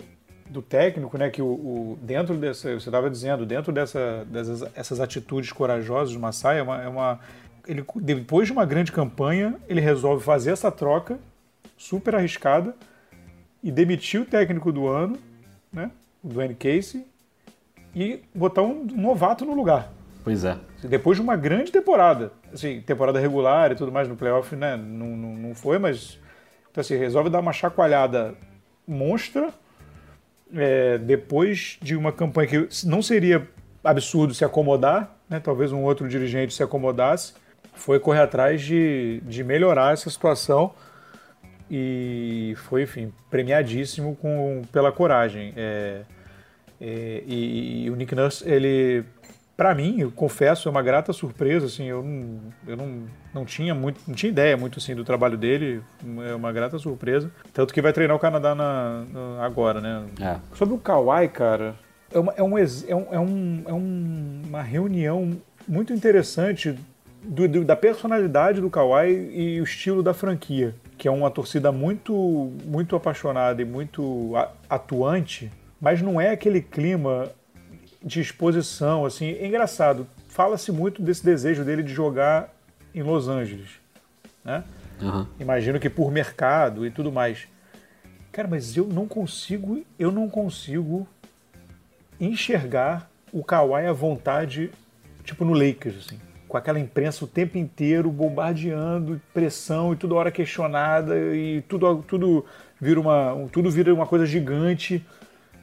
do 0.52 0.62
técnico, 0.62 1.16
né, 1.16 1.30
que 1.30 1.40
o, 1.40 1.46
o 1.46 1.98
dentro 2.02 2.36
dessa, 2.36 2.78
você 2.78 2.88
estava 2.88 3.10
dizendo, 3.10 3.46
dentro 3.46 3.72
dessa, 3.72 4.24
dessas 4.26 4.62
essas 4.76 5.00
atitudes 5.00 5.50
corajosas 5.50 6.14
do 6.14 6.20
Masai, 6.20 6.58
é 6.58 6.62
uma, 6.62 6.82
é 6.82 6.88
uma, 6.88 7.20
ele, 7.66 7.84
depois 7.96 8.46
de 8.46 8.52
uma 8.52 8.64
grande 8.64 8.92
campanha, 8.92 9.56
ele 9.68 9.80
resolve 9.80 10.22
fazer 10.22 10.52
essa 10.52 10.70
troca 10.70 11.18
super 11.76 12.14
arriscada 12.14 12.76
e 13.62 13.72
demitir 13.72 14.20
o 14.20 14.24
técnico 14.24 14.70
do 14.70 14.86
ano, 14.86 15.18
né, 15.72 15.90
o 16.22 16.28
Dwayne 16.28 16.54
Casey, 16.54 17.06
e 17.94 18.22
botar 18.34 18.62
um 18.62 18.84
novato 18.84 19.44
no 19.44 19.54
lugar. 19.54 19.90
Pois 20.22 20.44
é. 20.44 20.56
Depois 20.84 21.16
de 21.16 21.22
uma 21.22 21.36
grande 21.36 21.72
temporada, 21.72 22.32
assim, 22.52 22.80
temporada 22.80 23.18
regular 23.18 23.72
e 23.72 23.74
tudo 23.74 23.90
mais 23.90 24.06
no 24.08 24.16
playoff, 24.16 24.54
né, 24.54 24.76
não, 24.76 25.16
não, 25.16 25.34
não 25.34 25.54
foi, 25.54 25.78
mas 25.78 26.18
então 26.70 26.80
assim, 26.80 26.96
resolve 26.96 27.30
dar 27.30 27.40
uma 27.40 27.52
chacoalhada 27.52 28.34
monstra 28.86 29.52
é, 30.54 30.98
depois 30.98 31.78
de 31.80 31.96
uma 31.96 32.12
campanha 32.12 32.48
que 32.48 32.86
não 32.86 33.02
seria 33.02 33.46
absurdo 33.82 34.34
se 34.34 34.44
acomodar, 34.44 35.16
né, 35.28 35.40
talvez 35.40 35.72
um 35.72 35.82
outro 35.82 36.08
dirigente 36.08 36.54
se 36.54 36.62
acomodasse, 36.62 37.34
foi 37.74 37.98
correr 37.98 38.20
atrás 38.20 38.60
de, 38.60 39.20
de 39.24 39.42
melhorar 39.42 39.92
essa 39.92 40.08
situação 40.10 40.72
e 41.70 42.54
foi, 42.68 42.82
enfim, 42.82 43.12
premiadíssimo 43.30 44.14
com, 44.16 44.62
pela 44.70 44.92
coragem. 44.92 45.54
É, 45.56 46.02
é, 46.80 47.22
e, 47.26 47.84
e, 47.84 47.90
o 47.90 47.96
Nick 47.96 48.14
Nurse, 48.14 48.46
ele 48.46 49.04
para 49.62 49.76
mim, 49.76 50.00
eu 50.00 50.10
confesso, 50.10 50.68
é 50.68 50.70
uma 50.72 50.82
grata 50.82 51.12
surpresa, 51.12 51.66
assim, 51.66 51.84
eu 51.84 52.02
não, 52.02 52.40
eu 52.66 52.76
não, 52.76 53.02
não 53.32 53.44
tinha 53.44 53.72
muito, 53.72 54.00
não 54.08 54.12
tinha 54.12 54.28
ideia 54.28 54.56
muito 54.56 54.80
assim 54.80 54.92
do 54.92 55.04
trabalho 55.04 55.38
dele, 55.38 55.80
é 56.28 56.34
uma 56.34 56.50
grata 56.50 56.80
surpresa. 56.80 57.30
Tanto 57.54 57.72
que 57.72 57.80
vai 57.80 57.92
treinar 57.92 58.16
o 58.16 58.18
Canadá 58.18 58.56
na, 58.56 59.04
na 59.12 59.44
agora, 59.44 59.80
né? 59.80 60.04
É. 60.20 60.56
Sobre 60.56 60.74
o 60.74 60.78
Kawhi, 60.78 61.28
cara, 61.28 61.76
é 62.12 62.18
uma, 62.18 62.32
é, 62.36 62.42
um, 62.42 62.58
é, 62.58 62.64
um, 62.96 63.06
é, 63.12 63.20
um, 63.20 63.62
é 63.66 63.72
uma 63.72 64.62
reunião 64.62 65.30
muito 65.68 65.92
interessante 65.92 66.76
do, 67.22 67.46
do, 67.46 67.64
da 67.64 67.76
personalidade 67.76 68.60
do 68.60 68.68
Kawhi 68.68 69.30
e 69.32 69.60
o 69.60 69.62
estilo 69.62 70.02
da 70.02 70.12
franquia, 70.12 70.74
que 70.98 71.06
é 71.06 71.10
uma 71.12 71.30
torcida 71.30 71.70
muito, 71.70 72.12
muito 72.64 72.96
apaixonada 72.96 73.62
e 73.62 73.64
muito 73.64 74.32
atuante, 74.68 75.52
mas 75.80 76.02
não 76.02 76.20
é 76.20 76.30
aquele 76.30 76.60
clima 76.60 77.30
de 78.04 78.20
exposição, 78.20 79.04
assim, 79.04 79.32
é 79.32 79.46
engraçado. 79.46 80.06
Fala-se 80.28 80.72
muito 80.72 81.02
desse 81.02 81.24
desejo 81.24 81.64
dele 81.64 81.82
de 81.82 81.92
jogar 81.92 82.52
em 82.94 83.02
Los 83.02 83.28
Angeles, 83.28 83.70
né? 84.44 84.64
Uhum. 85.00 85.26
Imagino 85.40 85.80
que 85.80 85.90
por 85.90 86.10
mercado 86.10 86.86
e 86.86 86.90
tudo 86.90 87.10
mais. 87.10 87.48
Cara, 88.30 88.48
mas 88.48 88.76
eu 88.76 88.86
não 88.86 89.06
consigo, 89.06 89.84
eu 89.98 90.10
não 90.10 90.28
consigo 90.28 91.06
enxergar 92.20 93.10
o 93.32 93.42
Kawhi 93.42 93.86
à 93.86 93.92
vontade, 93.92 94.70
tipo 95.24 95.44
no 95.44 95.52
Lakers, 95.52 96.06
assim, 96.06 96.20
com 96.48 96.56
aquela 96.56 96.78
imprensa 96.78 97.24
o 97.24 97.28
tempo 97.28 97.58
inteiro 97.58 98.10
bombardeando, 98.10 99.20
pressão 99.32 99.92
e 99.92 99.96
toda 99.96 100.14
hora 100.14 100.30
questionada 100.30 101.16
e 101.34 101.62
tudo, 101.62 102.02
tudo 102.02 102.44
vira 102.80 103.00
uma, 103.00 103.48
tudo 103.50 103.70
vira 103.70 103.92
uma 103.92 104.06
coisa 104.06 104.26
gigante. 104.26 105.04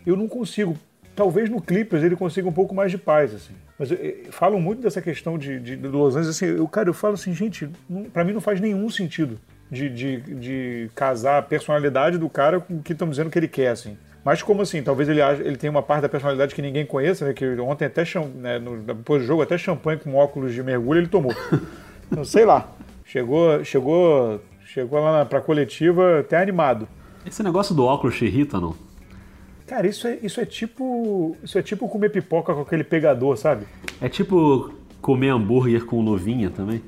Eu 0.05 0.15
não 0.15 0.27
consigo 0.27 0.77
talvez 1.19 1.49
no 1.49 1.61
Clippers 1.61 2.01
ele 2.01 2.15
consiga 2.15 2.47
um 2.47 2.53
pouco 2.53 2.73
mais 2.73 2.89
de 2.89 2.97
paz, 2.97 3.35
assim. 3.35 3.53
Mas 3.77 3.91
eh, 3.91 4.23
falam 4.31 4.57
muito 4.57 4.81
dessa 4.81 5.01
questão 5.01 5.37
de, 5.37 5.59
de, 5.59 5.75
de 5.75 5.87
Los 5.89 6.15
Angeles, 6.15 6.29
assim, 6.29 6.45
eu, 6.45 6.65
cara, 6.65 6.87
eu 6.87 6.93
falo 6.93 7.15
assim, 7.15 7.33
gente, 7.33 7.69
para 8.13 8.23
mim 8.23 8.31
não 8.31 8.39
faz 8.39 8.61
nenhum 8.61 8.89
sentido 8.89 9.37
de, 9.69 9.89
de, 9.89 10.21
de, 10.21 10.91
casar 10.95 11.39
a 11.39 11.41
personalidade 11.41 12.17
do 12.17 12.29
cara 12.29 12.61
com 12.61 12.75
o 12.75 12.81
que 12.81 12.93
estão 12.93 13.09
dizendo 13.09 13.29
que 13.29 13.37
ele 13.37 13.49
quer, 13.49 13.67
assim. 13.67 13.97
Mas 14.23 14.41
como 14.41 14.61
assim? 14.61 14.81
Talvez 14.81 15.09
ele, 15.09 15.21
ele 15.21 15.57
tenha 15.57 15.71
uma 15.71 15.83
parte 15.83 16.03
da 16.03 16.09
personalidade 16.09 16.55
que 16.55 16.61
ninguém 16.61 16.85
conheça, 16.85 17.25
né? 17.25 17.33
Que 17.33 17.45
ontem 17.59 17.83
até, 17.83 18.03
né, 18.35 18.57
no, 18.57 18.77
depois 18.77 19.21
do 19.21 19.27
jogo, 19.27 19.41
até 19.41 19.57
champanhe 19.57 19.99
com 19.99 20.15
óculos 20.15 20.53
de 20.53 20.63
mergulho 20.63 21.01
ele 21.01 21.07
tomou. 21.07 21.35
Não 22.09 22.23
sei 22.23 22.45
lá. 22.45 22.69
Chegou, 23.03 23.61
chegou, 23.65 24.41
chegou 24.65 24.99
lá 25.01 25.25
pra 25.25 25.41
coletiva 25.41 26.19
até 26.19 26.41
animado. 26.41 26.87
Esse 27.25 27.43
negócio 27.43 27.75
do 27.75 27.83
óculos 27.83 28.15
te 28.15 28.25
irrita, 28.25 28.59
não? 28.59 28.88
Cara, 29.69 29.85
isso 29.85 30.07
é, 30.07 30.17
isso 30.23 30.41
é 30.41 30.45
tipo. 30.45 31.37
Isso 31.43 31.59
é 31.59 31.61
tipo 31.61 31.87
comer 31.87 32.09
pipoca 32.09 32.55
com 32.55 32.61
aquele 32.61 32.83
pegador, 32.83 33.37
sabe? 33.37 33.67
É 34.01 34.09
tipo 34.09 34.73
comer 34.99 35.29
hambúrguer 35.29 35.85
com 35.85 36.01
luvinha 36.01 36.49
também? 36.49 36.81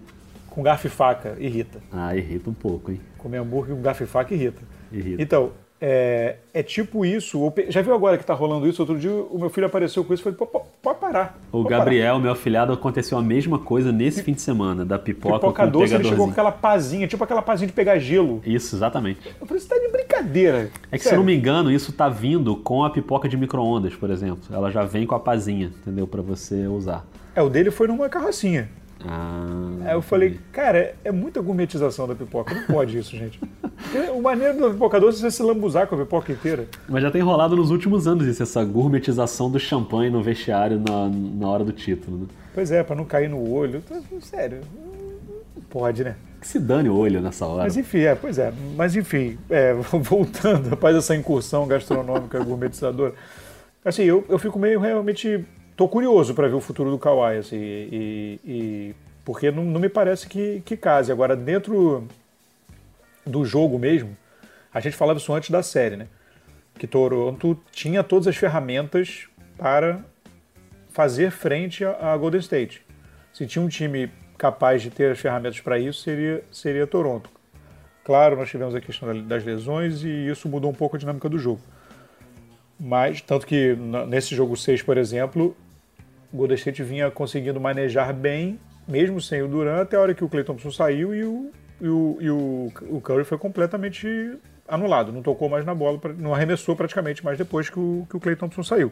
Com 0.50 0.64
garfo 0.64 0.88
e 0.88 0.90
faca, 0.90 1.38
irrita. 1.40 1.80
Ah, 1.92 2.16
irrita 2.16 2.50
um 2.50 2.56
pouco, 2.56 2.92
hein? 2.92 3.00
Comer 3.20 3.38
hambúrguer 3.38 3.76
com 3.76 3.84
garfo 3.84 4.04
e 4.04 4.08
faca 4.08 4.34
irrita. 4.34 4.64
Irrita. 4.92 5.22
Então, 5.22 5.52
é, 5.82 6.36
é 6.54 6.62
tipo 6.62 7.04
isso. 7.04 7.52
Já 7.70 7.82
viu 7.82 7.94
agora 7.96 8.18
que 8.18 8.24
tá 8.24 8.36
rolando 8.36 8.68
isso? 8.68 8.82
Outro 8.82 9.00
dia 9.00 9.12
o 9.12 9.40
meu 9.40 9.50
filho 9.50 9.66
apareceu 9.66 10.04
com 10.04 10.14
isso 10.14 10.22
e 10.22 10.32
falei, 10.36 10.64
pode 10.82 11.00
parar. 11.00 11.40
O 11.52 11.64
Gabriel, 11.64 12.14
parar. 12.14 12.24
meu 12.24 12.32
afilhado, 12.32 12.72
aconteceu 12.72 13.18
a 13.18 13.22
mesma 13.22 13.58
coisa 13.58 13.92
nesse 13.92 14.22
fim 14.22 14.34
de 14.34 14.42
semana, 14.42 14.86
da 14.86 15.00
pipoca 15.00 15.40
Pipoca 15.40 15.66
com 15.66 15.72
doce, 15.72 15.96
ele 15.96 16.04
chegou 16.04 16.26
com 16.28 16.32
aquela 16.32 16.52
pazinha, 16.52 17.08
tipo 17.08 17.24
aquela 17.24 17.42
pazinha 17.42 17.68
de 17.68 17.74
pegar 17.74 17.98
gelo. 17.98 18.42
Isso, 18.46 18.76
exatamente. 18.76 19.20
Eu 19.40 19.48
falei, 19.48 19.62
você 19.62 19.68
tá 19.68 19.80
de 19.80 19.92
brincadeira. 19.92 20.70
É 20.92 20.98
que, 20.98 21.04
Sério. 21.04 21.10
se 21.10 21.14
eu 21.14 21.18
não 21.18 21.24
me 21.24 21.36
engano, 21.36 21.72
isso 21.72 21.92
tá 21.92 22.08
vindo 22.08 22.56
com 22.58 22.84
a 22.84 22.90
pipoca 22.92 23.28
de 23.28 23.36
micro-ondas, 23.36 23.96
por 23.96 24.12
exemplo. 24.12 24.44
Ela 24.52 24.70
já 24.70 24.84
vem 24.84 25.08
com 25.08 25.16
a 25.16 25.20
pazinha, 25.20 25.72
entendeu? 25.82 26.06
para 26.06 26.22
você 26.22 26.68
usar. 26.68 27.06
É, 27.34 27.42
o 27.42 27.50
dele 27.50 27.72
foi 27.72 27.88
numa 27.88 28.10
carrocinha. 28.10 28.70
Ah, 29.08 29.62
Aí 29.86 29.94
eu 29.94 30.02
falei, 30.02 30.40
cara, 30.52 30.96
é 31.04 31.12
muita 31.12 31.42
gourmetização 31.42 32.08
da 32.08 32.16
pipoca. 32.16 32.54
Não 32.54 32.64
pode 32.64 32.98
isso, 32.98 33.16
gente. 33.16 33.40
o 34.14 34.22
maneiro 34.22 34.58
do 34.58 34.72
pipoca 34.72 35.00
doce 35.00 35.18
é 35.20 35.22
você 35.22 35.32
se 35.38 35.44
lambuzar 35.44 35.88
com 35.88 35.96
a 35.96 35.98
pipoca 36.00 36.32
inteira. 36.32 36.68
Mas 36.88 37.02
já 37.02 37.10
tem 37.10 37.22
rolado 37.22 37.56
nos 37.56 37.72
últimos 37.72 38.08
anos 38.08 38.28
isso, 38.28 38.44
essa 38.44 38.64
gourmetização 38.64 39.50
do 39.50 39.60
champanhe 39.60 40.10
no 40.10 40.22
vestiário 40.22 40.80
na, 40.80 41.10
na 41.10 41.48
hora 41.48 41.64
do 41.64 41.72
título. 41.72 42.20
Né? 42.20 42.26
Pois 42.54 42.72
é, 42.72 42.84
para 42.84 42.96
não 42.96 43.06
cair 43.06 43.30
no 43.30 43.50
olho. 43.52 43.84
Sério, 44.22 44.62
não 45.56 45.64
pode, 45.70 46.04
né? 46.04 46.16
Que 46.40 46.48
se 46.48 46.60
dane 46.60 46.90
o 46.90 46.96
olho 46.96 47.22
nessa 47.22 47.46
hora. 47.46 47.64
Mas 47.64 47.78
enfim, 47.78 48.00
é, 48.00 48.16
pois 48.16 48.38
é. 48.38 48.52
Mas 48.76 48.96
enfim, 48.96 49.38
é, 49.50 49.74
voltando 50.02 50.74
após 50.74 50.96
essa 50.96 51.16
incursão 51.16 51.68
gastronômica 51.68 52.44
gourmetizadora, 52.44 53.14
assim, 53.84 54.04
eu, 54.04 54.26
eu 54.28 54.38
fico 54.40 54.60
meio 54.60 54.80
realmente 54.80 55.46
tô 55.82 55.88
curioso 55.88 56.36
para 56.36 56.48
ver 56.48 56.54
o 56.54 56.62
futuro 56.62 56.92
do 56.92 57.00
Kawhi, 57.00 57.38
assim, 57.38 57.58
e, 57.58 58.40
e 58.46 58.96
porque 59.26 59.50
não, 59.50 59.64
não, 59.64 59.80
me 59.80 59.90
parece 59.90 60.28
que, 60.28 60.62
que 60.64 60.78
case. 60.78 61.12
Agora, 61.12 61.36
dentro 61.36 62.08
do 63.26 63.44
jogo 63.44 63.80
mesmo, 63.80 64.16
a 64.72 64.80
gente 64.80 64.96
falava 64.96 65.18
isso 65.18 65.34
antes 65.34 65.50
da 65.50 65.64
série, 65.64 65.96
né? 65.96 66.08
Que 66.78 66.86
Toronto 66.86 67.60
tinha 67.72 68.04
todas 68.04 68.28
as 68.28 68.38
ferramentas 68.38 69.28
para 69.58 70.06
fazer 70.90 71.32
frente 71.32 71.84
a, 71.84 72.14
a 72.14 72.18
Golden 72.18 72.42
State. 72.42 72.86
Se 73.34 73.48
tinha 73.48 73.66
um 73.66 73.68
time 73.68 74.12
capaz 74.38 74.84
de 74.84 74.92
ter 74.92 75.12
as 75.12 75.20
ferramentas 75.20 75.62
para 75.62 75.80
isso, 75.80 76.04
seria, 76.04 76.44
seria 76.52 76.86
Toronto. 76.86 77.28
Claro, 78.04 78.36
nós 78.36 78.52
tivemos 78.52 78.76
a 78.76 78.82
questão 78.82 79.20
das 79.26 79.44
lesões 79.44 80.04
e 80.04 80.28
isso 80.28 80.48
mudou 80.48 80.70
um 80.70 80.76
pouco 80.76 80.96
a 80.96 81.00
dinâmica 81.00 81.28
do 81.28 81.40
jogo. 81.40 81.62
Mas, 82.80 83.20
tanto 83.20 83.48
que 83.48 83.76
nesse 84.08 84.36
jogo 84.36 84.56
6, 84.56 84.84
por 84.84 84.96
exemplo, 84.96 85.56
o 86.32 86.38
Golden 86.38 86.56
State 86.56 86.84
vinha 86.84 87.12
conseguindo 87.12 87.60
manejar 87.60 88.14
bem, 88.14 88.60
mesmo 88.88 89.22
sem 89.22 89.42
o 89.42 89.48
Durant, 89.48 89.82
até 89.82 89.98
a 89.98 90.02
hora 90.02 90.14
que 90.14 90.24
o 90.24 90.30
Clay 90.30 90.44
Thompson 90.44 90.72
saiu 90.72 91.14
e 91.14 91.24
o, 91.24 91.52
e 91.80 91.88
o, 91.88 92.18
e 92.22 92.30
o, 92.30 92.72
o 92.90 93.02
Curry 93.02 93.24
foi 93.24 93.38
completamente 93.38 94.08
anulado. 94.68 95.12
Não 95.12 95.22
tocou 95.22 95.50
mais 95.50 95.66
na 95.66 95.76
bola, 95.76 96.00
não 96.18 96.34
arremessou 96.34 96.76
praticamente 96.76 97.24
mais 97.24 97.38
depois 97.38 97.70
que 97.70 97.80
o, 97.80 98.08
que 98.10 98.16
o 98.16 98.20
Clay 98.20 98.36
Thompson 98.36 98.64
saiu. 98.64 98.92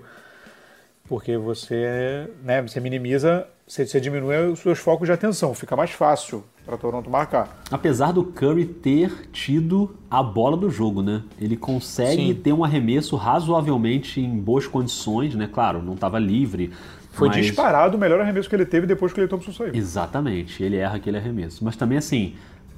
Porque 1.07 1.37
você, 1.37 2.29
né, 2.43 2.61
você 2.61 2.79
minimiza, 2.79 3.47
você, 3.65 3.85
você 3.85 3.99
diminui 3.99 4.51
os 4.51 4.59
seus 4.59 4.77
focos 4.77 5.07
de 5.07 5.11
atenção, 5.11 5.55
fica 5.55 5.75
mais 5.75 5.89
fácil 5.89 6.43
para 6.63 6.77
Toronto 6.77 7.09
marcar. 7.09 7.63
Apesar 7.71 8.11
do 8.11 8.23
Curry 8.23 8.65
ter 8.65 9.27
tido 9.31 9.97
a 10.09 10.21
bola 10.21 10.55
do 10.55 10.69
jogo, 10.69 11.01
né? 11.01 11.23
Ele 11.41 11.57
consegue 11.57 12.27
Sim. 12.27 12.35
ter 12.35 12.53
um 12.53 12.63
arremesso 12.63 13.15
razoavelmente 13.15 14.21
em 14.21 14.37
boas 14.39 14.67
condições, 14.67 15.33
né? 15.33 15.49
Claro, 15.51 15.81
não 15.81 15.95
estava 15.95 16.19
livre, 16.19 16.71
Foi 17.11 17.27
Mas- 17.27 17.45
disparado 17.45 17.97
o 17.97 17.99
melhor 17.99 18.21
arremesso 18.21 18.47
que 18.47 18.55
ele 18.55 18.65
teve 18.65 18.85
depois 18.87 19.11
que 19.11 19.19
o 19.19 19.27
Clay 19.27 19.27
Thompson 19.27 19.51
saiu. 19.51 19.75
Exatamente, 19.75 20.63
ele 20.63 20.77
erra 20.77 20.97
aquele 20.97 21.17
arremesso. 21.17 21.63
Mas 21.63 21.75
também 21.75 21.97
assim, 21.97 22.35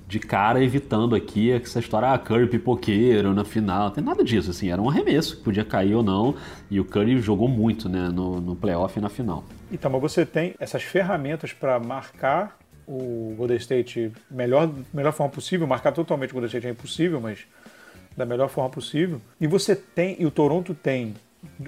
de 0.07 0.19
cara 0.19 0.63
evitando 0.63 1.15
aqui 1.15 1.51
essa 1.51 1.79
história, 1.79 2.11
ah, 2.11 2.17
Curry 2.17 2.47
pipoqueiro 2.47 3.33
na 3.33 3.45
final, 3.45 3.85
não 3.85 3.91
tem 3.91 4.03
nada 4.03 4.23
disso, 4.23 4.51
assim, 4.51 4.69
era 4.69 4.81
um 4.81 4.89
arremesso 4.89 5.37
que 5.37 5.43
podia 5.43 5.63
cair 5.63 5.95
ou 5.95 6.03
não, 6.03 6.35
e 6.69 6.79
o 6.79 6.85
Curry 6.85 7.19
jogou 7.21 7.47
muito, 7.47 7.87
né, 7.87 8.09
no, 8.09 8.41
no 8.41 8.55
playoff 8.55 8.97
e 8.97 9.01
na 9.01 9.09
final. 9.09 9.43
Então, 9.71 9.89
mas 9.91 10.01
você 10.01 10.25
tem 10.25 10.53
essas 10.59 10.83
ferramentas 10.83 11.53
para 11.53 11.79
marcar 11.79 12.57
o 12.87 13.33
Golden 13.37 13.57
State 13.57 14.11
melhor 14.29 14.69
melhor 14.93 15.13
forma 15.13 15.31
possível, 15.31 15.65
marcar 15.65 15.91
totalmente 15.93 16.31
o 16.31 16.33
Golden 16.33 16.47
State 16.47 16.67
é 16.67 16.71
impossível, 16.71 17.21
mas 17.21 17.39
da 18.17 18.25
melhor 18.25 18.49
forma 18.49 18.69
possível. 18.69 19.21
E 19.39 19.47
você 19.47 19.75
tem, 19.75 20.17
e 20.19 20.25
o 20.25 20.31
Toronto 20.31 20.73
tem 20.73 21.13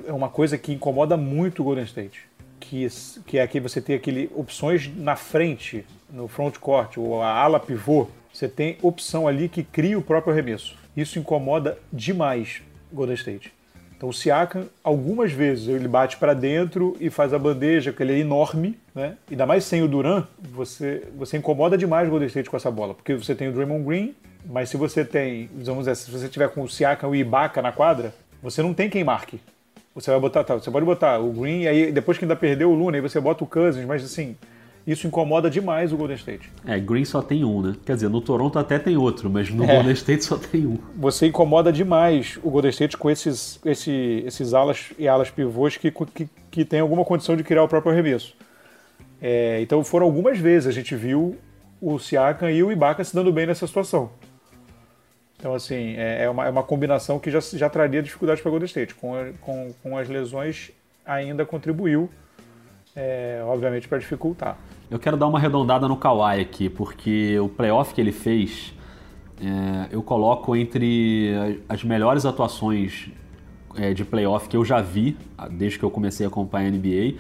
é 0.06 0.12
uma 0.12 0.28
coisa 0.30 0.58
que 0.58 0.73
incomoda 0.73 1.15
muito 1.15 1.62
o 1.62 1.65
Golden 1.65 1.86
State, 1.86 2.28
que, 2.63 2.88
que 3.26 3.38
é 3.38 3.45
que 3.45 3.60
você 3.60 3.82
tem 3.82 3.95
aquele 3.95 4.30
opções 4.34 4.89
na 4.95 5.15
frente, 5.15 5.86
no 6.10 6.28
front 6.28 6.58
court, 6.58 6.97
ou 6.97 7.21
a 7.21 7.30
ala 7.30 7.60
pivô, 7.60 8.08
você 8.32 8.47
tem 8.47 8.78
opção 8.82 9.28
ali 9.28 9.49
que 9.49 9.63
cria 9.63 9.99
o 9.99 10.02
próprio 10.02 10.32
arremesso. 10.32 10.76
Isso 10.95 11.19
incomoda 11.19 11.78
demais 11.91 12.62
Golden 12.91 13.15
State. 13.15 13.54
Então 13.95 14.10
o 14.10 14.13
Siakam, 14.13 14.65
algumas 14.84 15.32
vezes, 15.32 15.67
ele 15.67 15.88
bate 15.88 16.17
para 16.17 16.34
dentro 16.34 16.95
e 16.99 17.10
faz 17.10 17.34
a 17.34 17.39
bandeja, 17.39 17.91
porque 17.91 18.04
ele 18.04 18.13
é 18.13 18.19
enorme, 18.19 18.78
né? 18.93 19.17
Ainda 19.30 19.45
mais 19.45 19.63
sem 19.63 19.82
o 19.82 19.88
Duran, 19.88 20.26
você, 20.39 21.04
você 21.15 21.38
incomoda 21.38 21.78
demais 21.78 22.08
o 22.08 22.12
Golden 22.12 22.28
State 22.28 22.49
com 22.49 22.58
essa 22.58 22.71
bola, 22.71 22.93
porque 22.93 23.15
você 23.15 23.36
tem 23.36 23.47
o 23.47 23.54
Draymond 23.54 23.84
Green, 23.84 24.15
mas 24.45 24.69
se 24.69 24.78
você 24.78 25.06
tem, 25.06 25.49
vamos 25.54 25.86
dizer, 25.86 25.95
se 25.95 26.12
você 26.12 26.28
tiver 26.28 26.49
com 26.49 26.63
o 26.63 26.69
Siakam 26.69 27.10
e 27.10 27.12
o 27.12 27.15
Ibaka 27.15 27.62
na 27.62 27.71
quadra, 27.71 28.13
você 28.41 28.62
não 28.62 28.73
tem 28.73 28.89
quem 28.89 29.04
marque. 29.04 29.39
Você 29.95 30.10
vai 30.10 30.19
botar, 30.19 30.43
tá, 30.43 30.56
você 30.56 30.71
pode 30.71 30.86
botar 30.86 31.19
o 31.19 31.32
Green, 31.32 31.62
e 31.62 31.67
aí 31.67 31.91
depois 31.91 32.17
que 32.17 32.25
ainda 32.25 32.36
perdeu 32.36 32.71
o 32.71 32.75
Luna, 32.75 32.97
aí 32.97 33.01
você 33.01 33.19
bota 33.19 33.43
o 33.43 33.47
Cousins, 33.47 33.86
mas 33.86 34.03
assim, 34.03 34.36
isso 34.88 35.06
incomoda 35.06 35.49
demais 35.49 35.93
o 35.93 35.97
Golden 35.97 36.17
State. 36.17 36.51
É, 36.65 36.79
Green 36.79 37.06
só 37.06 37.21
tem 37.21 37.43
um, 37.43 37.62
né? 37.62 37.75
Quer 37.86 37.93
dizer, 37.95 38.10
no 38.10 38.19
Toronto 38.19 38.58
até 38.58 38.79
tem 38.79 38.97
outro, 38.97 39.29
mas 39.29 39.49
no 39.51 39.63
É. 39.63 39.75
Golden 39.75 39.93
State 39.93 40.25
só 40.25 40.38
tem 40.38 40.65
um. 40.65 40.77
você 40.95 41.27
incomoda 41.27 41.71
demais 41.71 42.39
o 42.43 42.49
Golden 42.49 42.71
State 42.71 42.97
com 42.97 43.10
esses, 43.10 43.60
esse, 43.63 44.23
esses 44.25 44.53
alas 44.53 44.91
e 44.97 45.08
alas 45.08 45.29
pivôs 45.29 45.77
que, 45.77 45.91
que, 45.91 46.27
que 46.49 46.65
tem 46.65 46.79
alguma 46.79 47.06
condição 47.06 47.38
de 47.38 47.43
criar 47.43 47.63
o 47.63 47.67
próprio 47.67 47.91
arremesso. 47.91 48.36
É, 49.21 49.62
então 49.62 49.84
foram 49.84 50.08
algumas 50.08 50.38
vezes 50.38 50.67
a 50.67 50.71
gente 50.71 50.95
viu 50.95 51.38
o 51.79 51.97
Siakam 51.99 52.49
e 52.49 52.62
o 52.63 52.71
Ibaka 52.71 53.03
se 53.03 53.15
dando 53.15 53.32
bem 53.32 53.45
nessa 53.45 53.65
situação. 53.67 54.10
Então, 55.43 55.53
assim, 55.53 55.95
é, 55.97 56.23
é 56.23 56.29
uma, 56.29 56.45
é 56.45 56.49
uma 56.49 56.63
combinação 56.63 57.19
que 57.19 57.29
já, 57.29 57.41
já 57.41 57.69
traria 57.69 58.01
dificuldades 58.01 58.41
para 58.41 58.49
Golden 58.49 58.65
State. 58.65 58.95
Com, 58.95 59.34
com, 59.41 59.73
com 59.84 59.97
as 59.97 60.08
lesões, 60.08 60.71
ainda 61.06 61.45
contribuiu, 61.45 62.10
é, 62.95 63.43
obviamente, 63.45 63.86
para 63.89 63.97
dificultar. 63.97 64.58
Eu 64.89 64.97
quero 64.97 65.17
dar 65.17 65.27
uma 65.27 65.38
arredondada 65.38 65.86
no 65.86 65.97
Kawhi 65.97 66.39
aqui, 66.39 66.69
porque 66.69 67.38
o 67.41 67.49
playoff 67.49 67.93
que 67.93 67.99
ele 67.99 68.13
fez, 68.13 68.73
é, 69.41 69.93
eu 69.93 70.01
coloco 70.01 70.56
entre 70.56 71.60
as 71.67 71.84
melhores 71.84 72.25
atuações 72.25 73.10
é, 73.75 73.93
de 73.93 74.06
playoff 74.06 74.47
que 74.47 74.56
eu 74.56 74.63
já 74.63 74.79
vi 74.79 75.17
desde 75.51 75.77
que 75.77 75.84
eu 75.84 75.91
comecei 75.91 76.25
a 76.25 76.29
acompanhar 76.29 76.69
a 76.69 76.71
NBA. 76.71 77.15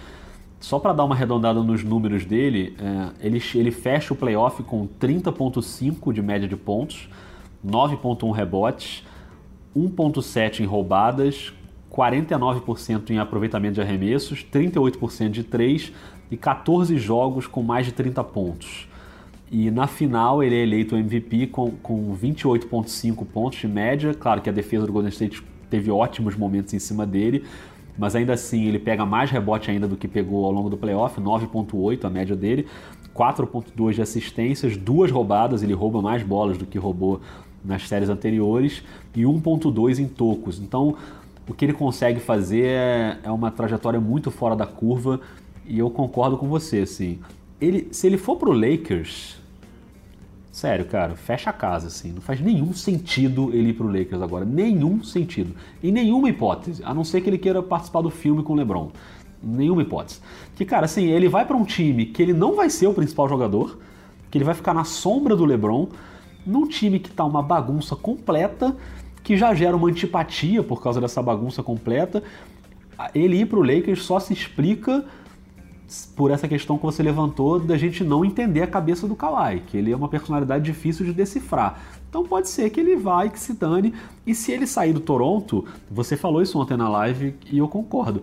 Só 0.61 0.79
para 0.79 0.93
dar 0.93 1.03
uma 1.03 1.13
arredondada 1.13 1.61
nos 1.61 1.83
números 1.83 2.23
dele, 2.23 2.73
é, 2.79 3.27
ele, 3.27 3.43
ele 3.53 3.71
fecha 3.71 4.13
o 4.13 4.15
playoff 4.15 4.63
com 4.63 4.87
30,5 4.87 6.13
de 6.13 6.21
média 6.21 6.47
de 6.47 6.55
pontos, 6.55 7.09
9,1 7.65 8.31
rebotes, 8.31 9.03
1,7 9.75 10.61
em 10.61 10.65
roubadas, 10.65 11.53
49% 11.91 13.11
em 13.11 13.19
aproveitamento 13.19 13.75
de 13.75 13.81
arremessos, 13.81 14.45
38% 14.51 15.29
de 15.29 15.43
3 15.43 15.91
e 16.31 16.37
14 16.37 16.97
jogos 16.97 17.47
com 17.47 17.61
mais 17.61 17.85
de 17.85 17.91
30 17.91 18.23
pontos. 18.23 18.87
E 19.51 19.69
na 19.69 19.85
final 19.85 20.41
ele 20.41 20.55
é 20.55 20.63
eleito 20.63 20.95
MVP 20.95 21.47
com, 21.47 21.71
com 21.71 22.17
28,5 22.17 23.23
pontos 23.25 23.59
de 23.59 23.67
média. 23.67 24.13
Claro 24.13 24.41
que 24.41 24.49
a 24.49 24.53
defesa 24.53 24.87
do 24.87 24.91
Golden 24.91 25.09
State 25.09 25.43
teve 25.69 25.91
ótimos 25.91 26.35
momentos 26.35 26.73
em 26.73 26.79
cima 26.79 27.05
dele, 27.05 27.43
mas 27.97 28.15
ainda 28.15 28.33
assim 28.33 28.65
ele 28.65 28.79
pega 28.79 29.05
mais 29.05 29.29
rebote 29.29 29.69
ainda 29.69 29.87
do 29.87 29.95
que 29.95 30.07
pegou 30.07 30.45
ao 30.45 30.51
longo 30.51 30.69
do 30.69 30.77
playoff, 30.77 31.21
9,8 31.21 32.05
a 32.05 32.09
média 32.09 32.35
dele, 32.35 32.65
4,2 33.15 33.93
de 33.93 34.01
assistências, 34.01 34.75
duas 34.75 35.11
roubadas, 35.11 35.61
ele 35.61 35.73
rouba 35.73 36.01
mais 36.01 36.23
bolas 36.23 36.57
do 36.57 36.65
que 36.65 36.79
roubou 36.79 37.21
nas 37.63 37.87
séries 37.87 38.09
anteriores, 38.09 38.83
e 39.15 39.21
1,2 39.21 39.99
em 39.99 40.07
tocos. 40.07 40.59
Então 40.59 40.95
o 41.47 41.53
que 41.53 41.65
ele 41.65 41.73
consegue 41.73 42.19
fazer 42.19 42.65
é, 42.65 43.19
é 43.23 43.31
uma 43.31 43.51
trajetória 43.51 43.99
muito 43.99 44.31
fora 44.31 44.55
da 44.55 44.65
curva 44.65 45.19
e 45.65 45.79
eu 45.79 45.89
concordo 45.89 46.37
com 46.37 46.47
você, 46.47 46.79
assim. 46.79 47.19
Ele, 47.59 47.87
se 47.91 48.07
ele 48.07 48.17
for 48.17 48.35
pro 48.35 48.51
Lakers, 48.51 49.37
sério, 50.51 50.85
cara, 50.85 51.15
fecha 51.15 51.49
a 51.49 51.53
casa, 51.53 51.87
assim. 51.87 52.11
Não 52.11 52.21
faz 52.21 52.39
nenhum 52.39 52.73
sentido 52.73 53.49
ele 53.53 53.69
ir 53.69 53.73
pro 53.73 53.87
Lakers 53.87 54.21
agora. 54.21 54.45
Nenhum 54.45 55.03
sentido. 55.03 55.53
Em 55.81 55.91
nenhuma 55.91 56.29
hipótese. 56.29 56.81
A 56.83 56.93
não 56.93 57.03
ser 57.03 57.21
que 57.21 57.29
ele 57.29 57.37
queira 57.37 57.61
participar 57.61 58.01
do 58.01 58.09
filme 58.09 58.43
com 58.43 58.53
o 58.53 58.55
LeBron. 58.55 58.91
Nenhuma 59.41 59.81
hipótese. 59.81 60.19
Que, 60.55 60.65
cara, 60.65 60.85
assim, 60.85 61.07
ele 61.07 61.27
vai 61.27 61.45
para 61.45 61.57
um 61.57 61.65
time 61.65 62.05
que 62.05 62.21
ele 62.21 62.33
não 62.33 62.55
vai 62.55 62.69
ser 62.69 62.87
o 62.87 62.93
principal 62.93 63.27
jogador, 63.27 63.79
que 64.29 64.37
ele 64.37 64.45
vai 64.45 64.55
ficar 64.55 64.73
na 64.73 64.83
sombra 64.83 65.35
do 65.35 65.45
LeBron, 65.45 65.89
num 66.45 66.67
time 66.67 66.99
que 66.99 67.11
tá 67.11 67.23
uma 67.23 67.41
bagunça 67.41 67.95
completa, 67.95 68.75
que 69.23 69.37
já 69.37 69.53
gera 69.53 69.75
uma 69.75 69.87
antipatia 69.87 70.63
por 70.63 70.81
causa 70.81 70.99
dessa 70.99 71.21
bagunça 71.21 71.63
completa. 71.63 72.23
Ele 73.15 73.37
ir 73.37 73.45
pro 73.45 73.61
Lakers 73.61 74.03
só 74.03 74.19
se 74.19 74.33
explica 74.33 75.05
por 76.15 76.31
essa 76.31 76.47
questão 76.47 76.77
que 76.77 76.85
você 76.85 77.03
levantou 77.03 77.59
da 77.59 77.77
gente 77.77 78.03
não 78.03 78.25
entender 78.25 78.61
a 78.61 78.67
cabeça 78.67 79.07
do 79.07 79.15
Kawhi, 79.15 79.61
que 79.67 79.77
ele 79.77 79.91
é 79.91 79.95
uma 79.95 80.07
personalidade 80.07 80.63
difícil 80.63 81.05
de 81.05 81.13
decifrar. 81.13 81.79
Então 82.09 82.23
pode 82.23 82.49
ser 82.49 82.69
que 82.69 82.79
ele 82.79 82.95
vá 82.95 83.25
e 83.25 83.29
que 83.29 83.39
se 83.39 83.53
dane. 83.53 83.93
E 84.25 84.33
se 84.35 84.51
ele 84.51 84.67
sair 84.67 84.93
do 84.93 84.99
Toronto, 84.99 85.65
você 85.89 86.15
falou 86.15 86.41
isso 86.41 86.59
ontem 86.59 86.77
na 86.77 86.89
live 86.89 87.35
e 87.51 87.57
eu 87.57 87.67
concordo. 87.67 88.21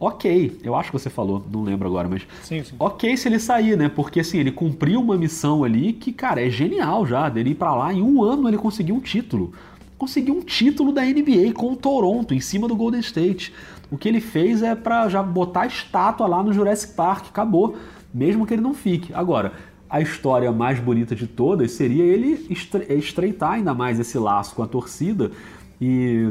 Ok, 0.00 0.58
eu 0.62 0.76
acho 0.76 0.92
que 0.92 0.98
você 0.98 1.10
falou, 1.10 1.44
não 1.52 1.64
lembro 1.64 1.88
agora, 1.88 2.08
mas 2.08 2.22
Sim, 2.42 2.62
sim. 2.62 2.76
ok 2.78 3.16
se 3.16 3.28
ele 3.28 3.38
sair, 3.40 3.76
né? 3.76 3.88
Porque 3.88 4.20
assim, 4.20 4.38
ele 4.38 4.52
cumpriu 4.52 5.00
uma 5.00 5.16
missão 5.16 5.64
ali 5.64 5.92
que, 5.92 6.12
cara, 6.12 6.40
é 6.46 6.48
genial 6.48 7.04
já. 7.04 7.28
Dele 7.28 7.50
ir 7.50 7.54
pra 7.56 7.74
lá, 7.74 7.92
em 7.92 8.00
um 8.00 8.22
ano 8.22 8.48
ele 8.48 8.56
conseguiu 8.58 8.94
um 8.94 9.00
título. 9.00 9.52
Conseguiu 9.98 10.34
um 10.36 10.40
título 10.40 10.92
da 10.92 11.02
NBA 11.04 11.52
com 11.52 11.72
o 11.72 11.76
Toronto, 11.76 12.32
em 12.32 12.38
cima 12.40 12.68
do 12.68 12.76
Golden 12.76 13.00
State. 13.00 13.52
O 13.90 13.98
que 13.98 14.08
ele 14.08 14.20
fez 14.20 14.62
é 14.62 14.76
pra 14.76 15.08
já 15.08 15.20
botar 15.20 15.62
a 15.62 15.66
estátua 15.66 16.28
lá 16.28 16.42
no 16.44 16.52
Jurassic 16.52 16.94
Park, 16.94 17.26
acabou. 17.30 17.76
Mesmo 18.14 18.46
que 18.46 18.54
ele 18.54 18.62
não 18.62 18.74
fique. 18.74 19.12
Agora, 19.12 19.52
a 19.90 20.00
história 20.00 20.52
mais 20.52 20.78
bonita 20.78 21.16
de 21.16 21.26
todas 21.26 21.72
seria 21.72 22.04
ele 22.04 22.46
estre- 22.48 22.86
estreitar 22.94 23.54
ainda 23.54 23.74
mais 23.74 23.98
esse 23.98 24.16
laço 24.16 24.54
com 24.54 24.62
a 24.62 24.68
torcida. 24.68 25.32
E 25.80 26.28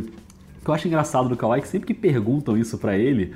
o 0.62 0.63
que 0.63 0.69
eu 0.69 0.73
acho 0.73 0.88
engraçado 0.88 1.27
do 1.27 1.36
Kawhi 1.36 1.60
é 1.60 1.62
que 1.62 1.67
sempre 1.67 1.88
que 1.88 1.93
perguntam 1.93 2.58
isso 2.58 2.77
pra 2.77 2.97
ele, 2.97 3.34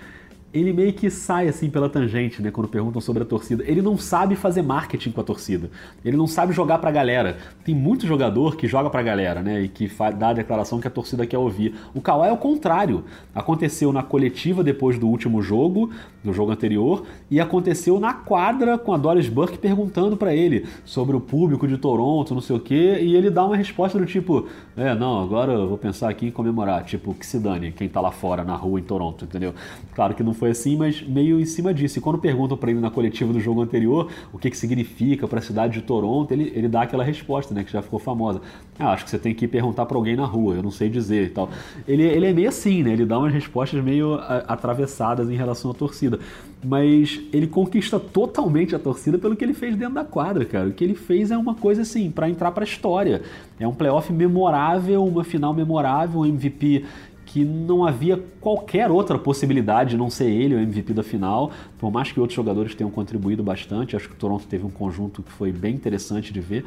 ele 0.53 0.73
meio 0.73 0.91
que 0.91 1.09
sai 1.09 1.47
assim 1.47 1.69
pela 1.69 1.89
tangente, 1.89 2.41
né? 2.41 2.51
Quando 2.51 2.67
perguntam 2.67 3.01
sobre 3.01 3.23
a 3.23 3.25
torcida. 3.25 3.63
Ele 3.65 3.81
não 3.81 3.97
sabe 3.97 4.35
fazer 4.35 4.61
marketing 4.61 5.11
com 5.11 5.21
a 5.21 5.23
torcida. 5.23 5.69
Ele 6.03 6.17
não 6.17 6.27
sabe 6.27 6.51
jogar 6.51 6.79
pra 6.79 6.91
galera. 6.91 7.37
Tem 7.63 7.73
muito 7.73 8.05
jogador 8.05 8.57
que 8.57 8.67
joga 8.67 8.89
pra 8.89 9.01
galera, 9.01 9.41
né? 9.41 9.61
E 9.61 9.67
que 9.69 9.89
dá 10.17 10.29
a 10.29 10.33
declaração 10.33 10.79
que 10.81 10.87
a 10.87 10.91
torcida 10.91 11.25
quer 11.25 11.37
ouvir. 11.37 11.75
O 11.93 12.01
Kawhi 12.01 12.27
é 12.27 12.31
o 12.31 12.37
contrário. 12.37 13.05
Aconteceu 13.33 13.93
na 13.93 14.03
coletiva 14.03 14.63
depois 14.63 14.99
do 14.99 15.07
último 15.07 15.41
jogo, 15.41 15.89
do 16.23 16.33
jogo 16.33 16.51
anterior, 16.51 17.05
e 17.29 17.39
aconteceu 17.39 17.99
na 17.99 18.13
quadra 18.13 18.77
com 18.77 18.93
a 18.93 18.97
Doris 18.97 19.29
Burke 19.29 19.57
perguntando 19.57 20.17
pra 20.17 20.35
ele 20.35 20.65
sobre 20.83 21.15
o 21.15 21.21
público 21.21 21.67
de 21.67 21.77
Toronto, 21.77 22.33
não 22.33 22.41
sei 22.41 22.55
o 22.55 22.59
quê, 22.59 22.99
e 23.01 23.15
ele 23.15 23.29
dá 23.29 23.45
uma 23.45 23.55
resposta 23.55 23.97
do 23.97 24.05
tipo: 24.05 24.47
É, 24.75 24.93
não, 24.93 25.23
agora 25.23 25.53
eu 25.53 25.67
vou 25.67 25.77
pensar 25.77 26.09
aqui 26.09 26.27
em 26.27 26.31
comemorar. 26.31 26.83
Tipo, 26.83 27.13
que 27.13 27.25
se 27.25 27.39
dane 27.39 27.71
quem 27.71 27.87
tá 27.87 28.01
lá 28.01 28.11
fora 28.11 28.43
na 28.43 28.55
rua 28.55 28.79
em 28.79 28.83
Toronto, 28.83 29.23
entendeu? 29.23 29.53
Claro 29.95 30.13
que 30.13 30.23
não 30.23 30.33
foi 30.41 30.49
assim, 30.49 30.75
mas 30.75 31.03
meio 31.03 31.39
em 31.39 31.45
cima 31.45 31.71
disso. 31.71 31.99
E 31.99 32.01
quando 32.01 32.17
perguntam 32.17 32.57
pra 32.57 32.71
ele 32.71 32.79
na 32.79 32.89
coletiva 32.89 33.31
do 33.31 33.39
jogo 33.39 33.61
anterior 33.61 34.09
o 34.33 34.39
que, 34.39 34.49
que 34.49 34.57
significa 34.57 35.27
pra 35.27 35.39
cidade 35.39 35.73
de 35.75 35.83
Toronto, 35.83 36.31
ele, 36.31 36.51
ele 36.55 36.67
dá 36.67 36.81
aquela 36.81 37.03
resposta, 37.03 37.53
né, 37.53 37.63
que 37.63 37.71
já 37.71 37.79
ficou 37.83 37.99
famosa. 37.99 38.41
Ah, 38.79 38.91
acho 38.93 39.03
que 39.03 39.11
você 39.11 39.19
tem 39.19 39.35
que 39.35 39.47
perguntar 39.47 39.85
pra 39.85 39.95
alguém 39.95 40.15
na 40.15 40.25
rua, 40.25 40.55
eu 40.55 40.63
não 40.63 40.71
sei 40.71 40.89
dizer 40.89 41.27
e 41.27 41.29
tal. 41.29 41.47
Ele, 41.87 42.01
ele 42.01 42.25
é 42.25 42.33
meio 42.33 42.49
assim, 42.49 42.81
né? 42.81 42.91
Ele 42.93 43.05
dá 43.05 43.19
umas 43.19 43.31
respostas 43.31 43.83
meio 43.83 44.15
a- 44.15 44.43
atravessadas 44.47 45.29
em 45.29 45.35
relação 45.35 45.69
à 45.69 45.73
torcida. 45.75 46.17
Mas 46.63 47.19
ele 47.31 47.45
conquista 47.45 47.99
totalmente 47.99 48.75
a 48.75 48.79
torcida 48.79 49.19
pelo 49.19 49.35
que 49.35 49.43
ele 49.43 49.53
fez 49.53 49.75
dentro 49.75 49.95
da 49.95 50.03
quadra, 50.03 50.43
cara. 50.45 50.69
O 50.69 50.71
que 50.73 50.83
ele 50.83 50.95
fez 50.95 51.29
é 51.29 51.37
uma 51.37 51.53
coisa 51.53 51.83
assim, 51.83 52.09
pra 52.09 52.27
entrar 52.29 52.51
pra 52.51 52.63
história. 52.63 53.21
É 53.59 53.67
um 53.67 53.73
playoff 53.73 54.11
memorável, 54.11 55.03
uma 55.05 55.23
final 55.23 55.53
memorável, 55.53 56.21
um 56.21 56.25
MVP 56.25 56.83
que 57.31 57.45
não 57.45 57.85
havia 57.85 58.21
qualquer 58.41 58.91
outra 58.91 59.17
possibilidade 59.17 59.91
de 59.91 59.97
não 59.97 60.09
ser 60.09 60.25
ele 60.25 60.53
o 60.53 60.59
MVP 60.59 60.91
da 60.91 61.01
final, 61.01 61.49
por 61.79 61.89
mais 61.89 62.11
que 62.11 62.19
outros 62.19 62.35
jogadores 62.35 62.75
tenham 62.75 62.91
contribuído 62.91 63.41
bastante, 63.41 63.95
acho 63.95 64.09
que 64.09 64.15
o 64.15 64.17
Toronto 64.17 64.45
teve 64.45 64.65
um 64.65 64.69
conjunto 64.69 65.23
que 65.23 65.31
foi 65.31 65.49
bem 65.49 65.73
interessante 65.73 66.33
de 66.33 66.41
ver, 66.41 66.65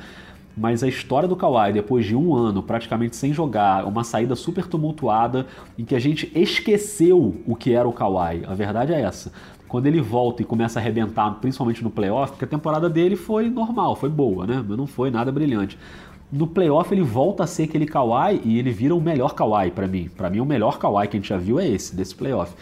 mas 0.57 0.83
a 0.83 0.89
história 0.89 1.29
do 1.29 1.37
Kawhi, 1.37 1.71
depois 1.75 2.07
de 2.07 2.17
um 2.17 2.35
ano 2.35 2.63
praticamente 2.63 3.15
sem 3.15 3.31
jogar, 3.31 3.85
uma 3.85 4.03
saída 4.05 4.35
super 4.35 4.67
tumultuada, 4.67 5.47
em 5.79 5.85
que 5.85 5.95
a 5.95 5.99
gente 5.99 6.33
esqueceu 6.35 7.43
o 7.47 7.55
que 7.55 7.75
era 7.75 7.87
o 7.87 7.93
Kawhi, 7.93 8.45
a 8.47 8.55
verdade 8.55 8.95
é 8.95 9.03
essa. 9.03 9.33
quando 9.69 9.87
ele 9.87 10.01
volta 10.01 10.41
e 10.41 10.45
começa 10.45 10.79
a 10.79 10.81
arrebentar, 10.81 11.29
principalmente 11.41 11.83
no 11.83 11.91
playoff, 11.91 12.33
porque 12.33 12.45
a 12.45 12.49
temporada 12.49 12.89
dele 12.89 13.17
foi 13.17 13.51
normal, 13.51 13.97
foi 13.97 14.09
boa, 14.09 14.47
né? 14.47 14.65
Mas 14.67 14.79
não 14.79 14.87
foi 14.87 15.11
nada 15.11 15.33
brilhante. 15.33 15.77
No 16.35 16.49
playoff 16.49 16.93
ele 16.93 17.03
volta 17.03 17.45
a 17.45 17.47
ser 17.47 17.63
aquele 17.63 17.87
Kawhi 17.87 18.41
e 18.45 18.59
ele 18.59 18.73
vira 18.73 18.93
o 18.93 19.01
melhor 19.01 19.37
Kawhi 19.37 19.71
para 19.71 19.87
mim. 19.87 20.11
Para 20.17 20.29
mim 20.29 20.41
o 20.41 20.45
melhor 20.45 20.81
Kawhi 20.81 21.07
que 21.07 21.17
a 21.17 21.21
gente 21.21 21.29
já 21.29 21.39
viu 21.39 21.61
é 21.61 21.69
esse, 21.69 21.95
desse 21.95 22.13
playoff. 22.13 22.53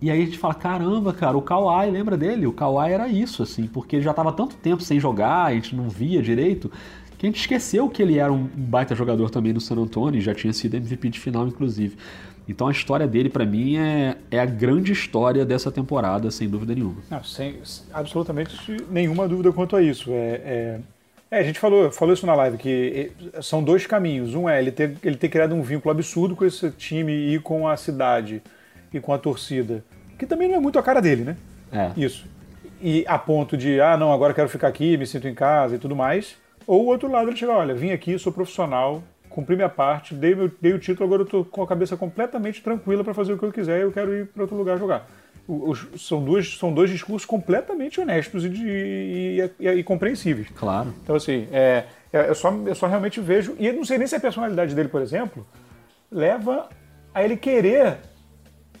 E 0.00 0.10
aí 0.10 0.22
a 0.22 0.24
gente 0.24 0.38
fala, 0.38 0.54
caramba, 0.54 1.12
cara, 1.12 1.36
o 1.36 1.42
Kawhi, 1.42 1.90
lembra 1.90 2.16
dele? 2.16 2.46
O 2.46 2.54
Kawhi 2.54 2.90
era 2.90 3.08
isso, 3.08 3.42
assim, 3.42 3.66
porque 3.66 3.96
ele 3.96 4.02
já 4.02 4.14
tava 4.14 4.32
tanto 4.32 4.56
tempo 4.56 4.82
sem 4.82 4.98
jogar, 4.98 5.44
a 5.44 5.52
gente 5.52 5.76
não 5.76 5.90
via 5.90 6.22
direito, 6.22 6.72
que 7.18 7.26
a 7.26 7.28
gente 7.28 7.38
esqueceu 7.38 7.86
que 7.88 8.02
ele 8.02 8.18
era 8.18 8.32
um 8.32 8.44
baita 8.44 8.94
jogador 8.94 9.28
também 9.28 9.52
no 9.52 9.60
San 9.60 9.76
Antonio, 9.76 10.18
já 10.18 10.34
tinha 10.34 10.52
sido 10.54 10.74
MVP 10.74 11.10
de 11.10 11.20
final, 11.20 11.46
inclusive. 11.46 11.98
Então 12.48 12.66
a 12.66 12.72
história 12.72 13.06
dele, 13.06 13.28
para 13.28 13.44
mim, 13.44 13.76
é, 13.76 14.16
é 14.30 14.40
a 14.40 14.46
grande 14.46 14.90
história 14.90 15.44
dessa 15.44 15.70
temporada, 15.70 16.30
sem 16.30 16.48
dúvida 16.48 16.74
nenhuma. 16.74 16.96
Não, 17.10 17.22
sem 17.22 17.58
absolutamente 17.92 18.56
nenhuma 18.90 19.28
dúvida 19.28 19.52
quanto 19.52 19.76
a 19.76 19.82
isso. 19.82 20.10
É, 20.10 20.40
é, 20.44 20.80
é, 21.32 21.38
a 21.38 21.42
gente 21.42 21.58
falou, 21.58 21.90
falou 21.90 22.12
isso 22.12 22.26
na 22.26 22.34
live, 22.34 22.58
que 22.58 23.10
são 23.40 23.64
dois 23.64 23.86
caminhos. 23.86 24.34
Um 24.34 24.46
é 24.46 24.60
ele 24.60 24.70
ter, 24.70 24.98
ele 25.02 25.16
ter 25.16 25.30
criado 25.30 25.54
um 25.54 25.62
vínculo 25.62 25.90
absurdo 25.90 26.36
com 26.36 26.44
esse 26.44 26.70
time 26.72 27.34
e 27.34 27.38
com 27.38 27.66
a 27.66 27.74
cidade 27.74 28.42
e 28.92 29.00
com 29.00 29.14
a 29.14 29.18
torcida, 29.18 29.82
que 30.18 30.26
também 30.26 30.46
não 30.46 30.56
é 30.56 30.60
muito 30.60 30.78
a 30.78 30.82
cara 30.82 31.00
dele, 31.00 31.24
né? 31.24 31.36
É. 31.72 31.90
Isso. 31.96 32.26
E 32.82 33.02
a 33.08 33.18
ponto 33.18 33.56
de, 33.56 33.80
ah, 33.80 33.96
não, 33.96 34.12
agora 34.12 34.34
quero 34.34 34.50
ficar 34.50 34.68
aqui, 34.68 34.98
me 34.98 35.06
sinto 35.06 35.26
em 35.26 35.34
casa 35.34 35.76
e 35.76 35.78
tudo 35.78 35.96
mais. 35.96 36.36
Ou 36.66 36.84
o 36.84 36.86
outro 36.88 37.10
lado 37.10 37.30
ele 37.30 37.36
chega, 37.36 37.52
olha, 37.52 37.74
vim 37.74 37.92
aqui, 37.92 38.18
sou 38.18 38.30
profissional, 38.30 39.02
cumpri 39.30 39.56
minha 39.56 39.70
parte, 39.70 40.14
dei, 40.14 40.34
meu, 40.34 40.50
dei 40.60 40.74
o 40.74 40.78
título, 40.78 41.06
agora 41.06 41.22
eu 41.22 41.26
tô 41.26 41.46
com 41.46 41.62
a 41.62 41.66
cabeça 41.66 41.96
completamente 41.96 42.62
tranquila 42.62 43.02
para 43.02 43.14
fazer 43.14 43.32
o 43.32 43.38
que 43.38 43.44
eu 43.46 43.52
quiser 43.52 43.78
e 43.78 43.82
eu 43.82 43.92
quero 43.92 44.12
ir 44.14 44.26
para 44.26 44.42
outro 44.42 44.54
lugar 44.54 44.78
jogar 44.78 45.08
os, 45.46 45.86
são, 45.98 46.22
duas, 46.22 46.56
são 46.56 46.72
dois 46.72 46.90
discursos 46.90 47.26
completamente 47.26 48.00
honestos 48.00 48.44
e, 48.44 48.48
de, 48.48 48.64
e, 48.64 49.50
e, 49.58 49.68
e 49.68 49.82
compreensíveis. 49.82 50.48
Claro. 50.54 50.94
Então, 51.02 51.16
assim, 51.16 51.48
é, 51.52 51.84
é, 52.12 52.28
eu, 52.28 52.34
só, 52.34 52.52
eu 52.52 52.74
só 52.74 52.86
realmente 52.86 53.20
vejo. 53.20 53.56
E 53.58 53.66
eu 53.66 53.72
não 53.72 53.84
sei 53.84 53.98
nem 53.98 54.06
se 54.06 54.14
a 54.14 54.20
personalidade 54.20 54.74
dele, 54.74 54.88
por 54.88 55.02
exemplo, 55.02 55.46
leva 56.10 56.68
a 57.14 57.24
ele 57.24 57.36
querer, 57.36 57.98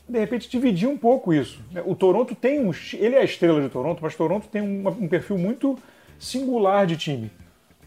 de 0.08 0.18
repente, 0.18 0.48
dividir 0.48 0.88
um 0.88 0.96
pouco 0.96 1.32
isso. 1.32 1.60
O 1.84 1.94
Toronto 1.94 2.34
tem 2.34 2.60
um. 2.60 2.72
Ele 2.94 3.16
é 3.16 3.20
a 3.20 3.24
estrela 3.24 3.60
de 3.60 3.68
Toronto, 3.68 4.00
mas 4.02 4.14
Toronto 4.14 4.48
tem 4.48 4.62
um, 4.62 4.86
um 4.88 5.08
perfil 5.08 5.38
muito 5.38 5.78
singular 6.18 6.86
de 6.86 6.96
time. 6.96 7.30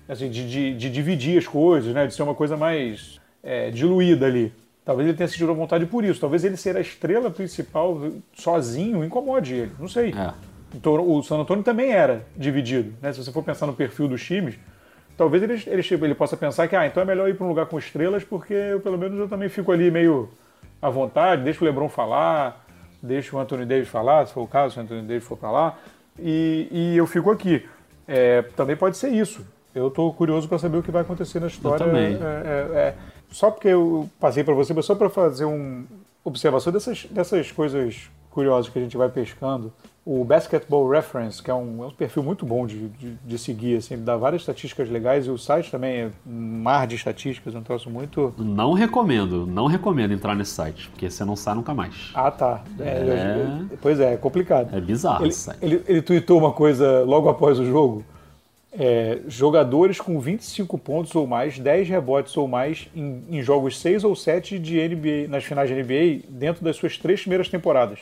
Assim, 0.07 0.29
de, 0.29 0.47
de, 0.47 0.73
de, 0.75 0.89
dividir 0.89 1.37
as 1.37 1.47
coisas, 1.47 1.93
né? 1.93 2.05
De 2.05 2.13
ser 2.13 2.23
uma 2.23 2.35
coisa 2.35 2.55
mais 2.55 3.19
é, 3.41 3.71
diluída 3.71 4.25
ali. 4.25 4.53
Talvez 4.85 5.09
ele 5.09 5.17
tenha 5.17 5.27
sentido 5.27 5.49
a 5.49 5.55
vontade 5.55 5.85
por 5.87 6.05
isso. 6.05 6.21
Talvez 6.21 6.43
ele 6.43 6.55
ser 6.55 6.77
a 6.77 6.79
estrela 6.79 7.31
principal 7.31 7.99
sozinho 8.33 9.03
incomode 9.03 9.53
ele. 9.55 9.71
Não 9.79 9.87
sei. 9.87 10.11
É. 10.11 10.31
Então, 10.75 10.93
o 11.09 11.23
San 11.23 11.37
Antonio 11.37 11.63
também 11.63 11.91
era 11.91 12.25
dividido. 12.37 12.93
Né? 13.01 13.11
Se 13.11 13.23
você 13.23 13.31
for 13.31 13.41
pensar 13.41 13.65
no 13.65 13.73
perfil 13.73 14.07
dos 14.07 14.23
times, 14.23 14.55
talvez 15.17 15.41
ele, 15.41 15.61
ele, 15.65 16.05
ele 16.05 16.15
possa 16.15 16.37
pensar 16.37 16.67
que 16.67 16.75
ah, 16.75 16.85
então 16.85 17.01
é 17.01 17.05
melhor 17.05 17.27
ir 17.27 17.35
para 17.35 17.45
um 17.45 17.49
lugar 17.49 17.65
com 17.65 17.79
estrelas 17.79 18.23
porque 18.23 18.53
eu, 18.53 18.79
pelo 18.79 18.97
menos 18.97 19.17
eu 19.17 19.27
também 19.27 19.49
fico 19.49 19.71
ali 19.71 19.89
meio 19.89 20.29
à 20.81 20.89
vontade, 20.89 21.43
deixa 21.43 21.63
o 21.63 21.65
LeBron 21.65 21.89
falar, 21.89 22.63
deixa 23.01 23.35
o 23.35 23.39
Anthony 23.39 23.65
Davis 23.65 23.87
falar, 23.87 24.27
se 24.27 24.33
for 24.33 24.41
o 24.41 24.47
caso, 24.47 24.73
se 24.73 24.79
o 24.79 24.83
Anthony 24.83 25.01
Davis 25.01 25.23
for 25.23 25.37
para 25.37 25.49
lá, 25.49 25.77
e, 26.19 26.67
e, 26.71 26.97
eu 26.97 27.07
fico 27.07 27.31
aqui. 27.31 27.65
É, 28.07 28.43
também 28.55 28.75
pode 28.75 28.97
ser 28.97 29.09
isso. 29.09 29.45
Eu 29.73 29.87
estou 29.87 30.13
curioso 30.13 30.47
para 30.47 30.57
saber 30.59 30.77
o 30.77 30.83
que 30.83 30.91
vai 30.91 31.01
acontecer 31.01 31.39
na 31.39 31.47
história. 31.47 31.83
Eu 31.83 31.87
também. 31.87 32.13
É, 32.13 32.17
é, 32.17 32.77
é 32.79 32.95
só 33.31 33.51
porque 33.51 33.67
eu 33.67 34.09
passei 34.19 34.43
para 34.43 34.53
você, 34.53 34.73
mas 34.73 34.85
só 34.85 34.95
para 34.95 35.09
fazer 35.09 35.45
uma 35.45 35.83
observação 36.23 36.71
dessas, 36.71 37.05
dessas 37.05 37.51
coisas 37.51 38.09
curiosas 38.35 38.69
que 38.69 38.77
a 38.77 38.81
gente 38.81 38.97
vai 38.97 39.07
pescando. 39.07 39.71
O 40.05 40.23
Basketball 40.23 40.87
Reference, 40.87 41.41
que 41.41 41.49
é 41.49 41.53
um, 41.53 41.83
é 41.83 41.87
um 41.87 41.91
perfil 41.91 42.21
muito 42.21 42.45
bom 42.45 42.67
de, 42.67 42.89
de, 42.89 43.15
de, 43.15 43.37
seguir, 43.39 43.77
assim, 43.77 43.97
dá 43.97 44.15
várias 44.15 44.43
estatísticas 44.43 44.87
legais 44.87 45.25
e 45.25 45.31
o 45.31 45.37
site 45.37 45.71
também 45.71 46.01
é 46.01 46.11
um 46.27 46.61
mar 46.61 46.85
de 46.85 46.95
estatísticas, 46.95 47.55
é 47.55 47.57
um 47.57 47.63
troço 47.63 47.89
muito. 47.89 48.31
Não 48.37 48.73
recomendo, 48.73 49.47
não 49.47 49.65
recomendo 49.65 50.13
entrar 50.13 50.35
nesse 50.35 50.51
site, 50.51 50.89
porque 50.89 51.09
você 51.09 51.25
não 51.25 51.35
sai 51.35 51.55
nunca 51.55 51.73
mais. 51.73 52.11
Ah, 52.13 52.29
tá. 52.29 52.63
É, 52.79 52.83
é... 52.83 53.77
pois 53.81 53.99
é, 53.99 54.13
é 54.13 54.17
complicado. 54.17 54.75
É 54.75 54.79
bizarro 54.79 55.23
ele, 55.23 55.29
esse 55.29 55.39
site. 55.39 55.57
Ele, 55.63 55.83
ele 55.87 56.01
tweetou 56.03 56.37
uma 56.37 56.51
coisa 56.51 57.03
logo 57.03 57.27
após 57.27 57.57
o 57.57 57.65
jogo 57.65 58.03
é, 58.77 59.19
jogadores 59.27 59.99
com 59.99 60.19
25 60.19 60.77
pontos 60.77 61.15
ou 61.15 61.25
mais, 61.25 61.57
10 61.57 61.87
rebotes 61.87 62.35
ou 62.35 62.47
mais 62.47 62.87
em, 62.95 63.23
em, 63.29 63.41
jogos 63.41 63.79
6 63.79 64.03
ou 64.03 64.15
7 64.15 64.59
de 64.59 64.75
NBA, 64.87 65.27
nas 65.29 65.43
finais 65.45 65.69
de 65.69 65.75
NBA 65.75 66.27
dentro 66.27 66.63
das 66.63 66.75
suas 66.75 66.97
três 66.97 67.21
primeiras 67.21 67.47
temporadas. 67.47 67.99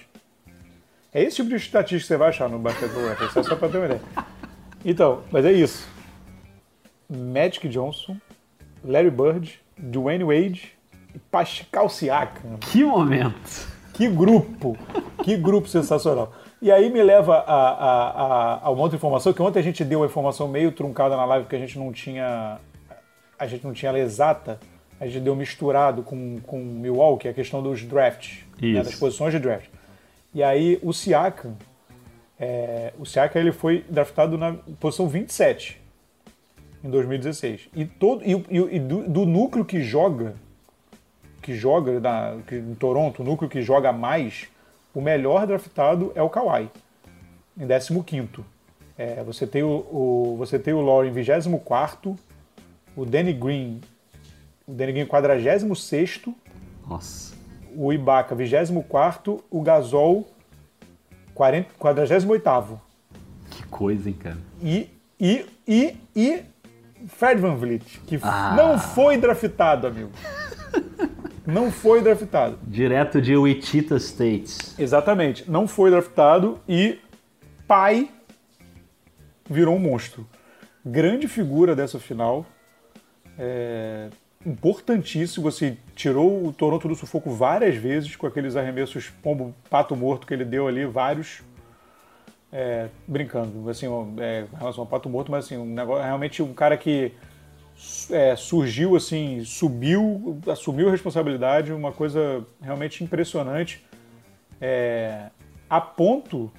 É 1.14 1.22
esse 1.22 1.38
tipo 1.38 1.50
de 1.50 1.56
estatística 1.56 2.00
que 2.00 2.08
você 2.08 2.18
vai 2.18 2.30
achar 2.30 2.50
no 2.50 2.58
Basketball 2.58 3.08
Reference, 3.08 3.38
é 3.40 3.44
só 3.44 3.56
para 3.56 3.70
ter 3.70 3.78
uma 3.78 3.86
ideia. 3.86 4.02
Então, 4.84 5.22
mas 5.32 5.46
é 5.46 5.52
isso. 5.52 5.88
Magic 7.08 7.70
Johnson, 7.70 8.18
Larry 8.84 9.12
Bird, 9.12 9.60
Dwayne 9.78 10.24
Wade 10.24 10.74
e 11.14 11.20
Pascal 11.20 11.88
Siakam. 11.88 12.58
Que 12.60 12.84
momento! 12.84 13.68
Que 13.94 14.10
grupo! 14.10 14.76
Que 15.24 15.38
grupo 15.38 15.68
sensacional. 15.68 16.34
E 16.64 16.72
aí 16.72 16.90
me 16.90 17.04
leva 17.04 17.40
a, 17.40 17.56
a, 17.56 18.10
a, 18.10 18.68
a, 18.68 18.70
uma 18.70 18.84
outra 18.84 18.96
informação, 18.96 19.34
que 19.34 19.42
ontem 19.42 19.60
a 19.60 19.62
gente 19.62 19.84
deu 19.84 20.00
uma 20.00 20.06
informação 20.06 20.48
meio 20.48 20.72
truncada 20.72 21.18
na 21.18 21.26
live, 21.26 21.46
que 21.46 21.58
a 21.58 21.60
gente 21.60 21.78
não 21.78 21.92
tinha. 21.92 22.58
A 23.38 23.46
gente 23.46 23.66
não 23.66 23.74
tinha 23.74 23.90
ela 23.90 24.00
exata. 24.00 24.58
A 24.98 25.06
gente 25.06 25.20
deu 25.20 25.36
misturado 25.36 26.04
com, 26.04 26.40
com 26.40 26.58
Milwaukee, 26.58 27.28
a 27.28 27.34
questão 27.34 27.62
dos 27.62 27.84
drafts, 27.84 28.46
né, 28.62 28.82
das 28.82 28.96
posições 28.96 29.34
de 29.34 29.40
draft. 29.40 29.68
E 30.34 30.42
aí 30.42 30.80
o 30.82 30.94
Siakam, 30.94 31.58
é, 32.40 32.94
o 32.98 33.06
Siakam 33.06 33.42
ele 33.42 33.52
foi 33.52 33.84
draftado 33.90 34.38
na 34.38 34.54
posição 34.80 35.10
27 35.10 35.82
em 36.82 36.90
2016. 36.90 37.68
E, 37.76 37.84
todo, 37.84 38.24
e, 38.24 38.32
e, 38.32 38.76
e 38.76 38.80
do, 38.80 39.10
do, 39.10 39.26
núcleo 39.26 39.66
que 39.66 39.82
joga, 39.82 40.36
que 41.42 41.54
joga 41.54 42.00
da, 42.00 42.38
que, 42.48 42.56
em 42.56 42.76
Toronto, 42.76 43.22
o 43.22 43.26
núcleo 43.26 43.50
que 43.50 43.62
joga 43.62 43.92
mais, 43.92 44.48
o 44.94 45.02
melhor 45.02 45.48
draftado 45.48 46.12
é 46.16 46.22
o 46.22 46.30
Kawhi, 46.30 46.70
em 47.58 47.68
15 47.68 48.30
é, 48.98 49.24
você, 49.24 49.48
tem 49.48 49.64
o, 49.64 49.70
o, 49.70 50.36
você 50.38 50.60
tem 50.60 50.74
o 50.74 50.82
Laurie 50.82 51.10
em 51.10 51.14
24 51.14 52.16
o 52.96 53.06
Danny 53.06 53.34
Green, 53.34 53.82
o 54.68 54.74
Danny 54.74 54.94
Green 54.94 55.06
46 55.06 56.22
Nossa. 56.88 57.34
o 57.76 57.92
Ibaka 57.92 58.36
24 58.36 59.44
o 59.50 59.62
Gasol 59.62 60.28
40, 61.34 61.70
48 61.80 62.82
Que 63.50 63.64
coisa, 63.68 64.10
hein, 64.10 64.16
cara? 64.20 64.38
E, 64.62 64.90
e, 65.20 65.46
e, 65.68 65.98
e 66.16 66.44
Fred 67.08 67.42
Van 67.42 67.56
Vliet, 67.56 68.00
que 68.06 68.20
ah. 68.22 68.54
não 68.56 68.78
foi 68.78 69.18
draftado, 69.18 69.88
amigo. 69.88 70.12
não 71.46 71.72
foi 71.72 72.02
draftado. 72.02 72.58
Direto 72.64 73.22
de 73.22 73.36
Wichita 73.36 73.98
State. 73.98 74.76
Exatamente. 74.78 75.50
Não 75.50 75.68
foi 75.68 75.92
draftado 75.92 76.60
e 76.68 77.00
pai 77.68 78.10
virou 79.50 79.76
um 79.76 79.80
monstro. 79.80 80.28
Grande 80.86 81.28
figura 81.28 81.76
dessa 81.76 82.00
final. 82.00 82.46
É... 83.38 84.10
Importantíssimo. 84.46 85.50
Você 85.50 85.78
tirou 85.96 86.46
o 86.46 86.54
Toronto 86.54 86.88
do 86.88 86.96
sufoco 86.96 87.32
várias 87.32 87.76
vezes 87.76 88.16
com 88.16 88.28
aqueles 88.28 88.56
arremessos 88.56 89.10
pombo 89.22 89.54
pato 89.70 89.96
morto 89.96 90.28
que 90.28 90.34
ele 90.34 90.46
deu 90.46 90.68
ali, 90.68 90.86
vários. 90.86 91.42
É... 92.52 92.88
brincando, 93.08 93.70
assim, 93.70 93.88
é, 94.20 94.46
em 94.54 94.58
relação 94.58 94.84
ao 94.84 94.88
pato 94.88 95.10
morto, 95.10 95.32
mas 95.32 95.46
assim, 95.46 95.58
um 95.58 95.66
negócio, 95.66 96.04
realmente 96.04 96.44
um 96.44 96.54
cara 96.54 96.78
que 96.78 97.12
é, 98.10 98.36
surgiu 98.36 98.96
assim, 98.96 99.44
subiu, 99.44 100.40
assumiu 100.48 100.88
a 100.88 100.92
responsabilidade, 100.92 101.72
uma 101.72 101.92
coisa 101.92 102.46
realmente 102.62 103.04
impressionante, 103.04 103.84
é, 104.60 105.30
a 105.70 105.82
ponto 105.82 106.52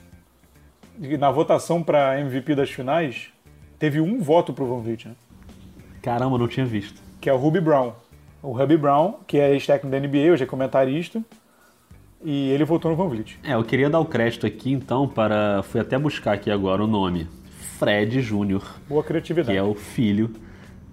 de 0.99 1.17
na 1.17 1.31
votação 1.31 1.83
para 1.83 2.21
MVP 2.21 2.55
das 2.55 2.71
finais 2.71 3.29
teve 3.79 4.01
um 4.01 4.21
voto 4.21 4.53
para 4.53 4.65
o 4.65 4.67
Van 4.67 4.81
Vliet, 4.81 5.07
né? 5.07 5.15
Caramba, 6.03 6.39
não 6.39 6.49
tinha 6.49 6.67
visto. 6.67 7.03
Que 7.21 7.31
é 7.31 7.33
o 7.33 7.37
Ruby 7.37 7.61
Brown. 7.61 7.93
O 8.43 8.53
Ruby 8.53 8.77
Brown, 8.77 9.15
que 9.27 9.39
é 9.39 9.53
ex-técnico 9.53 9.91
da 9.91 9.99
NBA, 9.99 10.33
hoje 10.33 10.45
é 10.45 10.47
comentarista, 10.47 11.23
e 12.23 12.51
ele 12.51 12.65
votou 12.65 12.91
no 12.91 12.97
Van 12.97 13.09
Vliet. 13.09 13.39
É, 13.43 13.55
eu 13.55 13.65
queria 13.65 13.89
dar 13.89 14.01
o 14.01 14.05
crédito 14.05 14.47
aqui 14.47 14.73
então 14.73 15.09
para, 15.09 15.63
fui 15.63 15.81
até 15.81 15.99
buscar 15.99 16.33
aqui 16.35 16.51
agora 16.51 16.85
o 16.85 16.87
nome, 16.87 17.27
Fred 17.79 18.21
Júnior. 18.21 18.63
Boa 18.89 19.03
criatividade. 19.03 19.53
Que 19.53 19.59
é 19.59 19.63
o 19.63 19.75
filho 19.75 20.31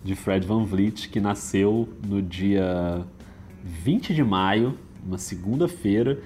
de 0.03 0.15
Fred 0.15 0.45
Van 0.45 0.63
Vliet, 0.63 1.09
que 1.09 1.19
nasceu 1.19 1.87
no 2.05 2.21
dia 2.21 3.05
20 3.63 4.13
de 4.13 4.23
maio, 4.23 4.77
uma 5.05 5.17
segunda-feira, 5.17 6.19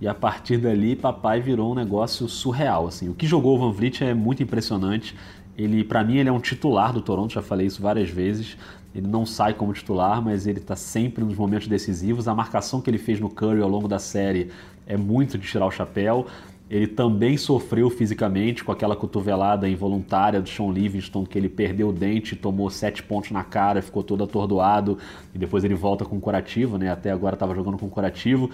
e 0.00 0.08
a 0.08 0.14
partir 0.14 0.58
dali 0.58 0.96
papai 0.96 1.40
virou 1.40 1.72
um 1.72 1.74
negócio 1.74 2.28
surreal. 2.28 2.86
Assim, 2.86 3.08
o 3.08 3.14
que 3.14 3.26
jogou 3.26 3.56
o 3.56 3.58
Van 3.58 3.72
Vliet 3.72 4.02
é 4.02 4.12
muito 4.12 4.42
impressionante. 4.42 5.16
Ele, 5.56 5.84
para 5.84 6.02
mim, 6.02 6.16
ele 6.16 6.28
é 6.28 6.32
um 6.32 6.40
titular 6.40 6.92
do 6.92 7.00
Toronto, 7.00 7.32
já 7.32 7.42
falei 7.42 7.66
isso 7.66 7.80
várias 7.80 8.10
vezes. 8.10 8.56
Ele 8.94 9.06
não 9.06 9.24
sai 9.24 9.54
como 9.54 9.72
titular, 9.72 10.22
mas 10.22 10.46
ele 10.46 10.58
está 10.58 10.76
sempre 10.76 11.24
nos 11.24 11.36
momentos 11.36 11.66
decisivos. 11.66 12.28
A 12.28 12.34
marcação 12.34 12.80
que 12.80 12.90
ele 12.90 12.98
fez 12.98 13.20
no 13.20 13.28
Curry 13.28 13.60
ao 13.60 13.68
longo 13.68 13.88
da 13.88 13.98
série 13.98 14.50
é 14.86 14.96
muito 14.96 15.38
de 15.38 15.46
tirar 15.46 15.66
o 15.66 15.70
chapéu. 15.70 16.26
Ele 16.68 16.86
também 16.86 17.36
sofreu 17.36 17.90
fisicamente 17.90 18.64
com 18.64 18.72
aquela 18.72 18.96
cotovelada 18.96 19.68
involuntária 19.68 20.40
do 20.40 20.48
Sean 20.48 20.70
Livingston, 20.70 21.26
que 21.26 21.38
ele 21.38 21.48
perdeu 21.48 21.90
o 21.90 21.92
dente, 21.92 22.34
tomou 22.34 22.70
sete 22.70 23.02
pontos 23.02 23.30
na 23.30 23.44
cara, 23.44 23.82
ficou 23.82 24.02
todo 24.02 24.24
atordoado, 24.24 24.98
e 25.34 25.38
depois 25.38 25.62
ele 25.62 25.74
volta 25.74 26.04
com 26.04 26.18
curativo, 26.18 26.78
né? 26.78 26.90
Até 26.90 27.10
agora 27.10 27.34
estava 27.34 27.54
jogando 27.54 27.76
com 27.76 27.88
curativo. 27.88 28.50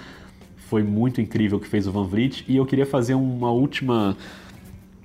Foi 0.57 0.83
muito 0.83 1.21
incrível 1.21 1.59
o 1.59 1.61
que 1.61 1.69
fez 1.69 1.87
o 1.87 1.93
Van 1.93 2.05
Vliet. 2.05 2.45
E 2.49 2.57
eu 2.57 2.67
queria 2.67 2.87
fazer 2.87 3.15
uma 3.15 3.51
última 3.51 4.17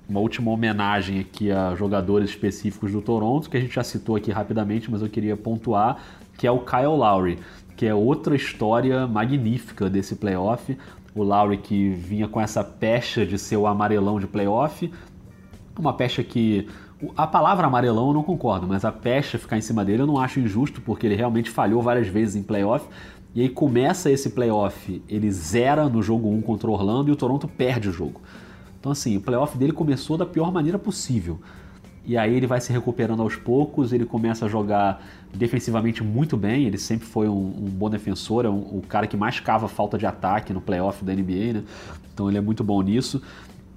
uma 0.07 0.19
última 0.19 0.51
homenagem 0.51 1.19
aqui 1.19 1.51
a 1.51 1.73
jogadores 1.75 2.29
específicos 2.29 2.91
do 2.91 3.01
Toronto, 3.01 3.49
que 3.49 3.57
a 3.57 3.59
gente 3.59 3.73
já 3.73 3.83
citou 3.83 4.15
aqui 4.15 4.31
rapidamente, 4.31 4.89
mas 4.89 5.01
eu 5.01 5.09
queria 5.09 5.35
pontuar, 5.35 5.97
que 6.37 6.45
é 6.45 6.51
o 6.51 6.59
Kyle 6.59 6.85
Lowry, 6.85 7.39
que 7.75 7.85
é 7.85 7.93
outra 7.93 8.35
história 8.35 9.07
magnífica 9.07 9.89
desse 9.89 10.15
playoff. 10.15 10.77
O 11.15 11.23
Lowry 11.23 11.57
que 11.57 11.89
vinha 11.89 12.27
com 12.27 12.41
essa 12.41 12.63
pecha 12.63 13.25
de 13.25 13.39
ser 13.39 13.55
o 13.55 13.65
amarelão 13.65 14.19
de 14.19 14.27
playoff, 14.27 14.91
uma 15.79 15.93
pecha 15.93 16.21
que 16.23 16.67
a 17.15 17.25
palavra 17.25 17.67
amarelão 17.67 18.09
eu 18.09 18.13
não 18.13 18.23
concordo, 18.23 18.67
mas 18.67 18.83
a 18.83 18.91
pecha 18.91 19.37
ficar 19.37 19.57
em 19.57 19.61
cima 19.61 19.85
dele 19.85 20.01
eu 20.01 20.07
não 20.07 20.19
acho 20.19 20.39
injusto, 20.39 20.81
porque 20.81 21.05
ele 21.05 21.15
realmente 21.15 21.49
falhou 21.49 21.81
várias 21.81 22.07
vezes 22.07 22.35
em 22.35 22.43
playoff. 22.43 22.85
E 23.33 23.41
aí 23.41 23.49
começa 23.49 24.09
esse 24.09 24.29
playoff, 24.29 25.01
ele 25.09 25.31
zera 25.31 25.89
no 25.89 26.01
jogo 26.01 26.29
1 26.29 26.41
contra 26.41 26.69
o 26.69 26.73
Orlando 26.73 27.09
e 27.09 27.11
o 27.11 27.15
Toronto 27.15 27.47
perde 27.47 27.89
o 27.89 27.91
jogo. 27.91 28.21
Então, 28.79 28.91
assim, 28.91 29.17
o 29.17 29.21
playoff 29.21 29.57
dele 29.57 29.73
começou 29.73 30.17
da 30.17 30.25
pior 30.25 30.51
maneira 30.51 30.79
possível. 30.79 31.39
E 32.05 32.17
aí 32.17 32.35
ele 32.35 32.45
vai 32.45 32.61
se 32.61 32.71
recuperando 32.71 33.21
aos 33.21 33.35
poucos, 33.35 33.91
ele 33.91 34.05
começa 34.05 34.45
a 34.45 34.49
jogar 34.49 35.03
defensivamente 35.33 36.03
muito 36.03 36.37
bem, 36.37 36.65
ele 36.65 36.77
sempre 36.77 37.07
foi 37.07 37.27
um, 37.27 37.33
um 37.33 37.69
bom 37.69 37.89
defensor, 37.89 38.45
é 38.45 38.49
um, 38.49 38.59
o 38.59 38.83
cara 38.87 39.07
que 39.07 39.17
mais 39.17 39.39
cava 39.39 39.67
falta 39.67 39.97
de 39.97 40.05
ataque 40.05 40.53
no 40.53 40.61
playoff 40.61 41.03
da 41.03 41.13
NBA, 41.13 41.53
né? 41.53 41.63
Então 42.13 42.29
ele 42.29 42.37
é 42.37 42.41
muito 42.41 42.63
bom 42.63 42.81
nisso. 42.81 43.21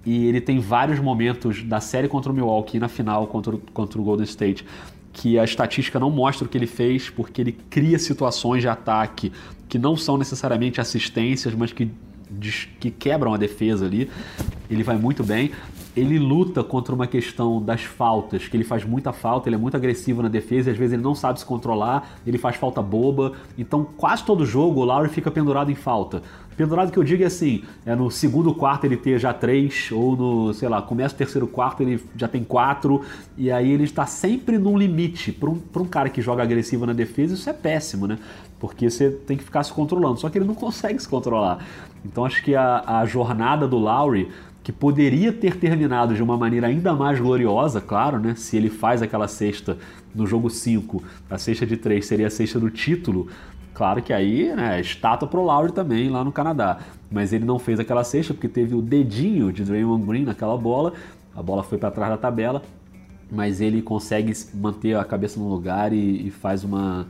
E 0.05 0.27
ele 0.27 0.41
tem 0.41 0.59
vários 0.59 1.01
momentos 1.01 1.63
da 1.65 1.81
série 1.81 2.09
contra 2.09 2.31
o 2.31 2.35
Milwaukee 2.35 2.77
e 2.77 2.81
na 2.81 2.89
final 2.89 3.27
contra, 3.27 3.57
contra 3.73 4.01
o 4.01 4.05
Golden 4.05 4.25
State 4.25 4.65
que 5.13 5.39
a 5.39 5.45
estatística 5.45 5.99
não 5.99 6.11
mostra 6.11 6.47
o 6.47 6.49
que 6.49 6.57
ele 6.57 6.67
fez, 6.67 7.11
porque 7.11 7.41
ele 7.41 7.53
cria 7.53 7.99
situações 7.99 8.63
de 8.63 8.69
ataque 8.69 9.33
que 9.69 9.79
não 9.79 9.97
são 9.97 10.17
necessariamente 10.17 10.81
assistências, 10.81 11.55
mas 11.55 11.73
que 11.73 11.91
que 12.81 12.91
quebram 12.91 13.35
a 13.35 13.37
defesa 13.37 13.87
ali. 13.87 14.11
Ele 14.71 14.83
vai 14.83 14.97
muito 14.97 15.25
bem. 15.25 15.51
Ele 15.97 16.19
luta 16.19 16.63
contra 16.63 16.95
uma 16.95 17.07
questão 17.07 17.61
das 17.61 17.83
faltas, 17.83 18.47
que 18.47 18.57
ele 18.57 18.63
faz 18.63 18.85
muita 18.85 19.13
falta, 19.13 19.49
ele 19.49 19.57
é 19.57 19.59
muito 19.59 19.77
agressivo 19.77 20.23
na 20.23 20.29
defesa 20.29 20.71
e 20.71 20.73
às 20.73 20.79
vezes 20.79 20.93
ele 20.93 21.03
não 21.03 21.15
sabe 21.15 21.41
se 21.41 21.45
controlar, 21.45 22.21
ele 22.25 22.39
faz 22.39 22.55
falta 22.55 22.81
boba. 22.81 23.33
Então, 23.57 23.85
quase 23.97 24.23
todo 24.23 24.47
jogo 24.47 24.81
o 24.81 24.85
Lowry 24.85 25.09
fica 25.09 25.29
pendurado 25.31 25.73
em 25.73 25.75
falta. 25.75 26.23
Pendurado 26.59 26.91
que 26.91 26.99
eu 26.99 27.05
digo 27.05 27.23
é 27.23 27.27
assim, 27.27 27.63
é 27.87 27.95
no 27.95 28.11
segundo 28.11 28.53
quarto 28.53 28.85
ele 28.85 28.97
ter 28.97 29.17
já 29.17 29.33
três, 29.33 29.91
ou 29.93 30.17
no, 30.17 30.53
sei 30.53 30.69
lá, 30.69 30.83
começa 30.83 31.15
o 31.15 31.19
terceiro 31.19 31.47
quarto 31.47 31.85
ele 31.85 32.03
já 32.17 32.27
tem 32.27 32.43
quatro, 32.43 33.01
e 33.37 33.49
aí 33.49 33.71
ele 33.71 33.85
está 33.85 34.07
sempre 34.07 34.59
num 34.59 34.77
limite. 34.77 35.31
Para 35.31 35.51
um, 35.51 35.63
um 35.77 35.85
cara 35.85 36.09
que 36.09 36.21
joga 36.21 36.43
agressivo 36.43 36.85
na 36.85 36.93
defesa, 36.93 37.35
isso 37.35 37.49
é 37.49 37.53
péssimo, 37.53 38.09
né? 38.09 38.19
Porque 38.59 38.91
você 38.91 39.11
tem 39.11 39.37
que 39.37 39.45
ficar 39.45 39.63
se 39.63 39.73
controlando, 39.73 40.19
só 40.19 40.29
que 40.29 40.39
ele 40.39 40.45
não 40.45 40.55
consegue 40.55 41.01
se 41.01 41.09
controlar. 41.09 41.65
Então 42.05 42.25
acho 42.25 42.43
que 42.43 42.55
a, 42.55 42.83
a 43.01 43.07
jornada 43.07 43.69
do 43.69 43.77
Lowry, 43.77 44.31
que 44.63 44.73
poderia 44.73 45.33
ter 45.33 45.57
terminado 45.57 46.15
de 46.15 46.23
uma 46.23 46.37
maneira 46.37 46.67
ainda 46.67 46.93
mais 46.93 47.21
gloriosa, 47.21 47.81
claro, 47.81 48.19
né? 48.19 48.35
Se 48.37 48.57
ele 48.57 48.69
faz 48.69 49.01
aquela 49.01 49.29
cesta 49.29 49.79
no 50.15 50.27
jogo 50.27 50.51
5, 50.51 51.03
a 51.31 51.39
cesta 51.39 51.65
de 51.65 51.77
3 51.77 52.05
seria 52.05 52.27
a 52.27 52.31
cesta 52.31 52.59
do 52.59 52.71
título, 52.71 53.29
Claro 53.79 54.03
que 54.03 54.13
aí, 54.13 54.53
né, 54.57 54.81
estátua 54.81 55.29
pro 55.29 55.41
Lowry 55.41 55.71
também 55.71 56.09
lá 56.09 56.25
no 56.25 56.33
Canadá. 56.33 56.81
Mas 57.09 57.33
ele 57.33 57.45
não 57.45 57.61
fez 57.61 57.79
aquela 57.79 58.03
cesta 58.03 58.35
porque 58.35 58.49
teve 58.49 58.75
o 58.75 58.83
dedinho 58.83 59.53
de 59.53 59.63
Draymond 59.63 60.05
Green 60.05 60.25
naquela 60.25 60.57
bola. 60.57 60.95
A 61.33 61.41
bola 61.41 61.63
foi 61.63 61.79
para 61.79 61.93
trás 61.93 62.11
da 62.11 62.17
tabela, 62.17 62.61
mas 63.31 63.61
ele 63.61 63.81
consegue 63.81 64.33
manter 64.53 64.97
a 64.97 65.05
cabeça 65.05 65.39
no 65.39 65.49
lugar 65.49 65.93
e, 65.93 66.27
e 66.27 66.29
faz 66.29 66.65
uma, 66.65 67.07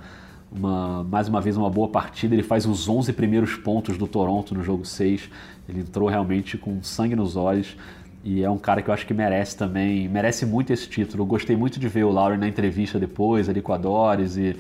uma, 0.50 1.04
mais 1.04 1.28
uma 1.28 1.40
vez 1.40 1.56
uma 1.56 1.70
boa 1.70 1.88
partida. 1.88 2.34
Ele 2.34 2.42
faz 2.42 2.66
os 2.66 2.88
11 2.88 3.12
primeiros 3.12 3.54
pontos 3.54 3.96
do 3.96 4.06
Toronto 4.06 4.54
no 4.54 4.62
jogo 4.62 4.84
6. 4.84 5.28
Ele 5.68 5.80
entrou 5.80 6.08
realmente 6.08 6.56
com 6.56 6.82
sangue 6.82 7.16
nos 7.16 7.36
olhos. 7.36 7.76
E 8.24 8.42
é 8.42 8.50
um 8.50 8.58
cara 8.58 8.82
que 8.82 8.90
eu 8.90 8.94
acho 8.94 9.06
que 9.06 9.14
merece 9.14 9.56
também, 9.56 10.08
merece 10.08 10.44
muito 10.44 10.72
esse 10.72 10.88
título. 10.88 11.22
Eu 11.22 11.26
gostei 11.26 11.56
muito 11.56 11.78
de 11.78 11.88
ver 11.88 12.04
o 12.04 12.10
Lowry 12.10 12.36
na 12.36 12.48
entrevista 12.48 12.98
depois, 12.98 13.48
ali 13.48 13.62
com 13.62 13.72
a 13.72 13.78
Doris, 13.78 14.36
e 14.36 14.56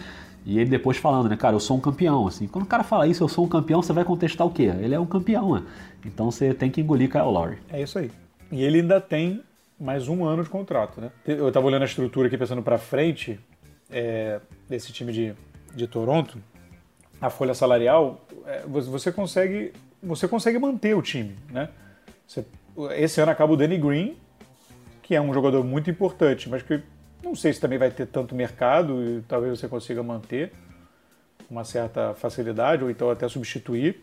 e 0.48 0.58
ele 0.58 0.70
depois 0.70 0.96
falando, 0.96 1.28
né, 1.28 1.36
cara, 1.36 1.54
eu 1.54 1.60
sou 1.60 1.76
um 1.76 1.80
campeão, 1.80 2.26
assim. 2.26 2.46
Quando 2.46 2.64
o 2.64 2.68
cara 2.68 2.82
fala 2.82 3.06
isso, 3.06 3.22
eu 3.22 3.28
sou 3.28 3.44
um 3.44 3.48
campeão, 3.48 3.82
você 3.82 3.92
vai 3.92 4.02
contestar 4.02 4.46
o 4.46 4.50
quê? 4.50 4.72
Ele 4.80 4.94
é 4.94 4.98
um 4.98 5.04
campeão, 5.04 5.56
né? 5.56 5.62
Então 6.06 6.30
você 6.30 6.54
tem 6.54 6.70
que 6.70 6.80
engolir 6.80 7.10
Kyle 7.10 7.24
Lowry. 7.24 7.58
É 7.68 7.82
isso 7.82 7.98
aí. 7.98 8.10
E 8.50 8.64
ele 8.64 8.80
ainda 8.80 8.98
tem 8.98 9.42
mais 9.78 10.08
um 10.08 10.24
ano 10.24 10.42
de 10.42 10.48
contrato, 10.48 11.02
né? 11.02 11.10
Eu 11.26 11.52
tava 11.52 11.66
olhando 11.66 11.82
a 11.82 11.84
estrutura 11.84 12.28
aqui, 12.28 12.38
pensando 12.38 12.62
para 12.62 12.78
frente, 12.78 13.38
é, 13.90 14.40
desse 14.66 14.90
time 14.90 15.12
de, 15.12 15.34
de 15.74 15.86
Toronto, 15.86 16.38
a 17.20 17.30
folha 17.30 17.54
salarial, 17.54 18.24
é, 18.46 18.62
você 18.66 19.10
consegue 19.10 19.72
você 20.02 20.28
consegue 20.28 20.58
manter 20.58 20.94
o 20.94 21.02
time, 21.02 21.36
né? 21.50 21.68
Você, 22.26 22.44
esse 22.96 23.20
ano 23.20 23.32
acaba 23.32 23.52
o 23.52 23.56
Danny 23.56 23.78
Green, 23.78 24.16
que 25.02 25.14
é 25.14 25.20
um 25.20 25.32
jogador 25.34 25.64
muito 25.64 25.90
importante, 25.90 26.48
mas 26.48 26.62
que 26.62 26.80
não 27.22 27.34
sei 27.34 27.52
se 27.52 27.60
também 27.60 27.78
vai 27.78 27.90
ter 27.90 28.06
tanto 28.06 28.34
mercado 28.34 29.02
e 29.02 29.22
talvez 29.22 29.58
você 29.58 29.66
consiga 29.66 30.02
manter 30.02 30.52
uma 31.50 31.64
certa 31.64 32.14
facilidade 32.14 32.84
ou 32.84 32.90
então 32.90 33.10
até 33.10 33.26
substituir 33.28 34.00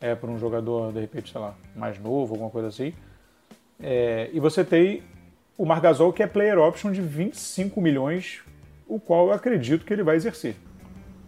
é, 0.00 0.14
por 0.14 0.30
um 0.30 0.38
jogador, 0.38 0.92
de 0.92 1.00
repente, 1.00 1.32
sei 1.32 1.40
lá, 1.40 1.54
mais 1.74 1.98
novo, 1.98 2.34
alguma 2.34 2.50
coisa 2.50 2.68
assim. 2.68 2.94
É, 3.82 4.30
e 4.32 4.38
você 4.38 4.64
tem 4.64 5.02
o 5.58 5.64
Margasol, 5.66 6.12
que 6.12 6.22
é 6.22 6.26
player 6.26 6.58
option 6.58 6.92
de 6.92 7.00
25 7.00 7.80
milhões, 7.80 8.40
o 8.86 9.00
qual 9.00 9.28
eu 9.28 9.32
acredito 9.32 9.84
que 9.84 9.92
ele 9.92 10.02
vai 10.02 10.16
exercer. 10.16 10.56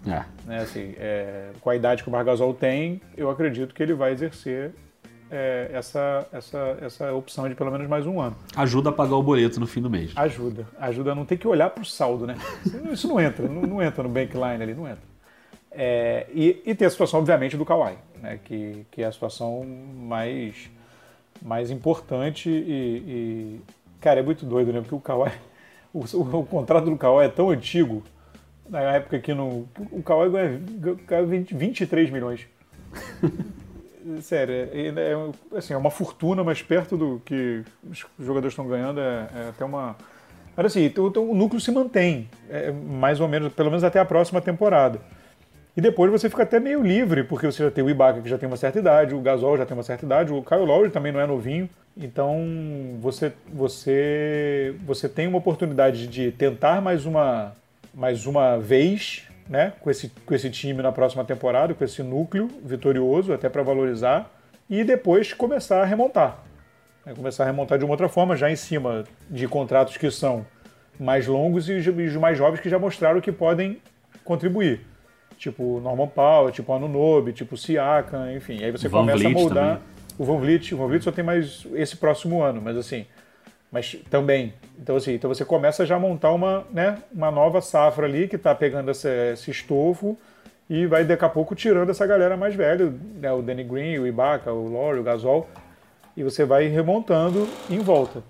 É. 0.07 0.25
Né, 0.47 0.59
assim, 0.59 0.95
é, 0.99 1.51
com 1.61 1.71
a 1.71 1.77
idade 1.77 2.03
que 2.03 2.09
o 2.09 2.12
Margasol 2.12 2.53
tem, 2.55 3.01
eu 3.17 3.31
acredito 3.31 3.75
que 3.75 3.83
ele 3.83 3.95
vai 3.95 4.12
exercer 4.12 4.73
é, 5.31 5.71
essa, 5.73 6.27
essa, 6.33 6.79
essa 6.81 7.12
opção 7.12 7.49
de 7.49 7.55
pelo 7.55 7.71
menos 7.71 7.88
mais 7.88 8.07
um 8.07 8.21
ano. 8.21 8.37
Ajuda 8.57 8.91
a 8.91 8.93
pagar 8.93 9.17
o 9.17 9.23
boleto 9.23 9.61
no 9.61 9.67
fim 9.67 9.81
do 9.81 9.88
mês. 9.88 10.12
Ajuda. 10.17 10.67
Ajuda 10.79 11.12
a 11.12 11.15
não 11.15 11.25
ter 11.25 11.37
que 11.37 11.47
olhar 11.47 11.71
para 11.71 11.83
o 11.83 11.87
saldo, 11.87 12.27
né? 12.27 12.37
Isso 12.93 13.09
não 13.09 13.21
entra, 13.21 13.49
não, 13.49 13.62
não 13.62 13.83
entra 13.83 14.03
no 14.03 14.09
bankline 14.09 14.62
ali, 14.62 14.75
não 14.75 14.87
entra. 14.87 15.12
É, 15.71 16.27
e, 16.35 16.62
e 16.67 16.75
tem 16.75 16.87
a 16.87 16.91
situação, 16.91 17.21
obviamente, 17.21 17.57
do 17.57 17.65
Kawhi, 17.65 17.97
né? 18.21 18.38
que, 18.45 18.85
que 18.91 19.03
é 19.03 19.07
a 19.07 19.12
situação 19.12 19.65
mais, 19.65 20.71
mais 21.41 21.71
importante 21.71 22.51
e, 22.51 22.61
e, 23.07 23.61
Cara, 24.03 24.19
é 24.19 24.23
muito 24.23 24.45
doido, 24.45 24.73
né? 24.73 24.81
Porque 24.81 24.95
o 24.97 25.01
Kawhi. 25.01 25.31
O, 25.95 26.01
o, 26.19 26.41
o 26.41 26.47
contrato 26.47 26.91
do 26.91 26.97
Kawhi 26.97 27.27
é 27.27 27.29
tão 27.29 27.51
antigo, 27.51 28.03
na 28.73 28.81
época 28.81 29.19
que 29.21 29.35
no, 29.35 29.69
o 29.91 30.03
Kawhi 30.03 30.31
ganha, 30.31 30.61
ganha 31.07 31.27
20, 31.27 31.55
23 31.55 32.11
milhões. 32.11 32.47
sério, 34.23 34.55
é, 34.55 34.89
é, 34.89 35.59
assim, 35.59 35.75
é 35.75 35.77
uma 35.77 35.91
fortuna, 35.91 36.43
mas 36.43 36.63
perto 36.63 36.97
do 36.97 37.21
que 37.23 37.63
os 37.89 38.07
jogadores 38.19 38.53
estão 38.53 38.67
ganhando 38.67 38.99
é, 38.99 39.29
é 39.35 39.49
até 39.51 39.65
uma. 39.65 39.95
Mas 40.57 40.67
assim, 40.67 40.91
o, 40.97 41.21
o 41.21 41.35
núcleo 41.35 41.61
se 41.61 41.71
mantém, 41.71 42.29
é, 42.49 42.73
mais 42.73 43.21
ou 43.21 43.29
menos, 43.29 43.53
pelo 43.53 43.69
menos 43.71 43.85
até 43.85 44.01
a 44.01 44.05
próxima 44.07 44.41
temporada. 44.41 44.99
E 45.77 45.81
depois 45.81 46.11
você 46.11 46.29
fica 46.29 46.43
até 46.43 46.59
meio 46.59 46.83
livre, 46.83 47.25
porque 47.25 47.47
você 47.47 47.65
já 47.65 47.71
tem 47.71 47.85
o 47.85 47.91
Ibaka, 47.91 48.21
que 48.21 48.29
já 48.29 48.37
tem 48.37 48.47
uma 48.47 48.59
certa 48.59 48.79
idade, 48.79 49.15
o 49.15 49.21
Gasol 49.21 49.57
já 49.57 49.65
tem 49.65 49.77
uma 49.77 49.83
certa 49.83 50.05
idade, 50.05 50.33
o 50.33 50.43
Kyle 50.43 50.65
Lowry 50.65 50.91
também 50.91 51.13
não 51.13 51.21
é 51.21 51.27
novinho. 51.27 51.69
Então 51.97 52.39
você, 53.01 53.33
você, 53.53 54.75
você 54.85 55.09
tem 55.09 55.27
uma 55.27 55.39
oportunidade 55.39 56.07
de 56.07 56.31
tentar 56.33 56.81
mais 56.83 57.07
uma, 57.07 57.55
mais 57.94 58.26
uma 58.26 58.59
vez 58.59 59.24
né, 59.48 59.72
com, 59.81 59.90
esse, 59.90 60.11
com 60.24 60.35
esse 60.35 60.50
time 60.50 60.83
na 60.83 60.92
próxima 60.92 61.24
temporada, 61.24 61.74
com 61.74 61.85
esse 61.85 62.02
núcleo 62.02 62.48
vitorioso, 62.64 63.33
até 63.33 63.48
para 63.48 63.62
valorizar, 63.62 64.31
e 64.68 64.85
depois 64.85 65.33
começar 65.33 65.83
a 65.83 65.85
remontar. 65.85 66.38
Né, 67.05 67.12
começar 67.14 67.44
a 67.44 67.46
remontar 67.46 67.78
de 67.78 67.85
uma 67.85 67.92
outra 67.92 68.09
forma, 68.09 68.36
já 68.36 68.51
em 68.51 68.57
cima 68.57 69.05
de 69.28 69.47
contratos 69.47 69.97
que 69.97 70.11
são 70.11 70.47
mais 70.99 71.26
longos 71.26 71.68
e 71.68 71.74
os 71.74 72.16
mais 72.16 72.38
jovens 72.38 72.61
que 72.61 72.68
já 72.68 72.78
mostraram 72.78 73.20
que 73.20 73.32
podem 73.32 73.80
contribuir. 74.24 74.80
Tipo 75.36 75.80
Norman 75.80 76.07
Powell, 76.07 76.53
tipo 76.53 76.72
Anunobi, 76.72 77.32
tipo 77.32 77.57
Siakam, 77.57 78.32
enfim. 78.32 78.62
Aí 78.62 78.70
você 78.70 78.88
Van 78.88 79.01
começa 79.01 79.18
Vliet 79.18 79.34
a 79.34 79.38
moldar 79.38 79.64
também. 79.64 79.82
o 80.18 80.24
Van 80.24 80.38
Vliet. 80.38 80.72
O 80.72 80.78
Van 80.78 80.86
Vliet 80.86 81.03
só 81.03 81.11
tem 81.11 81.24
mais 81.24 81.66
esse 81.74 81.97
próximo 81.97 82.43
ano, 82.43 82.62
mas 82.62 82.76
assim, 82.76 83.07
mas 83.73 83.97
também. 84.11 84.53
Então, 84.79 84.97
assim, 84.97 85.14
então 85.14 85.33
você 85.33 85.45
começa 85.45 85.87
já 85.87 85.97
a 85.97 85.99
montar 85.99 86.31
uma, 86.33 86.64
né, 86.70 86.99
uma 87.11 87.31
nova 87.31 87.61
safra 87.62 88.07
ali 88.07 88.29
que 88.29 88.37
está 88.37 88.55
pegando 88.55 88.91
esse, 88.91 89.09
esse, 89.33 89.51
estofo 89.51 90.16
e 90.68 90.87
vai 90.87 91.05
daqui 91.05 91.25
a 91.25 91.29
pouco 91.29 91.55
tirando 91.55 91.91
essa 91.91 92.07
galera 92.07 92.37
mais 92.37 92.55
velha, 92.55 92.93
né, 93.20 93.33
o 93.33 93.41
Danny 93.41 93.64
Green, 93.64 93.99
o 93.99 94.07
Ibaka, 94.07 94.53
o 94.53 94.70
Laurie, 94.70 95.01
o 95.01 95.03
Gasol, 95.03 95.49
e 96.16 96.23
você 96.23 96.45
vai 96.45 96.66
remontando 96.66 97.49
em 97.70 97.79
volta. 97.79 98.23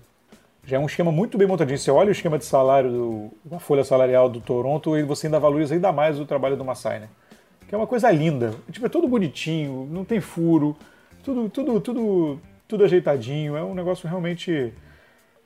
Já 0.65 0.77
é 0.77 0.79
um 0.79 0.85
esquema 0.85 1.11
muito 1.11 1.37
bem 1.37 1.45
montadinho. 1.45 1.77
Você 1.77 1.91
olha 1.91 2.07
o 2.07 2.13
esquema 2.13 2.37
de 2.37 2.45
salário, 2.45 2.89
do, 2.89 3.31
a 3.53 3.59
folha 3.59 3.83
salarial 3.83 4.29
do 4.29 4.39
Toronto 4.39 4.97
e 4.97 5.03
você 5.03 5.27
ainda 5.27 5.37
valoriza 5.37 5.75
ainda 5.75 5.91
mais 5.91 6.17
o 6.17 6.25
trabalho 6.25 6.55
do 6.55 6.63
Masai, 6.63 6.99
né? 6.99 7.09
Que 7.67 7.75
é 7.75 7.77
uma 7.77 7.85
coisa 7.85 8.09
linda. 8.09 8.53
Tipo, 8.71 8.85
é 8.85 8.89
todo 8.89 9.05
bonitinho, 9.05 9.85
não 9.91 10.05
tem 10.05 10.21
furo, 10.21 10.77
tudo, 11.21 11.49
tudo, 11.49 11.81
tudo 11.81 12.39
tudo 12.73 12.83
ajeitadinho. 12.83 13.55
É 13.55 13.63
um 13.63 13.75
negócio 13.75 14.07
realmente 14.07 14.73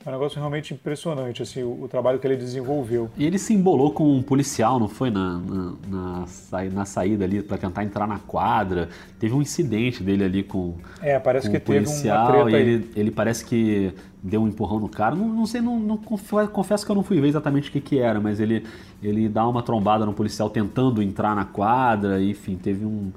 é 0.05 0.09
um 0.09 0.11
negócio 0.13 0.37
realmente 0.37 0.73
impressionante, 0.73 1.41
assim, 1.41 1.63
o, 1.63 1.83
o, 1.83 1.87
trabalho 1.87 2.17
que 2.19 2.25
ele 2.25 2.37
desenvolveu. 2.37 3.09
E 3.17 3.25
ele 3.25 3.37
se 3.37 3.53
embolou 3.53 3.91
com 3.91 4.15
um 4.15 4.21
policial, 4.21 4.79
não 4.79 4.87
foi? 4.87 5.09
Na, 5.09 5.37
na, 5.37 5.73
na, 5.87 6.63
na 6.71 6.85
saída 6.85 7.25
ali 7.25 7.41
para 7.41 7.57
tentar 7.57 7.83
entrar 7.83 8.07
na 8.07 8.19
quadra. 8.19 8.89
Teve 9.19 9.33
um 9.33 9.41
incidente 9.41 10.01
dele 10.03 10.23
ali 10.23 10.43
com, 10.43 10.75
é, 11.01 11.19
parece 11.19 11.47
com 11.47 11.51
que 11.51 11.57
o 11.57 11.61
policial. 11.61 12.27
Teve 12.27 12.41
uma 12.41 12.51
e 12.51 12.55
ele, 12.55 12.91
ele 12.95 13.11
parece 13.11 13.43
que 13.43 13.93
deu 14.21 14.41
um 14.41 14.47
empurrão 14.47 14.79
no 14.79 14.89
cara. 14.89 15.15
Não, 15.15 15.27
não 15.27 15.45
sei, 15.45 15.61
não, 15.61 15.79
não, 15.79 15.97
confesso 15.97 16.85
que 16.85 16.91
eu 16.91 16.95
não 16.95 17.03
fui 17.03 17.19
ver 17.19 17.27
exatamente 17.27 17.69
o 17.69 17.71
que, 17.71 17.81
que 17.81 17.99
era, 17.99 18.19
mas 18.19 18.39
ele, 18.39 18.65
ele 19.01 19.27
dá 19.27 19.47
uma 19.47 19.61
trombada 19.61 20.05
no 20.05 20.13
policial 20.13 20.49
tentando 20.49 21.01
entrar 21.01 21.35
na 21.35 21.45
quadra. 21.45 22.21
Enfim, 22.21 22.55
teve 22.55 22.85
um, 22.85 23.11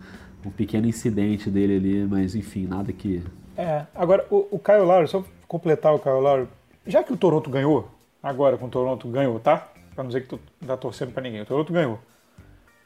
um 0.45 0.51
pequeno 0.51 0.87
incidente 0.87 1.51
dele 1.51 1.76
ali, 1.76 2.07
mas 2.09 2.35
enfim, 2.35 2.66
nada 2.66 2.93
que. 2.93 3.22
É, 3.57 3.85
agora 3.95 4.26
o, 4.31 4.49
o 4.53 4.59
Kyle 4.59 4.83
Lowry, 4.83 5.09
só 5.09 5.22
completar 5.47 5.95
o 5.95 5.99
Kyle 5.99 6.20
Lowry, 6.20 6.47
já 6.91 7.03
que 7.03 7.12
o 7.12 7.16
Toronto 7.16 7.49
ganhou, 7.49 7.88
agora 8.22 8.57
com 8.57 8.66
o 8.66 8.68
Toronto 8.68 9.09
ganhou, 9.09 9.38
tá? 9.38 9.68
Pra 9.95 10.05
não 10.05 10.09
dizer 10.09 10.22
que 10.22 10.28
tu 10.28 10.41
tá 10.66 10.76
torcendo 10.76 11.12
pra 11.12 11.22
ninguém. 11.22 11.43
O 11.43 11.47
Toronto 11.47 11.72
ganhou. 11.72 11.99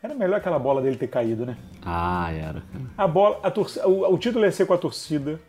Era 0.02 0.14
melhor 0.14 0.36
aquela 0.36 0.58
bola 0.58 0.82
dele 0.82 0.96
ter 0.96 1.06
caído, 1.06 1.46
né? 1.46 1.56
Ah, 1.84 2.30
era. 2.30 2.62
A 2.96 3.06
bola, 3.06 3.40
a 3.42 3.50
torcida, 3.50 3.88
o, 3.88 4.12
o 4.12 4.18
título 4.18 4.44
ia 4.44 4.52
ser 4.52 4.66
com 4.66 4.74
a 4.74 4.78
torcida. 4.78 5.40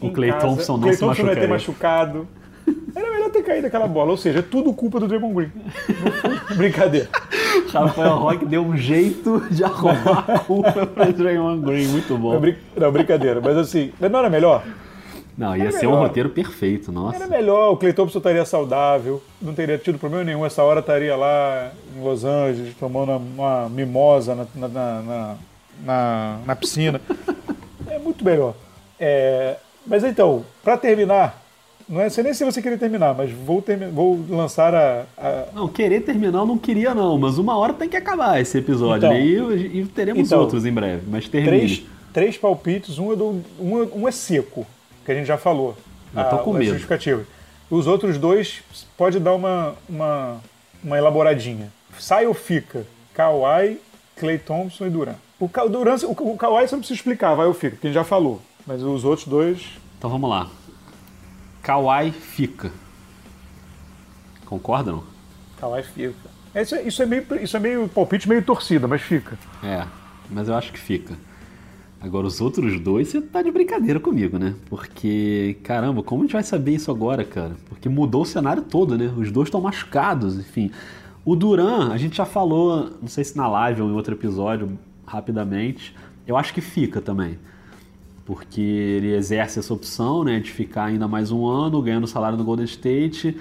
O 0.00 0.10
Clay 0.10 0.32
Thompson 0.32 0.72
não 0.72 0.80
Clay 0.80 0.94
se 0.94 1.00
Thompson 1.00 1.22
não 1.22 1.30
ia 1.30 1.36
ter 1.38 1.48
machucado. 1.48 2.26
Era 2.94 3.10
melhor 3.10 3.30
ter 3.30 3.42
caído 3.42 3.66
aquela 3.66 3.86
bola. 3.86 4.10
Ou 4.10 4.16
seja, 4.16 4.40
é 4.40 4.42
tudo 4.42 4.72
culpa 4.72 4.98
do 4.98 5.06
Draymond 5.06 5.34
Green. 5.34 5.52
Brincadeira. 6.56 7.08
Rafael 7.72 8.16
Roque 8.16 8.44
deu 8.46 8.62
um 8.62 8.76
jeito 8.76 9.40
de 9.50 9.62
arrumar 9.62 10.24
a 10.26 10.38
culpa 10.40 10.86
pra 10.86 11.04
Draymond 11.06 11.64
Green. 11.64 11.86
Muito 11.88 12.16
bom. 12.18 12.40
Não, 12.76 12.92
brincadeira. 12.92 13.40
Mas 13.40 13.56
assim, 13.56 13.92
não 14.00 14.18
era 14.18 14.30
melhor? 14.30 14.64
Não, 15.40 15.56
ia 15.56 15.62
era 15.62 15.72
ser 15.72 15.86
melhor. 15.86 16.00
um 16.00 16.02
roteiro 16.02 16.28
perfeito, 16.28 16.92
nossa. 16.92 17.16
Era 17.16 17.26
melhor, 17.26 17.72
o 17.72 17.76
Clay 17.78 17.94
Thompson 17.94 18.18
estaria 18.18 18.44
saudável, 18.44 19.22
não 19.40 19.54
teria 19.54 19.78
tido 19.78 19.98
problema 19.98 20.22
nenhum. 20.22 20.44
Essa 20.44 20.62
hora 20.62 20.80
estaria 20.80 21.16
lá 21.16 21.72
em 21.96 22.04
Los 22.04 22.26
Angeles, 22.26 22.74
tomando 22.78 23.12
uma 23.12 23.66
mimosa 23.70 24.34
na, 24.34 24.46
na, 24.54 24.68
na, 24.68 25.36
na, 25.82 26.38
na 26.44 26.56
piscina. 26.56 27.00
é 27.88 27.98
muito 27.98 28.22
melhor. 28.22 28.54
É, 28.98 29.56
mas 29.86 30.04
então, 30.04 30.44
para 30.62 30.76
terminar, 30.76 31.42
não 31.88 32.02
é 32.02 32.10
sei 32.10 32.22
nem 32.22 32.34
se 32.34 32.44
você 32.44 32.60
queria 32.60 32.76
terminar, 32.76 33.14
mas 33.14 33.32
vou, 33.32 33.64
vou 33.94 34.22
lançar 34.28 34.74
a, 34.74 35.06
a, 35.16 35.44
Não, 35.54 35.68
querer 35.68 36.02
terminar 36.02 36.40
eu 36.40 36.46
não 36.46 36.58
queria, 36.58 36.94
não, 36.94 37.16
mas 37.16 37.38
uma 37.38 37.56
hora 37.56 37.72
tem 37.72 37.88
que 37.88 37.96
acabar 37.96 38.38
esse 38.42 38.58
episódio. 38.58 39.10
Então, 39.10 39.50
e, 39.52 39.80
e, 39.80 39.86
teremos 39.86 40.26
então, 40.26 40.38
outros 40.38 40.66
em 40.66 40.72
breve, 40.72 41.04
mas 41.10 41.26
termine. 41.26 41.56
Três, 41.56 41.82
três 42.12 42.36
palpites, 42.36 42.98
um 42.98 43.10
é, 43.10 43.16
do, 43.16 43.42
um, 43.58 43.82
é, 43.82 43.88
um 43.94 44.06
é 44.06 44.12
seco 44.12 44.66
que 45.04 45.12
a 45.12 45.14
gente 45.14 45.26
já 45.26 45.38
falou. 45.38 45.76
Já 46.14 46.24
tô 46.24 46.38
com 46.38 46.52
medo. 46.52 46.78
Os 47.70 47.86
outros 47.86 48.18
dois 48.18 48.62
pode 48.96 49.20
dar 49.20 49.34
uma, 49.34 49.74
uma, 49.88 50.40
uma 50.82 50.98
elaboradinha. 50.98 51.72
Sai 51.98 52.26
ou 52.26 52.34
fica? 52.34 52.84
Kawhi, 53.14 53.80
Clay 54.16 54.38
Thompson 54.38 54.86
e 54.86 54.90
Duran. 54.90 55.14
O, 55.38 55.48
Ka 55.48 55.66
Duran, 55.66 55.96
o, 56.04 56.32
o 56.32 56.36
Kawhi 56.36 56.66
você 56.66 56.74
não 56.74 56.80
precisa 56.80 56.98
explicar, 56.98 57.34
vai 57.34 57.46
ou 57.46 57.54
fica, 57.54 57.76
porque 57.76 57.86
a 57.86 57.90
gente 57.90 57.94
já 57.94 58.04
falou. 58.04 58.42
Mas 58.66 58.82
os 58.82 59.04
outros 59.04 59.26
dois. 59.26 59.66
Então 59.98 60.10
vamos 60.10 60.28
lá. 60.28 60.48
Kawhi 61.62 62.10
fica. 62.10 62.72
Concorda 64.46 64.92
não? 64.92 65.04
Kawhi 65.58 65.82
fica. 65.82 66.30
Isso 66.54 66.74
é, 66.74 66.82
isso 66.82 67.02
é, 67.02 67.06
meio, 67.06 67.24
isso 67.40 67.56
é 67.56 67.60
meio 67.60 67.88
palpite, 67.88 68.28
meio 68.28 68.42
torcida, 68.42 68.88
mas 68.88 69.00
fica. 69.00 69.38
É, 69.62 69.86
mas 70.28 70.48
eu 70.48 70.56
acho 70.56 70.72
que 70.72 70.78
fica. 70.78 71.14
Agora, 72.00 72.26
os 72.26 72.40
outros 72.40 72.80
dois, 72.80 73.08
você 73.08 73.20
tá 73.20 73.42
de 73.42 73.50
brincadeira 73.50 74.00
comigo, 74.00 74.38
né? 74.38 74.54
Porque, 74.70 75.58
caramba, 75.62 76.02
como 76.02 76.22
a 76.22 76.24
gente 76.24 76.32
vai 76.32 76.42
saber 76.42 76.72
isso 76.76 76.90
agora, 76.90 77.22
cara? 77.24 77.56
Porque 77.68 77.90
mudou 77.90 78.22
o 78.22 78.24
cenário 78.24 78.62
todo, 78.62 78.96
né? 78.96 79.12
Os 79.18 79.30
dois 79.30 79.48
estão 79.48 79.60
machucados, 79.60 80.38
enfim. 80.38 80.70
O 81.26 81.36
Duran, 81.36 81.92
a 81.92 81.98
gente 81.98 82.16
já 82.16 82.24
falou, 82.24 82.90
não 83.02 83.08
sei 83.08 83.22
se 83.22 83.36
na 83.36 83.46
live 83.46 83.82
ou 83.82 83.90
em 83.90 83.92
outro 83.92 84.14
episódio, 84.14 84.78
rapidamente. 85.06 85.94
Eu 86.26 86.38
acho 86.38 86.54
que 86.54 86.62
fica 86.62 87.02
também. 87.02 87.38
Porque 88.24 88.62
ele 88.62 89.14
exerce 89.14 89.58
essa 89.58 89.74
opção, 89.74 90.24
né? 90.24 90.40
De 90.40 90.50
ficar 90.50 90.84
ainda 90.84 91.06
mais 91.06 91.30
um 91.30 91.46
ano, 91.46 91.82
ganhando 91.82 92.06
salário 92.06 92.38
no 92.38 92.44
Golden 92.44 92.64
State. 92.64 93.36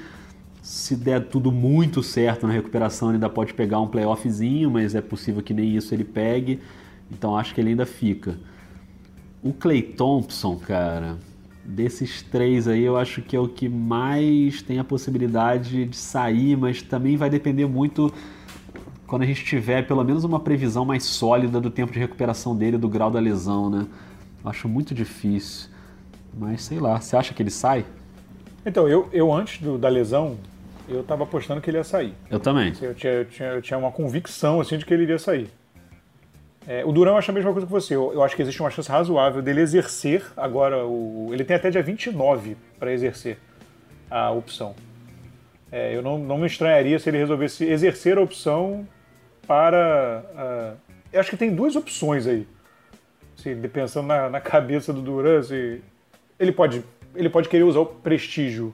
Se 0.61 0.97
der 0.97 1.29
tudo 1.29 1.49
muito 1.49 2.03
certo 2.03 2.45
na 2.45 2.51
recuperação, 2.51 3.07
ele 3.07 3.15
ainda 3.15 3.29
pode 3.29 3.53
pegar 3.53 3.79
um 3.79 3.87
playoffzinho, 3.87 4.69
mas 4.69 4.95
é 4.95 5.01
possível 5.01 5.41
que 5.41 5.53
nem 5.53 5.77
isso 5.77 5.95
ele 5.95 6.03
pegue. 6.03 6.59
Então 7.09 7.37
acho 7.37 7.55
que 7.55 7.61
ele 7.61 7.69
ainda 7.69 7.85
fica. 7.85 8.37
O 9.41 9.53
Clay 9.53 9.81
Thompson, 9.81 10.57
cara, 10.57 11.17
desses 11.63 12.21
três 12.21 12.67
aí, 12.67 12.83
eu 12.83 12.97
acho 12.97 13.21
que 13.21 13.35
é 13.35 13.39
o 13.39 13.47
que 13.47 13.69
mais 13.69 14.61
tem 14.61 14.79
a 14.79 14.83
possibilidade 14.83 15.85
de 15.85 15.95
sair, 15.95 16.57
mas 16.57 16.81
também 16.81 17.15
vai 17.15 17.29
depender 17.29 17.65
muito 17.65 18.13
quando 19.07 19.21
a 19.21 19.25
gente 19.25 19.43
tiver 19.45 19.87
pelo 19.87 20.03
menos 20.03 20.23
uma 20.23 20.39
previsão 20.39 20.83
mais 20.83 21.03
sólida 21.03 21.61
do 21.61 21.69
tempo 21.69 21.91
de 21.91 21.99
recuperação 21.99 22.55
dele, 22.55 22.77
do 22.77 22.89
grau 22.89 23.09
da 23.09 23.19
lesão, 23.19 23.69
né? 23.69 23.87
Acho 24.43 24.67
muito 24.67 24.93
difícil. 24.93 25.69
Mas 26.37 26.63
sei 26.63 26.79
lá, 26.79 26.99
você 26.99 27.15
acha 27.15 27.33
que 27.33 27.41
ele 27.41 27.49
sai? 27.49 27.85
Então, 28.65 28.87
eu, 28.87 29.09
eu 29.11 29.33
antes 29.33 29.61
do, 29.61 29.77
da 29.77 29.89
lesão, 29.89 30.37
eu 30.87 31.03
tava 31.03 31.23
apostando 31.23 31.61
que 31.61 31.69
ele 31.69 31.77
ia 31.77 31.83
sair. 31.83 32.13
Eu 32.29 32.39
também. 32.39 32.73
Eu 32.81 32.93
tinha, 32.93 33.13
eu 33.13 33.25
tinha, 33.25 33.49
eu 33.49 33.61
tinha 33.61 33.77
uma 33.77 33.91
convicção 33.91 34.59
assim 34.59 34.77
de 34.77 34.85
que 34.85 34.93
ele 34.93 35.03
iria 35.03 35.19
sair. 35.19 35.49
É, 36.69 36.85
o 36.85 36.91
Durão 36.91 37.17
acha 37.17 37.31
a 37.31 37.33
mesma 37.33 37.51
coisa 37.51 37.65
que 37.65 37.73
você. 37.73 37.95
Eu, 37.95 38.13
eu, 38.13 38.21
acho 38.21 38.35
que 38.35 38.43
existe 38.43 38.61
uma 38.61 38.69
chance 38.69 38.87
razoável 38.87 39.41
dele 39.41 39.59
exercer 39.59 40.23
agora. 40.37 40.85
O, 40.85 41.29
ele 41.33 41.43
tem 41.43 41.55
até 41.55 41.71
dia 41.71 41.81
29 41.81 42.55
para 42.77 42.93
exercer 42.93 43.39
a 44.07 44.29
opção. 44.29 44.75
É, 45.71 45.95
eu 45.95 46.03
não, 46.03 46.19
não 46.19 46.37
me 46.37 46.45
estranharia 46.45 46.99
se 46.99 47.09
ele 47.09 47.17
resolvesse 47.17 47.65
exercer 47.65 48.19
a 48.19 48.21
opção 48.21 48.87
para. 49.47 50.23
Uh, 50.31 50.93
eu 51.11 51.19
acho 51.19 51.31
que 51.31 51.37
tem 51.37 51.55
duas 51.55 51.75
opções 51.75 52.27
aí. 52.27 52.47
Se, 53.35 53.55
pensando 53.55 54.05
na, 54.05 54.29
na 54.29 54.39
cabeça 54.39 54.93
do 54.93 55.01
Duran, 55.01 55.41
se, 55.41 55.81
ele, 56.39 56.51
pode, 56.51 56.83
ele 57.15 57.31
pode 57.31 57.49
querer 57.49 57.63
usar 57.63 57.79
o 57.79 57.85
prestígio 57.87 58.71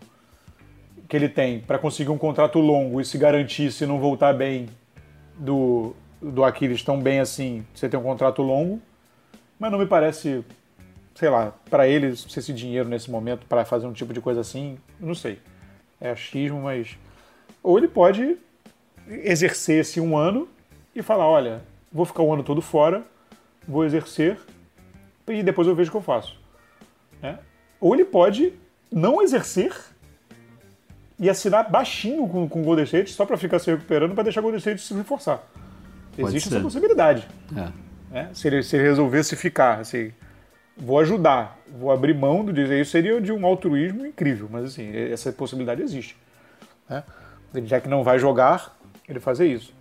que 1.07 1.15
ele 1.15 1.29
tem 1.29 1.61
para 1.61 1.77
conseguir 1.77 2.09
um 2.09 2.17
contrato 2.17 2.59
longo 2.59 2.99
e 2.99 3.05
se 3.05 3.17
garantir 3.17 3.71
se 3.71 3.85
não 3.85 3.99
voltar 3.99 4.33
bem 4.33 4.67
do, 5.37 5.95
do 6.31 6.43
Aquiles 6.43 6.83
tão 6.83 6.99
bem 6.99 7.19
assim, 7.19 7.65
você 7.73 7.87
tem 7.87 7.99
um 7.99 8.03
contrato 8.03 8.41
longo, 8.41 8.81
mas 9.59 9.71
não 9.71 9.79
me 9.79 9.85
parece, 9.85 10.43
sei 11.13 11.29
lá, 11.29 11.53
para 11.69 11.87
ele 11.87 12.15
ser 12.15 12.39
esse 12.39 12.53
dinheiro 12.53 12.89
nesse 12.89 13.09
momento 13.09 13.45
para 13.45 13.65
fazer 13.65 13.87
um 13.87 13.93
tipo 13.93 14.13
de 14.13 14.21
coisa 14.21 14.41
assim, 14.41 14.77
não 14.99 15.15
sei. 15.15 15.39
É 15.99 16.11
achismo, 16.11 16.61
mas. 16.61 16.97
Ou 17.63 17.77
ele 17.77 17.87
pode 17.87 18.37
exercer 19.07 19.81
esse 19.81 19.99
um 19.99 20.17
ano 20.17 20.47
e 20.93 21.01
falar: 21.01 21.27
olha, 21.27 21.61
vou 21.91 22.05
ficar 22.05 22.23
o 22.23 22.33
ano 22.33 22.43
todo 22.43 22.61
fora, 22.61 23.03
vou 23.67 23.85
exercer 23.85 24.37
e 25.27 25.41
depois 25.41 25.67
eu 25.67 25.75
vejo 25.75 25.89
o 25.89 25.91
que 25.91 25.97
eu 25.97 26.01
faço. 26.01 26.39
É? 27.23 27.37
Ou 27.79 27.93
ele 27.93 28.05
pode 28.05 28.53
não 28.91 29.21
exercer 29.21 29.73
e 31.17 31.29
assinar 31.29 31.69
baixinho 31.69 32.27
com, 32.27 32.47
com 32.47 32.61
o 32.61 32.63
Golden 32.63 32.83
State 32.83 33.11
só 33.11 33.25
para 33.25 33.37
ficar 33.37 33.59
se 33.59 33.71
recuperando 33.71 34.13
para 34.13 34.23
deixar 34.23 34.41
o 34.41 34.43
Golden 34.43 34.59
State 34.59 34.81
se 34.81 34.93
reforçar. 34.93 35.43
Existe 36.17 36.49
essa 36.49 36.59
possibilidade. 36.59 37.27
É. 37.55 37.85
Né? 38.11 38.29
Se, 38.33 38.47
ele, 38.47 38.63
se 38.63 38.75
ele 38.75 38.83
resolvesse 38.83 39.35
ficar, 39.35 39.79
assim, 39.79 40.11
vou 40.77 40.99
ajudar, 40.99 41.59
vou 41.77 41.91
abrir 41.91 42.13
mão 42.13 42.43
do 42.43 42.53
dizer 42.53 42.81
isso 42.81 42.91
seria 42.91 43.19
de 43.19 43.31
um 43.31 43.45
altruísmo 43.45 44.05
incrível, 44.05 44.47
mas 44.51 44.65
assim, 44.65 44.89
essa 44.95 45.31
possibilidade 45.31 45.81
existe. 45.81 46.15
Né? 46.89 47.03
Já 47.65 47.79
que 47.79 47.87
não 47.87 48.03
vai 48.03 48.19
jogar, 48.19 48.77
ele 49.07 49.19
fazer 49.19 49.47
isso. 49.47 49.73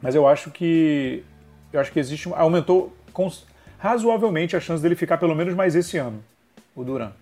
Mas 0.00 0.14
eu 0.14 0.26
acho 0.26 0.50
que 0.50 1.24
eu 1.72 1.80
acho 1.80 1.90
que 1.90 1.98
existe 1.98 2.28
aumentou 2.34 2.94
razoavelmente 3.78 4.56
a 4.56 4.60
chance 4.60 4.82
dele 4.82 4.94
ficar 4.94 5.18
pelo 5.18 5.34
menos 5.34 5.54
mais 5.54 5.74
esse 5.74 5.96
ano, 5.96 6.22
o 6.74 6.84
Duran, 6.84 7.12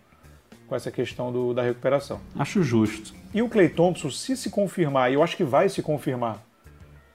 com 0.66 0.74
essa 0.74 0.90
questão 0.90 1.32
do, 1.32 1.54
da 1.54 1.62
recuperação. 1.62 2.20
Acho 2.38 2.62
justo. 2.62 3.14
E 3.32 3.42
o 3.42 3.48
Clay 3.48 3.68
Thompson, 3.68 4.10
se 4.10 4.36
se 4.36 4.50
confirmar, 4.50 5.10
e 5.10 5.14
eu 5.14 5.22
acho 5.22 5.36
que 5.36 5.44
vai 5.44 5.68
se 5.68 5.82
confirmar, 5.82 6.42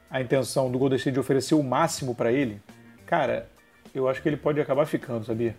a 0.10 0.22
intenção 0.22 0.72
do 0.72 0.78
Golden 0.78 0.97
State 0.97 1.14
de 1.14 1.20
oferecer 1.20 1.56
o 1.56 1.64
máximo 1.64 2.16
para 2.16 2.32
ele, 2.32 2.62
cara, 3.06 3.47
eu 3.93 4.08
acho 4.08 4.22
que 4.22 4.30
ele 4.30 4.38
pode 4.38 4.60
acabar 4.60 4.86
ficando, 4.86 5.26
sabia? 5.26 5.56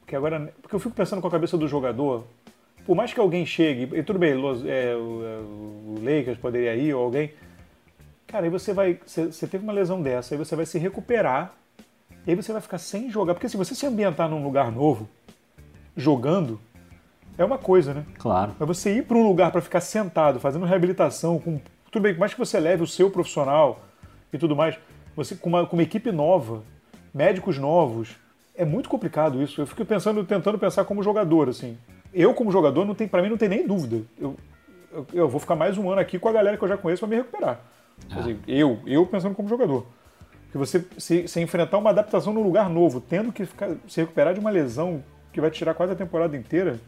Porque 0.00 0.14
agora, 0.14 0.52
porque 0.60 0.74
eu 0.74 0.80
fico 0.80 0.94
pensando 0.94 1.22
com 1.22 1.28
a 1.28 1.30
cabeça 1.30 1.56
do 1.56 1.66
jogador, 1.66 2.26
por 2.84 2.94
mais 2.94 3.12
que 3.12 3.20
alguém 3.20 3.46
chegue, 3.46 3.96
e 3.96 4.02
tudo 4.02 4.18
bem, 4.18 4.32
é, 4.66 4.94
o, 4.94 5.94
o 5.94 5.94
Lakers 6.00 6.38
poderia 6.38 6.74
ir 6.76 6.92
ou 6.94 7.04
alguém, 7.04 7.32
cara, 8.26 8.44
aí 8.44 8.50
você 8.50 8.72
vai, 8.72 8.98
você, 9.04 9.26
você 9.26 9.46
teve 9.46 9.64
uma 9.64 9.72
lesão 9.72 10.02
dessa, 10.02 10.34
aí 10.34 10.38
você 10.38 10.54
vai 10.54 10.66
se 10.66 10.78
recuperar, 10.78 11.54
e 12.26 12.30
aí 12.30 12.36
você 12.36 12.52
vai 12.52 12.60
ficar 12.60 12.78
sem 12.78 13.10
jogar, 13.10 13.34
porque 13.34 13.48
se 13.48 13.56
você 13.56 13.74
se 13.74 13.86
ambientar 13.86 14.28
num 14.28 14.42
lugar 14.42 14.70
novo, 14.70 15.08
jogando, 15.96 16.60
é 17.38 17.44
uma 17.44 17.58
coisa, 17.58 17.94
né? 17.94 18.04
Claro. 18.18 18.54
Mas 18.58 18.68
você 18.68 18.96
ir 18.96 19.04
para 19.04 19.16
um 19.16 19.26
lugar 19.26 19.50
para 19.50 19.60
ficar 19.60 19.80
sentado, 19.80 20.38
fazendo 20.38 20.66
reabilitação 20.66 21.38
com 21.38 21.60
tudo 21.94 22.02
bem, 22.02 22.14
mais 22.14 22.32
que 22.32 22.40
você 22.40 22.58
leve 22.58 22.82
o 22.82 22.88
seu 22.88 23.08
profissional 23.08 23.80
e 24.32 24.36
tudo 24.36 24.56
mais, 24.56 24.76
você 25.14 25.36
com 25.36 25.48
uma, 25.48 25.64
com 25.64 25.76
uma 25.76 25.82
equipe 25.82 26.10
nova, 26.10 26.64
médicos 27.14 27.56
novos, 27.56 28.16
é 28.56 28.64
muito 28.64 28.88
complicado 28.88 29.40
isso. 29.40 29.60
Eu 29.60 29.66
fico 29.66 29.84
pensando, 29.84 30.24
tentando 30.24 30.58
pensar 30.58 30.84
como 30.84 31.04
jogador, 31.04 31.48
assim. 31.48 31.78
Eu, 32.12 32.34
como 32.34 32.50
jogador, 32.50 32.84
não 32.84 32.96
tem, 32.96 33.06
para 33.06 33.22
mim 33.22 33.28
não 33.28 33.36
tem 33.36 33.48
nem 33.48 33.64
dúvida. 33.64 34.04
Eu, 34.20 34.34
eu, 34.92 35.06
eu, 35.14 35.28
vou 35.28 35.38
ficar 35.38 35.54
mais 35.54 35.78
um 35.78 35.88
ano 35.88 36.00
aqui 36.00 36.18
com 36.18 36.28
a 36.28 36.32
galera 36.32 36.56
que 36.56 36.64
eu 36.64 36.68
já 36.68 36.76
conheço 36.76 37.06
para 37.06 37.08
me 37.08 37.16
recuperar. 37.16 37.60
Dizer, 38.08 38.38
eu, 38.48 38.80
eu 38.86 39.06
pensando 39.06 39.36
como 39.36 39.48
jogador. 39.48 39.86
Que 40.50 40.58
você 40.58 40.84
se, 40.98 41.28
se, 41.28 41.40
enfrentar 41.40 41.78
uma 41.78 41.90
adaptação 41.90 42.32
num 42.32 42.42
lugar 42.42 42.68
novo, 42.68 43.00
tendo 43.00 43.32
que 43.32 43.46
ficar, 43.46 43.70
se 43.88 44.00
recuperar 44.00 44.34
de 44.34 44.40
uma 44.40 44.50
lesão 44.50 45.02
que 45.32 45.40
vai 45.40 45.50
tirar 45.50 45.74
quase 45.74 45.92
a 45.92 45.96
temporada 45.96 46.36
inteira, 46.36 46.80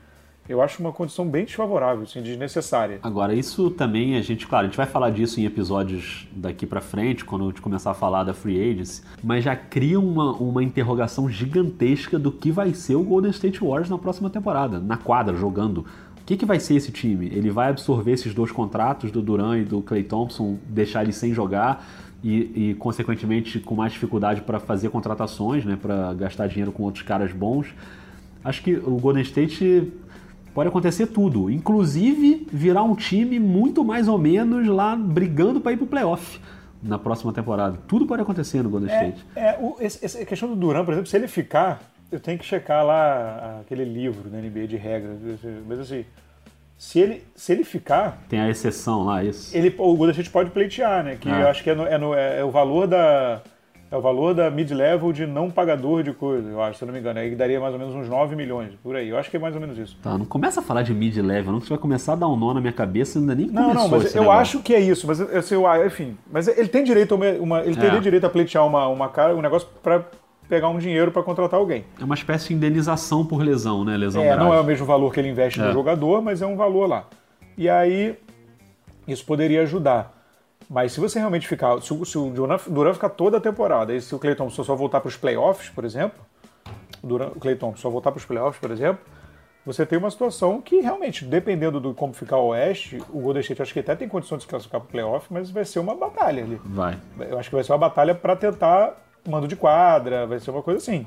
eu 0.49 0.62
acho 0.62 0.80
uma 0.80 0.92
condição 0.92 1.26
bem 1.28 1.44
desfavorável, 1.44 2.05
assim, 2.05 2.22
desnecessária. 2.22 2.99
Agora, 3.03 3.34
isso 3.34 3.70
também 3.70 4.16
a 4.16 4.22
gente, 4.22 4.47
claro, 4.47 4.66
a 4.66 4.68
gente 4.68 4.76
vai 4.76 4.86
falar 4.86 5.11
disso 5.11 5.40
em 5.40 5.44
episódios 5.44 6.28
daqui 6.32 6.66
para 6.66 6.80
frente, 6.80 7.24
quando 7.24 7.44
a 7.44 7.49
gente 7.49 7.61
começar 7.61 7.90
a 7.90 7.94
falar 7.94 8.24
da 8.24 8.32
Free 8.32 8.70
Agency, 8.70 9.03
mas 9.22 9.44
já 9.44 9.57
cria 9.57 9.99
uma, 9.99 10.32
uma 10.32 10.62
interrogação 10.62 11.28
gigantesca 11.28 12.18
do 12.18 12.30
que 12.30 12.51
vai 12.51 12.72
ser 12.74 12.94
o 12.94 13.03
Golden 13.03 13.30
State 13.30 13.61
Warriors 13.61 13.90
na 13.90 13.99
próxima 13.99 14.30
temporada, 14.30 14.78
na 14.78 14.97
quadra, 14.97 15.36
jogando. 15.36 15.78
O 15.78 16.24
que, 16.26 16.36
que 16.36 16.44
vai 16.44 16.59
ser 16.59 16.74
esse 16.74 16.90
time? 16.90 17.26
Ele 17.26 17.51
vai 17.51 17.68
absorver 17.68 18.12
esses 18.12 18.34
dois 18.34 18.51
contratos 18.51 19.11
do 19.12 19.22
Duran 19.22 19.59
e 19.59 19.64
do 19.64 19.80
Clay 19.80 20.03
Thompson, 20.03 20.59
deixar 20.68 21.05
eles 21.05 21.16
sem 21.16 21.32
jogar 21.32 21.86
e, 22.22 22.70
e 22.70 22.74
consequentemente, 22.74 23.61
com 23.61 23.76
mais 23.76 23.92
dificuldade 23.92 24.40
para 24.40 24.59
fazer 24.59 24.88
contratações, 24.88 25.64
né, 25.64 25.78
para 25.80 26.12
gastar 26.14 26.49
dinheiro 26.49 26.72
com 26.72 26.82
outros 26.82 27.05
caras 27.05 27.32
bons. 27.32 27.68
Acho 28.42 28.62
que 28.62 28.74
o 28.74 28.97
Golden 28.99 29.22
State 29.22 29.92
pode 30.57 30.71
acontecer 30.71 31.09
tudo, 31.09 31.51
inclusive 31.51 32.49
virar 32.51 32.83
um 32.83 32.95
time 32.95 33.39
muito 33.39 33.85
mais 33.85 34.09
ou 34.09 34.17
menos 34.17 34.67
lá 34.67 34.97
brigando 34.97 35.61
para 35.61 35.73
ir 35.73 35.77
pro 35.77 35.87
playoff 35.87 36.41
na 36.83 36.99
próxima 36.99 37.31
temporada. 37.31 37.79
Tudo 37.87 38.07
pode 38.07 38.23
acontecer 38.23 38.63
no 38.63 38.71
Golden 38.71 38.91
é, 38.91 38.95
State. 38.95 39.27
É, 39.37 39.59
o, 39.61 39.77
esse, 39.79 40.03
essa 40.03 40.25
questão 40.25 40.49
do 40.49 40.57
Duran, 40.57 40.83
por 40.83 40.93
exemplo, 40.93 41.11
se 41.11 41.15
ele 41.15 41.29
ficar, 41.29 41.83
eu 42.11 42.19
tenho 42.19 42.39
que 42.39 42.45
checar 42.47 42.83
lá 42.87 43.61
aquele 43.61 43.85
livro 43.85 44.31
da 44.31 44.39
NBA 44.39 44.67
de 44.67 44.79
regras, 44.79 45.19
mas 45.69 45.79
assim, 45.79 46.07
se 46.79 47.01
ele, 47.01 47.23
se 47.35 47.53
ele 47.53 47.63
ficar. 47.63 48.23
Tem 48.27 48.41
a 48.41 48.49
exceção 48.49 49.05
lá, 49.05 49.23
isso. 49.23 49.55
Ele, 49.55 49.69
o 49.77 49.95
Golden 49.95 50.13
State 50.13 50.31
pode 50.31 50.49
pleitear, 50.49 51.05
né? 51.05 51.19
Que 51.21 51.29
ah. 51.29 51.41
eu 51.41 51.49
acho 51.49 51.63
que 51.63 51.69
é, 51.69 51.75
no, 51.75 51.87
é, 51.87 51.99
no, 51.99 52.15
é, 52.15 52.43
o 52.43 52.51
valor 52.51 52.87
da 52.87 53.43
é 53.97 53.99
o 53.99 54.03
valor 54.03 54.34
da 54.34 54.51
mid-level 54.51 55.12
de 55.12 55.26
não 55.26 55.51
pagador 55.51 56.03
de 56.03 56.12
coisa, 56.12 56.49
eu 56.49 56.62
acho, 56.62 56.78
se 56.78 56.84
eu 56.84 56.86
não 56.86 56.92
me 56.92 57.01
engano. 57.01 57.18
Aí 57.18 57.34
daria 57.34 57.59
mais 57.59 57.72
ou 57.72 57.78
menos 57.78 57.94
uns 57.94 58.09
9 58.09 58.36
milhões, 58.36 58.72
por 58.82 58.94
aí. 58.94 59.09
Eu 59.09 59.18
acho 59.18 59.30
que 59.30 59.36
é 59.36 59.40
mais 59.40 59.55
ou 59.55 59.61
menos 59.61 59.78
isso. 59.78 59.97
Tá, 60.03 60.16
não 60.16 60.24
começa 60.24 60.61
a 60.61 60.62
falar 60.62 60.82
de 60.82 60.94
mid-level, 60.94 61.53
não, 61.53 61.61
que 61.61 61.66
você 61.66 61.70
vai 61.70 61.78
começar 61.78 62.12
a 62.12 62.16
dar 62.16 62.28
um 62.28 62.36
nó 62.36 62.55
na 62.55 62.61
minha 62.61 62.72
cabeça, 62.72 63.18
ainda 63.18 63.34
nem 63.34 63.47
não, 63.47 63.74
Não, 63.74 63.88
mas 63.88 64.14
eu 64.14 64.22
negócio. 64.22 64.40
acho 64.40 64.61
que 64.61 64.74
é 64.74 64.80
isso, 64.80 65.07
mas 65.07 65.20
assim, 65.20 65.55
eu, 65.55 65.86
enfim. 65.86 66.16
Mas 66.30 66.47
ele 66.47 66.68
tem 66.68 66.84
direito 66.84 67.12
a 67.12 67.16
uma, 67.16 67.30
uma 67.32 67.61
ele 67.61 67.76
teria 67.76 67.99
é. 67.99 68.01
direito 68.01 68.24
a 68.24 68.30
pleitear 68.30 68.66
uma, 68.66 68.86
uma 68.86 69.09
cara, 69.09 69.34
um 69.34 69.40
negócio 69.40 69.68
para 69.82 70.05
pegar 70.49 70.68
um 70.68 70.78
dinheiro 70.78 71.11
para 71.11 71.22
contratar 71.22 71.59
alguém. 71.59 71.84
É 72.01 72.05
uma 72.05 72.14
espécie 72.14 72.49
de 72.49 72.55
indenização 72.55 73.24
por 73.24 73.42
lesão, 73.42 73.84
né? 73.84 73.97
Lesão 73.97 74.22
é, 74.22 74.26
grave. 74.26 74.44
não 74.44 74.55
é 74.55 74.61
o 74.61 74.64
mesmo 74.64 74.86
valor 74.86 75.12
que 75.12 75.18
ele 75.18 75.28
investe 75.28 75.61
é. 75.61 75.64
no 75.64 75.72
jogador, 75.72 76.22
mas 76.22 76.42
é 76.42 76.47
um 76.47 76.57
valor 76.57 76.86
lá. 76.86 77.07
E 77.59 77.68
aí, 77.68 78.16
isso 79.09 79.24
poderia 79.24 79.62
ajudar. 79.62 80.16
Mas 80.69 80.93
se 80.93 81.01
você 81.01 81.19
realmente 81.19 81.47
ficar. 81.47 81.81
Se 81.81 81.93
o, 81.93 82.05
se 82.05 82.19
o 82.19 82.31
Duran 82.31 82.95
ficar 82.95 83.11
toda 83.11 83.39
a 83.39 83.41
temporada, 83.41 83.95
e 83.95 84.01
se 84.01 84.14
o 84.14 84.19
Clayton 84.19 84.51
só 84.51 84.75
voltar 84.75 85.01
para 85.01 85.09
os 85.09 85.17
playoffs, 85.17 85.71
por 85.71 85.85
exemplo, 85.85 86.19
o, 87.03 87.07
Duran, 87.07 87.29
o 87.29 87.41
Clayton 87.41 87.75
só 87.77 87.89
voltar 87.89 88.11
para 88.11 88.19
os 88.19 88.25
playoffs, 88.25 88.61
por 88.61 88.71
exemplo, 88.71 89.01
você 89.64 89.85
tem 89.85 89.99
uma 89.99 90.11
situação 90.11 90.61
que 90.61 90.81
realmente, 90.81 91.25
dependendo 91.25 91.81
do 91.81 91.93
como 91.95 92.12
ficar 92.12 92.37
o 92.37 92.49
Oeste, 92.49 93.03
o 93.11 93.21
Golden 93.21 93.41
State 93.41 93.62
acho 93.62 93.73
que 93.73 93.81
até 93.81 93.97
tem 93.97 94.09
condição 94.09 94.39
de 94.39 94.45
se 94.45 94.49
classificar 94.49 94.81
para 94.81 94.89
o 94.89 94.91
playoff, 94.91 95.27
mas 95.31 95.51
vai 95.51 95.64
ser 95.64 95.79
uma 95.79 95.95
batalha 95.95 96.45
ali. 96.45 96.61
Vai. 96.64 96.99
Eu 97.19 97.39
acho 97.39 97.49
que 97.49 97.55
vai 97.55 97.64
ser 97.64 97.73
uma 97.73 97.79
batalha 97.79 98.14
para 98.14 98.37
tentar 98.37 98.97
mando 99.29 99.49
de 99.49 99.57
quadra, 99.57 100.27
vai 100.27 100.39
ser 100.39 100.51
uma 100.51 100.62
coisa 100.62 100.79
assim. 100.79 101.07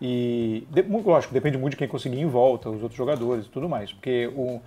E, 0.00 0.66
lógico, 1.04 1.34
depende 1.34 1.58
muito 1.58 1.72
de 1.72 1.76
quem 1.76 1.88
conseguir 1.88 2.20
em 2.20 2.26
volta, 2.26 2.70
os 2.70 2.82
outros 2.82 2.96
jogadores 2.96 3.46
e 3.46 3.48
tudo 3.48 3.68
mais. 3.68 3.92
Porque 3.92 4.28
o, 4.34 4.60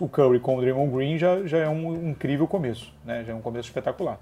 o 0.00 0.08
Curry 0.08 0.40
com 0.40 0.56
o 0.56 0.60
Draymond 0.60 0.94
Green 0.94 1.18
já, 1.18 1.46
já 1.46 1.58
é 1.58 1.68
um 1.68 2.10
incrível 2.10 2.46
começo, 2.46 2.92
né? 3.04 3.24
Já 3.24 3.32
é 3.32 3.34
um 3.34 3.40
começo 3.40 3.68
espetacular. 3.68 4.18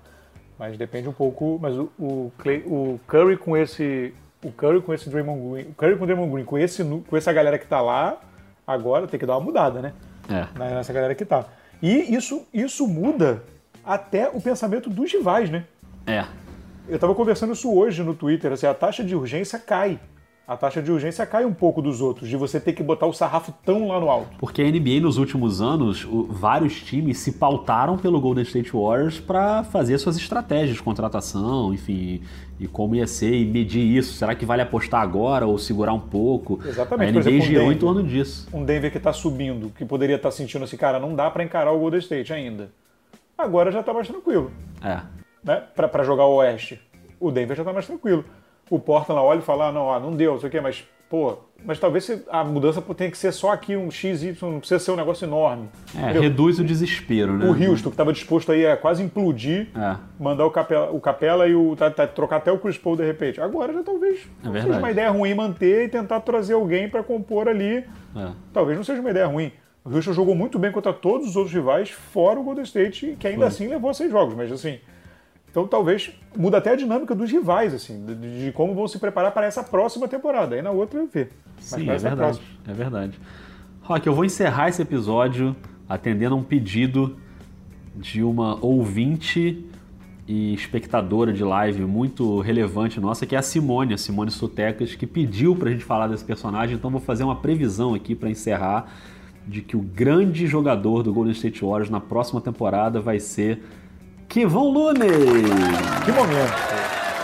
Mas 0.59 0.77
depende 0.77 1.09
um 1.09 1.13
pouco, 1.13 1.59
mas 1.61 1.77
o, 1.77 1.91
o, 1.99 2.33
Clay, 2.39 2.63
o 2.67 3.01
Curry 3.07 3.37
com 3.37 3.57
esse 3.57 4.15
o 4.45 4.51
Curry 4.51 4.81
com 4.83 4.93
esse 4.93 5.09
Draymond 5.09 5.41
Green, 5.41 5.71
o 5.71 5.75
Curry 5.75 5.97
com 5.97 6.05
o 6.05 6.07
Draymond 6.07 6.33
Green 6.33 6.45
com 6.45 6.59
esse 6.59 6.85
com 6.85 7.17
essa 7.17 7.33
galera 7.33 7.59
que 7.59 7.67
tá 7.67 7.81
lá, 7.81 8.21
agora 8.67 9.07
tem 9.07 9.19
que 9.19 9.27
dar 9.27 9.35
uma 9.35 9.45
mudada, 9.45 9.81
né? 9.81 9.93
É. 10.29 10.59
Nessa 10.75 10.93
galera 10.93 11.15
que 11.15 11.25
tá. 11.25 11.47
E 11.83 12.15
isso 12.15 12.47
isso 12.53 12.87
muda 12.87 13.43
até 13.85 14.29
o 14.29 14.41
pensamento 14.41 14.89
dos 14.89 15.13
rivais, 15.13 15.51
né? 15.51 15.65
É. 16.07 16.25
Eu 16.89 16.99
tava 16.99 17.15
conversando 17.15 17.53
isso 17.53 17.73
hoje 17.73 18.03
no 18.03 18.15
Twitter, 18.15 18.53
assim, 18.53 18.67
a 18.67 18.75
taxa 18.75 19.05
de 19.05 19.15
urgência 19.15 19.59
cai 19.59 19.99
a 20.47 20.57
taxa 20.57 20.83
de 20.83 20.91
urgência 20.91 21.25
cai 21.25 21.45
um 21.45 21.55
pouco 21.55 21.81
dos 21.81 22.01
outros, 22.01 22.29
de 22.29 22.37
você 22.37 22.59
ter 22.59 22.73
que 22.73 22.83
botar 22.83 23.07
o 23.07 23.13
sarrafo 23.13 23.53
tão 23.65 23.89
lá 23.89 24.01
no 24.01 24.11
alto. 24.11 24.37
Porque 24.39 24.61
a 24.61 24.65
NBA 24.65 25.01
nos 25.01 25.17
últimos 25.17 25.63
anos, 25.63 26.05
o, 26.05 26.25
vários 26.25 26.81
times 26.81 27.19
se 27.19 27.33
pautaram 27.33 27.97
pelo 27.97 28.21
Golden 28.21 28.43
State 28.43 28.73
Warriors 28.73 29.21
para 29.21 29.63
fazer 29.63 29.97
suas 29.99 30.17
estratégias 30.17 30.77
de 30.77 30.83
contratação, 30.83 31.73
enfim, 31.73 32.23
e 32.59 32.67
como 32.67 32.95
ia 32.95 33.07
ser 33.07 33.33
e 33.33 33.45
medir 33.45 33.83
isso. 33.83 34.15
Será 34.15 34.35
que 34.35 34.45
vale 34.45 34.63
apostar 34.63 35.01
agora 35.01 35.47
ou 35.47 35.57
segurar 35.59 35.93
um 35.93 36.01
pouco? 36.01 36.61
Exatamente. 36.67 37.09
A 37.09 37.13
NBA 37.13 37.21
exemplo, 37.21 37.39
um 37.39 37.43
girou 37.43 37.63
Denver, 37.63 37.77
em 37.77 37.79
torno 37.79 38.03
disso. 38.03 38.49
Um 38.53 38.65
Denver 38.65 38.91
que 38.91 38.99
está 38.99 39.13
subindo, 39.13 39.71
que 39.71 39.85
poderia 39.85 40.17
estar 40.17 40.31
tá 40.31 40.35
sentindo 40.35 40.65
assim, 40.65 40.77
cara, 40.77 40.99
não 40.99 41.15
dá 41.15 41.31
para 41.31 41.45
encarar 41.45 41.71
o 41.71 41.79
Golden 41.79 42.01
State 42.01 42.33
ainda. 42.33 42.71
Agora 43.39 43.71
já 43.71 43.81
está 43.81 43.95
mais 43.95 44.09
tranquilo. 44.09 44.51
É. 44.83 45.01
Né? 45.45 45.63
Para 45.75 46.03
jogar 46.03 46.27
o 46.27 46.37
Oeste. 46.37 46.81
O 47.21 47.31
Denver 47.31 47.57
já 47.57 47.63
está 47.63 47.73
mais 47.73 47.87
tranquilo 47.87 48.25
o 48.75 48.79
Portland 48.79 49.21
olha 49.21 49.41
e 49.41 49.43
fala, 49.43 49.69
ah, 49.69 49.73
não, 49.73 49.93
ah, 49.93 50.01
não 50.01 50.17
deu, 50.17 50.33
não 50.33 50.41
sei 50.41 50.49
o 50.49 50.51
quê, 50.51 50.59
mas, 50.59 50.83
pô, 51.11 51.37
mas 51.63 51.79
talvez 51.79 52.11
a 52.31 52.43
mudança 52.43 52.81
tenha 52.97 53.11
que 53.11 53.19
ser 53.19 53.31
só 53.31 53.53
aqui 53.53 53.77
um 53.77 53.91
XY, 53.91 54.35
não 54.41 54.61
precisa 54.61 54.81
ser 54.81 54.93
um 54.93 54.97
negócio 54.97 55.27
enorme. 55.27 55.69
É, 55.95 56.05
entendeu? 56.05 56.23
reduz 56.23 56.59
o 56.59 56.65
desespero, 56.65 57.35
né? 57.35 57.45
O 57.45 57.51
Houston, 57.51 57.91
que 57.91 57.95
estava 57.95 58.15
disposto 58.15 58.51
aí 58.51 58.67
a 58.67 58.75
quase 58.75 59.03
implodir, 59.03 59.69
é. 59.77 59.97
mandar 60.19 60.47
o 60.47 60.51
Capela, 60.51 60.91
o 60.91 60.99
Capela 61.03 61.47
e 61.47 61.55
o. 61.55 61.77
Tá, 61.77 61.91
tá, 61.91 62.07
trocar 62.07 62.37
até 62.37 62.51
o 62.51 62.59
Chris 62.59 62.79
Paul 62.79 62.97
de 62.97 63.05
repente. 63.05 63.43
Agora 63.43 63.75
já 63.75 63.83
talvez 63.83 64.27
é 64.43 64.47
não 64.47 64.55
seja 64.55 64.79
uma 64.79 64.91
ideia 64.91 65.11
ruim 65.11 65.35
manter 65.35 65.85
e 65.85 65.89
tentar 65.91 66.21
trazer 66.21 66.55
alguém 66.55 66.89
para 66.89 67.03
compor 67.03 67.47
ali. 67.47 67.85
É. 68.17 68.31
Talvez 68.51 68.79
não 68.79 68.85
seja 68.85 69.03
uma 69.03 69.11
ideia 69.11 69.27
ruim. 69.27 69.53
O 69.85 69.95
Houston 69.95 70.15
jogou 70.15 70.35
muito 70.35 70.59
bem 70.59 70.73
contra 70.73 70.95
todos 70.95 71.29
os 71.29 71.37
outros 71.37 71.55
rivais, 71.55 71.91
fora 71.91 72.41
o 72.41 72.43
Golden 72.43 72.65
State, 72.65 73.17
que 73.21 73.27
ainda 73.27 73.41
Foi. 73.41 73.49
assim 73.49 73.67
levou 73.69 73.91
a 73.91 73.95
seis 73.95 74.11
jogos, 74.11 74.35
mas 74.35 74.51
assim. 74.51 74.79
Então 75.53 75.67
talvez 75.67 76.11
muda 76.35 76.57
até 76.57 76.71
a 76.71 76.77
dinâmica 76.77 77.15
dos 77.15 77.31
rivais, 77.31 77.75
assim, 77.75 78.03
de, 78.07 78.47
de 78.47 78.53
como 78.53 78.75
vão 78.75 78.89
se 78.89 78.99
preparar 78.99 79.33
para 79.33 79.47
essa 79.47 79.63
próxima 79.63 80.09
temporada. 80.09 80.57
Aí 80.57 80.63
na 80.63 80.71
outra 80.71 81.05
ver. 81.05 81.29
Sim, 81.59 81.91
é 81.91 81.99
verdade. 81.99 82.41
É 82.67 82.73
verdade. 82.73 83.21
Rock, 83.83 84.07
eu 84.07 84.15
vou 84.15 84.25
encerrar 84.25 84.71
esse 84.71 84.81
episódio 84.81 85.55
atendendo 85.87 86.35
a 86.35 86.39
um 86.39 86.43
pedido 86.43 87.19
de 87.95 88.23
uma 88.23 88.59
ouvinte 88.65 89.63
e 90.27 90.55
espectadora 90.55 91.35
de 91.35 91.45
live 91.45 91.83
muito 91.83 92.41
relevante 92.41 92.99
nossa, 92.99 93.27
que 93.27 93.37
é 93.37 93.39
a 93.39 93.43
Simone, 93.43 93.93
a 93.93 93.99
Simone 93.99 94.31
Sotecas, 94.31 94.95
que 94.95 95.07
pediu 95.07 95.55
para 95.55 95.69
a 95.69 95.73
gente 95.73 95.85
falar 95.85 96.07
desse 96.07 96.25
personagem. 96.25 96.77
Então 96.77 96.91
vou 96.91 97.01
fazer 97.01 97.25
uma 97.25 97.37
previsão 97.37 97.93
aqui 97.93 98.15
para 98.15 98.31
encerrar 98.31 98.91
de 99.47 99.61
que 99.61 99.77
o 99.77 99.81
grande 99.81 100.47
jogador 100.47 101.03
do 101.03 101.13
Golden 101.13 101.33
State 101.33 101.63
Warriors 101.63 101.91
na 101.91 102.01
próxima 102.01 102.41
temporada 102.41 103.01
vai 103.01 103.21
ser 103.21 103.63
Kivon 104.33 104.73
Looney! 104.73 105.11
Que 106.07 106.11
momento! 106.11 106.55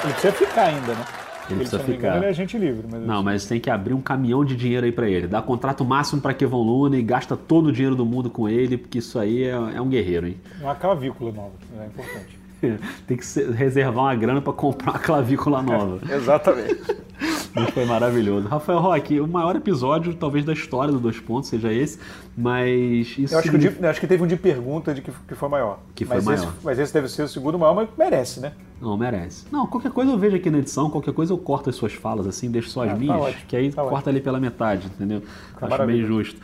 Ele 0.04 0.12
precisa 0.12 0.30
ficar 0.30 0.64
ainda, 0.64 0.92
né? 0.92 1.04
Ele, 1.48 1.60
precisa 1.60 1.82
ficar. 1.82 2.16
ele 2.18 2.26
é 2.26 2.32
gente 2.34 2.58
livre. 2.58 2.84
Mas 2.86 3.00
não, 3.00 3.22
mas 3.22 3.46
tem 3.46 3.58
que 3.58 3.70
abrir 3.70 3.94
um 3.94 4.02
caminhão 4.02 4.44
de 4.44 4.54
dinheiro 4.54 4.84
aí 4.84 4.92
para 4.92 5.08
ele. 5.08 5.26
Dá 5.26 5.40
contrato 5.40 5.82
máximo 5.86 6.20
para 6.20 6.34
Kevon 6.34 6.62
Looney, 6.62 7.02
gasta 7.02 7.34
todo 7.34 7.68
o 7.68 7.72
dinheiro 7.72 7.96
do 7.96 8.04
mundo 8.04 8.28
com 8.28 8.46
ele, 8.46 8.76
porque 8.76 8.98
isso 8.98 9.18
aí 9.18 9.44
é, 9.44 9.52
é 9.52 9.80
um 9.80 9.88
guerreiro, 9.88 10.26
hein? 10.26 10.36
Uma 10.60 10.74
clavícula 10.74 11.32
nova, 11.32 11.52
é 11.80 11.86
importante. 11.86 12.37
tem 13.06 13.16
que 13.16 13.24
reservar 13.52 14.04
uma 14.04 14.14
grana 14.14 14.40
para 14.40 14.52
comprar 14.52 14.92
uma 14.92 14.98
clavícula 14.98 15.62
nova. 15.62 16.00
Exatamente. 16.12 17.08
Mas 17.54 17.70
foi 17.70 17.84
maravilhoso. 17.84 18.46
Rafael 18.46 18.78
Roque, 18.78 19.20
o 19.20 19.26
maior 19.26 19.56
episódio, 19.56 20.14
talvez, 20.14 20.44
da 20.44 20.52
história 20.52 20.92
do 20.92 21.00
Dois 21.00 21.18
Pontos 21.18 21.48
seja 21.48 21.72
esse, 21.72 21.98
mas 22.36 23.16
isso. 23.18 23.34
Eu 23.34 23.38
acho, 23.38 23.50
que, 23.50 23.58
de, 23.58 23.86
acho 23.86 24.00
que 24.00 24.06
teve 24.06 24.22
um 24.22 24.26
de 24.26 24.36
pergunta 24.36 24.94
de 24.94 25.02
que, 25.02 25.10
que 25.26 25.34
foi 25.34 25.48
maior. 25.48 25.80
Que 25.94 26.04
foi 26.04 26.16
mas 26.16 26.24
maior. 26.24 26.38
Esse, 26.38 26.64
mas 26.64 26.78
esse 26.78 26.92
deve 26.92 27.08
ser 27.08 27.22
o 27.22 27.28
segundo 27.28 27.58
maior, 27.58 27.74
mas 27.74 27.88
merece, 27.96 28.40
né? 28.40 28.52
Não, 28.80 28.96
merece. 28.96 29.46
Não, 29.50 29.66
qualquer 29.66 29.90
coisa 29.90 30.12
eu 30.12 30.18
vejo 30.18 30.36
aqui 30.36 30.50
na 30.50 30.58
edição, 30.58 30.88
qualquer 30.88 31.12
coisa 31.12 31.32
eu 31.32 31.38
corto 31.38 31.68
as 31.68 31.76
suas 31.76 31.92
falas 31.92 32.26
assim, 32.26 32.50
deixo 32.50 32.70
só 32.70 32.82
as 32.82 32.90
ah, 32.90 32.92
tá 32.92 32.98
minhas, 32.98 33.34
tá 33.34 33.40
que 33.48 33.56
aí 33.56 33.70
tá 33.70 33.82
corta 33.82 33.96
ótimo. 33.96 34.10
ali 34.10 34.20
pela 34.20 34.38
metade, 34.38 34.86
entendeu? 34.86 35.22
Tá 35.58 35.66
acho 35.66 35.86
bem 35.86 36.04
justo. 36.04 36.40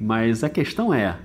Mas 0.00 0.44
a 0.44 0.48
questão 0.48 0.94
é, 0.94 1.16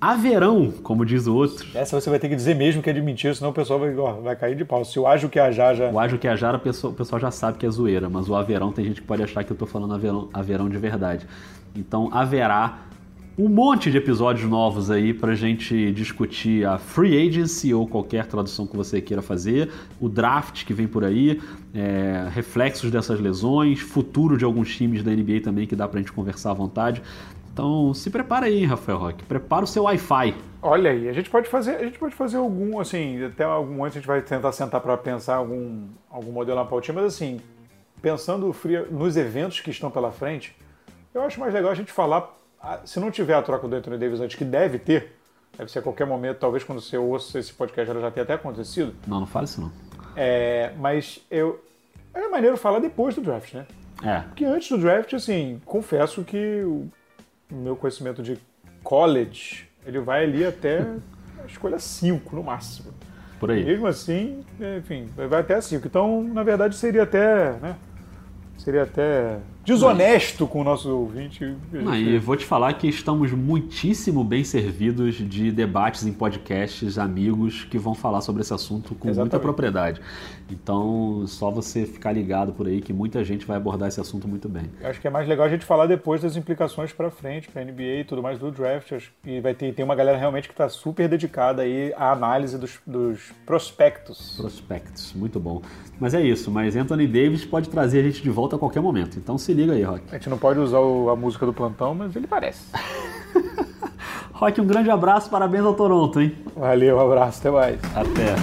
haverão, 0.00 0.72
como 0.82 1.04
diz 1.04 1.26
o 1.26 1.34
outro. 1.34 1.66
Essa 1.74 2.00
você 2.00 2.08
vai 2.08 2.18
ter 2.18 2.28
que 2.28 2.36
dizer 2.36 2.54
mesmo 2.54 2.82
que 2.82 2.88
é 2.88 2.92
de 2.92 3.02
mentira, 3.02 3.34
senão 3.34 3.50
o 3.50 3.54
pessoal 3.54 3.78
vai, 3.78 3.94
ó, 3.96 4.14
vai 4.14 4.34
cair 4.34 4.56
de 4.56 4.64
pau. 4.64 4.84
Se 4.84 4.98
o 4.98 5.06
Ajo 5.06 5.28
que 5.28 5.38
a 5.38 5.50
já 5.50 5.74
já. 5.74 5.90
O 5.90 5.98
Ajo 5.98 6.18
que 6.18 6.26
a 6.26 6.34
já, 6.34 6.54
o 6.54 6.58
pessoal, 6.58 6.92
o 6.92 6.96
pessoal 6.96 7.20
já 7.20 7.30
sabe 7.30 7.58
que 7.58 7.66
é 7.66 7.70
zoeira, 7.70 8.08
mas 8.08 8.28
o 8.28 8.34
haverão 8.34 8.72
tem 8.72 8.84
gente 8.84 9.02
que 9.02 9.06
pode 9.06 9.22
achar 9.22 9.44
que 9.44 9.52
eu 9.52 9.56
tô 9.56 9.66
falando 9.66 9.92
haverão, 9.92 10.28
haverão 10.32 10.68
de 10.68 10.78
verdade. 10.78 11.26
Então 11.76 12.08
haverá 12.12 12.86
um 13.38 13.48
monte 13.48 13.90
de 13.90 13.96
episódios 13.96 14.48
novos 14.48 14.90
aí 14.90 15.14
pra 15.14 15.34
gente 15.34 15.92
discutir 15.92 16.66
a 16.66 16.76
free 16.76 17.26
agency 17.26 17.72
ou 17.72 17.86
qualquer 17.86 18.26
tradução 18.26 18.66
que 18.66 18.76
você 18.76 19.00
queira 19.00 19.22
fazer, 19.22 19.70
o 19.98 20.08
draft 20.10 20.64
que 20.64 20.74
vem 20.74 20.86
por 20.86 21.04
aí, 21.04 21.40
é, 21.72 22.28
reflexos 22.30 22.90
dessas 22.90 23.18
lesões, 23.18 23.80
futuro 23.80 24.36
de 24.36 24.44
alguns 24.44 24.76
times 24.76 25.02
da 25.02 25.10
NBA 25.10 25.40
também 25.42 25.66
que 25.66 25.74
dá 25.74 25.88
pra 25.88 26.00
gente 26.00 26.12
conversar 26.12 26.50
à 26.50 26.54
vontade. 26.54 27.02
Então 27.52 27.92
se 27.92 28.10
prepara 28.10 28.46
aí, 28.46 28.64
Rafael 28.64 28.98
Roque. 28.98 29.24
Prepara 29.24 29.64
o 29.64 29.66
seu 29.66 29.84
Wi-Fi. 29.84 30.34
Olha 30.62 30.90
aí, 30.90 31.08
a 31.08 31.12
gente 31.12 31.30
pode 31.30 31.48
fazer, 31.48 31.76
a 31.76 31.84
gente 31.84 31.98
pode 31.98 32.14
fazer 32.14 32.36
algum, 32.36 32.78
assim, 32.78 33.24
até 33.24 33.44
algum 33.44 33.74
momento 33.74 33.92
a 33.92 33.94
gente 34.00 34.06
vai 34.06 34.20
tentar 34.20 34.52
sentar 34.52 34.80
para 34.80 34.96
pensar 34.96 35.36
algum, 35.36 35.88
algum 36.10 36.32
modelo 36.32 36.58
na 36.58 36.66
pautinha, 36.66 36.94
mas 36.94 37.04
assim, 37.04 37.40
pensando 38.02 38.52
frio, 38.52 38.86
nos 38.90 39.16
eventos 39.16 39.60
que 39.60 39.70
estão 39.70 39.90
pela 39.90 40.10
frente, 40.12 40.54
eu 41.14 41.22
acho 41.22 41.40
mais 41.40 41.52
legal 41.54 41.70
a 41.70 41.74
gente 41.74 41.90
falar, 41.90 42.38
se 42.84 43.00
não 43.00 43.10
tiver 43.10 43.34
a 43.34 43.42
troca 43.42 43.66
do 43.66 43.74
Anthony 43.74 43.96
Davis 43.96 44.20
antes, 44.20 44.36
que 44.36 44.44
deve 44.44 44.78
ter, 44.78 45.16
deve 45.56 45.70
ser 45.70 45.78
a 45.78 45.82
qualquer 45.82 46.06
momento, 46.06 46.38
talvez 46.38 46.62
quando 46.62 46.80
você 46.80 46.98
ouça 46.98 47.38
esse 47.38 47.52
podcast 47.54 47.90
ela 47.90 48.00
já 48.00 48.10
tenha 48.10 48.24
até 48.24 48.34
acontecido. 48.34 48.94
Não, 49.06 49.20
não 49.20 49.26
fale 49.26 49.46
isso 49.46 49.62
não. 49.62 49.72
É, 50.14 50.72
mas 50.78 51.24
eu, 51.30 51.64
é 52.12 52.28
maneiro 52.28 52.56
falar 52.56 52.80
depois 52.80 53.14
do 53.14 53.22
draft, 53.22 53.54
né? 53.54 53.66
É. 54.02 54.20
Porque 54.20 54.44
antes 54.44 54.68
do 54.68 54.78
draft, 54.78 55.12
assim, 55.14 55.60
confesso 55.64 56.22
que 56.22 56.64
meu 57.50 57.76
conhecimento 57.76 58.22
de 58.22 58.38
college, 58.82 59.68
ele 59.84 59.98
vai 60.00 60.24
ali 60.24 60.44
até 60.44 60.86
a 61.42 61.46
escolha 61.46 61.78
5 61.78 62.36
no 62.36 62.42
máximo. 62.42 62.92
Por 63.38 63.50
aí. 63.50 63.64
Mesmo 63.64 63.86
assim, 63.86 64.44
enfim, 64.78 65.08
vai 65.16 65.40
até 65.40 65.60
5. 65.60 65.86
Então, 65.86 66.22
na 66.22 66.42
verdade, 66.42 66.76
seria 66.76 67.04
até, 67.04 67.52
né? 67.54 67.76
Seria 68.58 68.82
até 68.82 69.38
desonesto 69.64 70.46
com 70.46 70.60
o 70.60 70.64
nosso 70.64 70.90
ouvinte. 70.90 71.54
Não, 71.72 71.94
e 71.94 72.18
vou 72.18 72.36
te 72.36 72.44
falar 72.44 72.72
que 72.74 72.88
estamos 72.88 73.32
muitíssimo 73.32 74.22
bem 74.24 74.44
servidos 74.44 75.16
de 75.16 75.50
debates 75.50 76.06
em 76.06 76.12
podcasts, 76.12 76.98
amigos 76.98 77.64
que 77.64 77.78
vão 77.78 77.94
falar 77.94 78.20
sobre 78.20 78.42
esse 78.42 78.52
assunto 78.52 78.94
com 78.94 79.08
Exatamente. 79.08 79.32
muita 79.32 79.38
propriedade. 79.40 80.00
Então, 80.50 81.24
só 81.26 81.50
você 81.50 81.86
ficar 81.86 82.12
ligado 82.12 82.52
por 82.52 82.66
aí 82.66 82.80
que 82.80 82.92
muita 82.92 83.22
gente 83.24 83.46
vai 83.46 83.56
abordar 83.56 83.88
esse 83.88 84.00
assunto 84.00 84.26
muito 84.26 84.48
bem. 84.48 84.70
Acho 84.82 85.00
que 85.00 85.06
é 85.06 85.10
mais 85.10 85.28
legal 85.28 85.46
a 85.46 85.48
gente 85.48 85.64
falar 85.64 85.86
depois 85.86 86.20
das 86.20 86.36
implicações 86.36 86.92
para 86.92 87.10
frente, 87.10 87.48
para 87.48 87.64
NBA 87.64 88.00
e 88.00 88.04
tudo 88.04 88.22
mais 88.22 88.38
do 88.38 88.50
draft. 88.50 88.92
Que 89.22 89.40
vai 89.40 89.54
ter 89.54 89.72
tem 89.72 89.84
uma 89.84 89.94
galera 89.94 90.18
realmente 90.18 90.48
que 90.48 90.54
está 90.54 90.68
super 90.68 91.08
dedicada 91.08 91.62
aí 91.62 91.92
à 91.96 92.12
análise 92.12 92.58
dos, 92.58 92.78
dos 92.86 93.32
prospectos. 93.46 94.34
Prospectos, 94.36 95.12
muito 95.14 95.38
bom. 95.38 95.62
Mas 95.98 96.14
é 96.14 96.22
isso, 96.22 96.50
mas 96.50 96.76
Anthony 96.76 97.06
Davis 97.06 97.44
pode 97.44 97.68
trazer 97.68 98.00
a 98.00 98.02
gente 98.02 98.22
de 98.22 98.30
volta 98.30 98.56
a 98.56 98.58
qualquer 98.58 98.80
momento. 98.80 99.18
Então 99.18 99.38
se 99.38 99.54
liga 99.60 99.72
aí, 99.72 99.82
Rock. 99.82 100.02
A 100.10 100.14
gente 100.14 100.28
não 100.30 100.38
pode 100.38 100.58
usar 100.58 100.78
o- 100.80 101.10
a 101.10 101.16
música 101.16 101.44
do 101.46 101.52
plantão, 101.52 101.94
mas 101.94 102.14
ele 102.16 102.26
parece. 102.26 102.60
Rock, 104.32 104.60
um 104.60 104.66
grande 104.66 104.90
abraço, 104.90 105.28
parabéns 105.30 105.64
ao 105.64 105.74
Toronto, 105.74 106.20
hein? 106.20 106.34
Valeu, 106.56 106.96
um 106.96 107.00
abraço, 107.00 107.40
até 107.40 107.50
mais. 107.50 107.78
Até. 107.94 108.34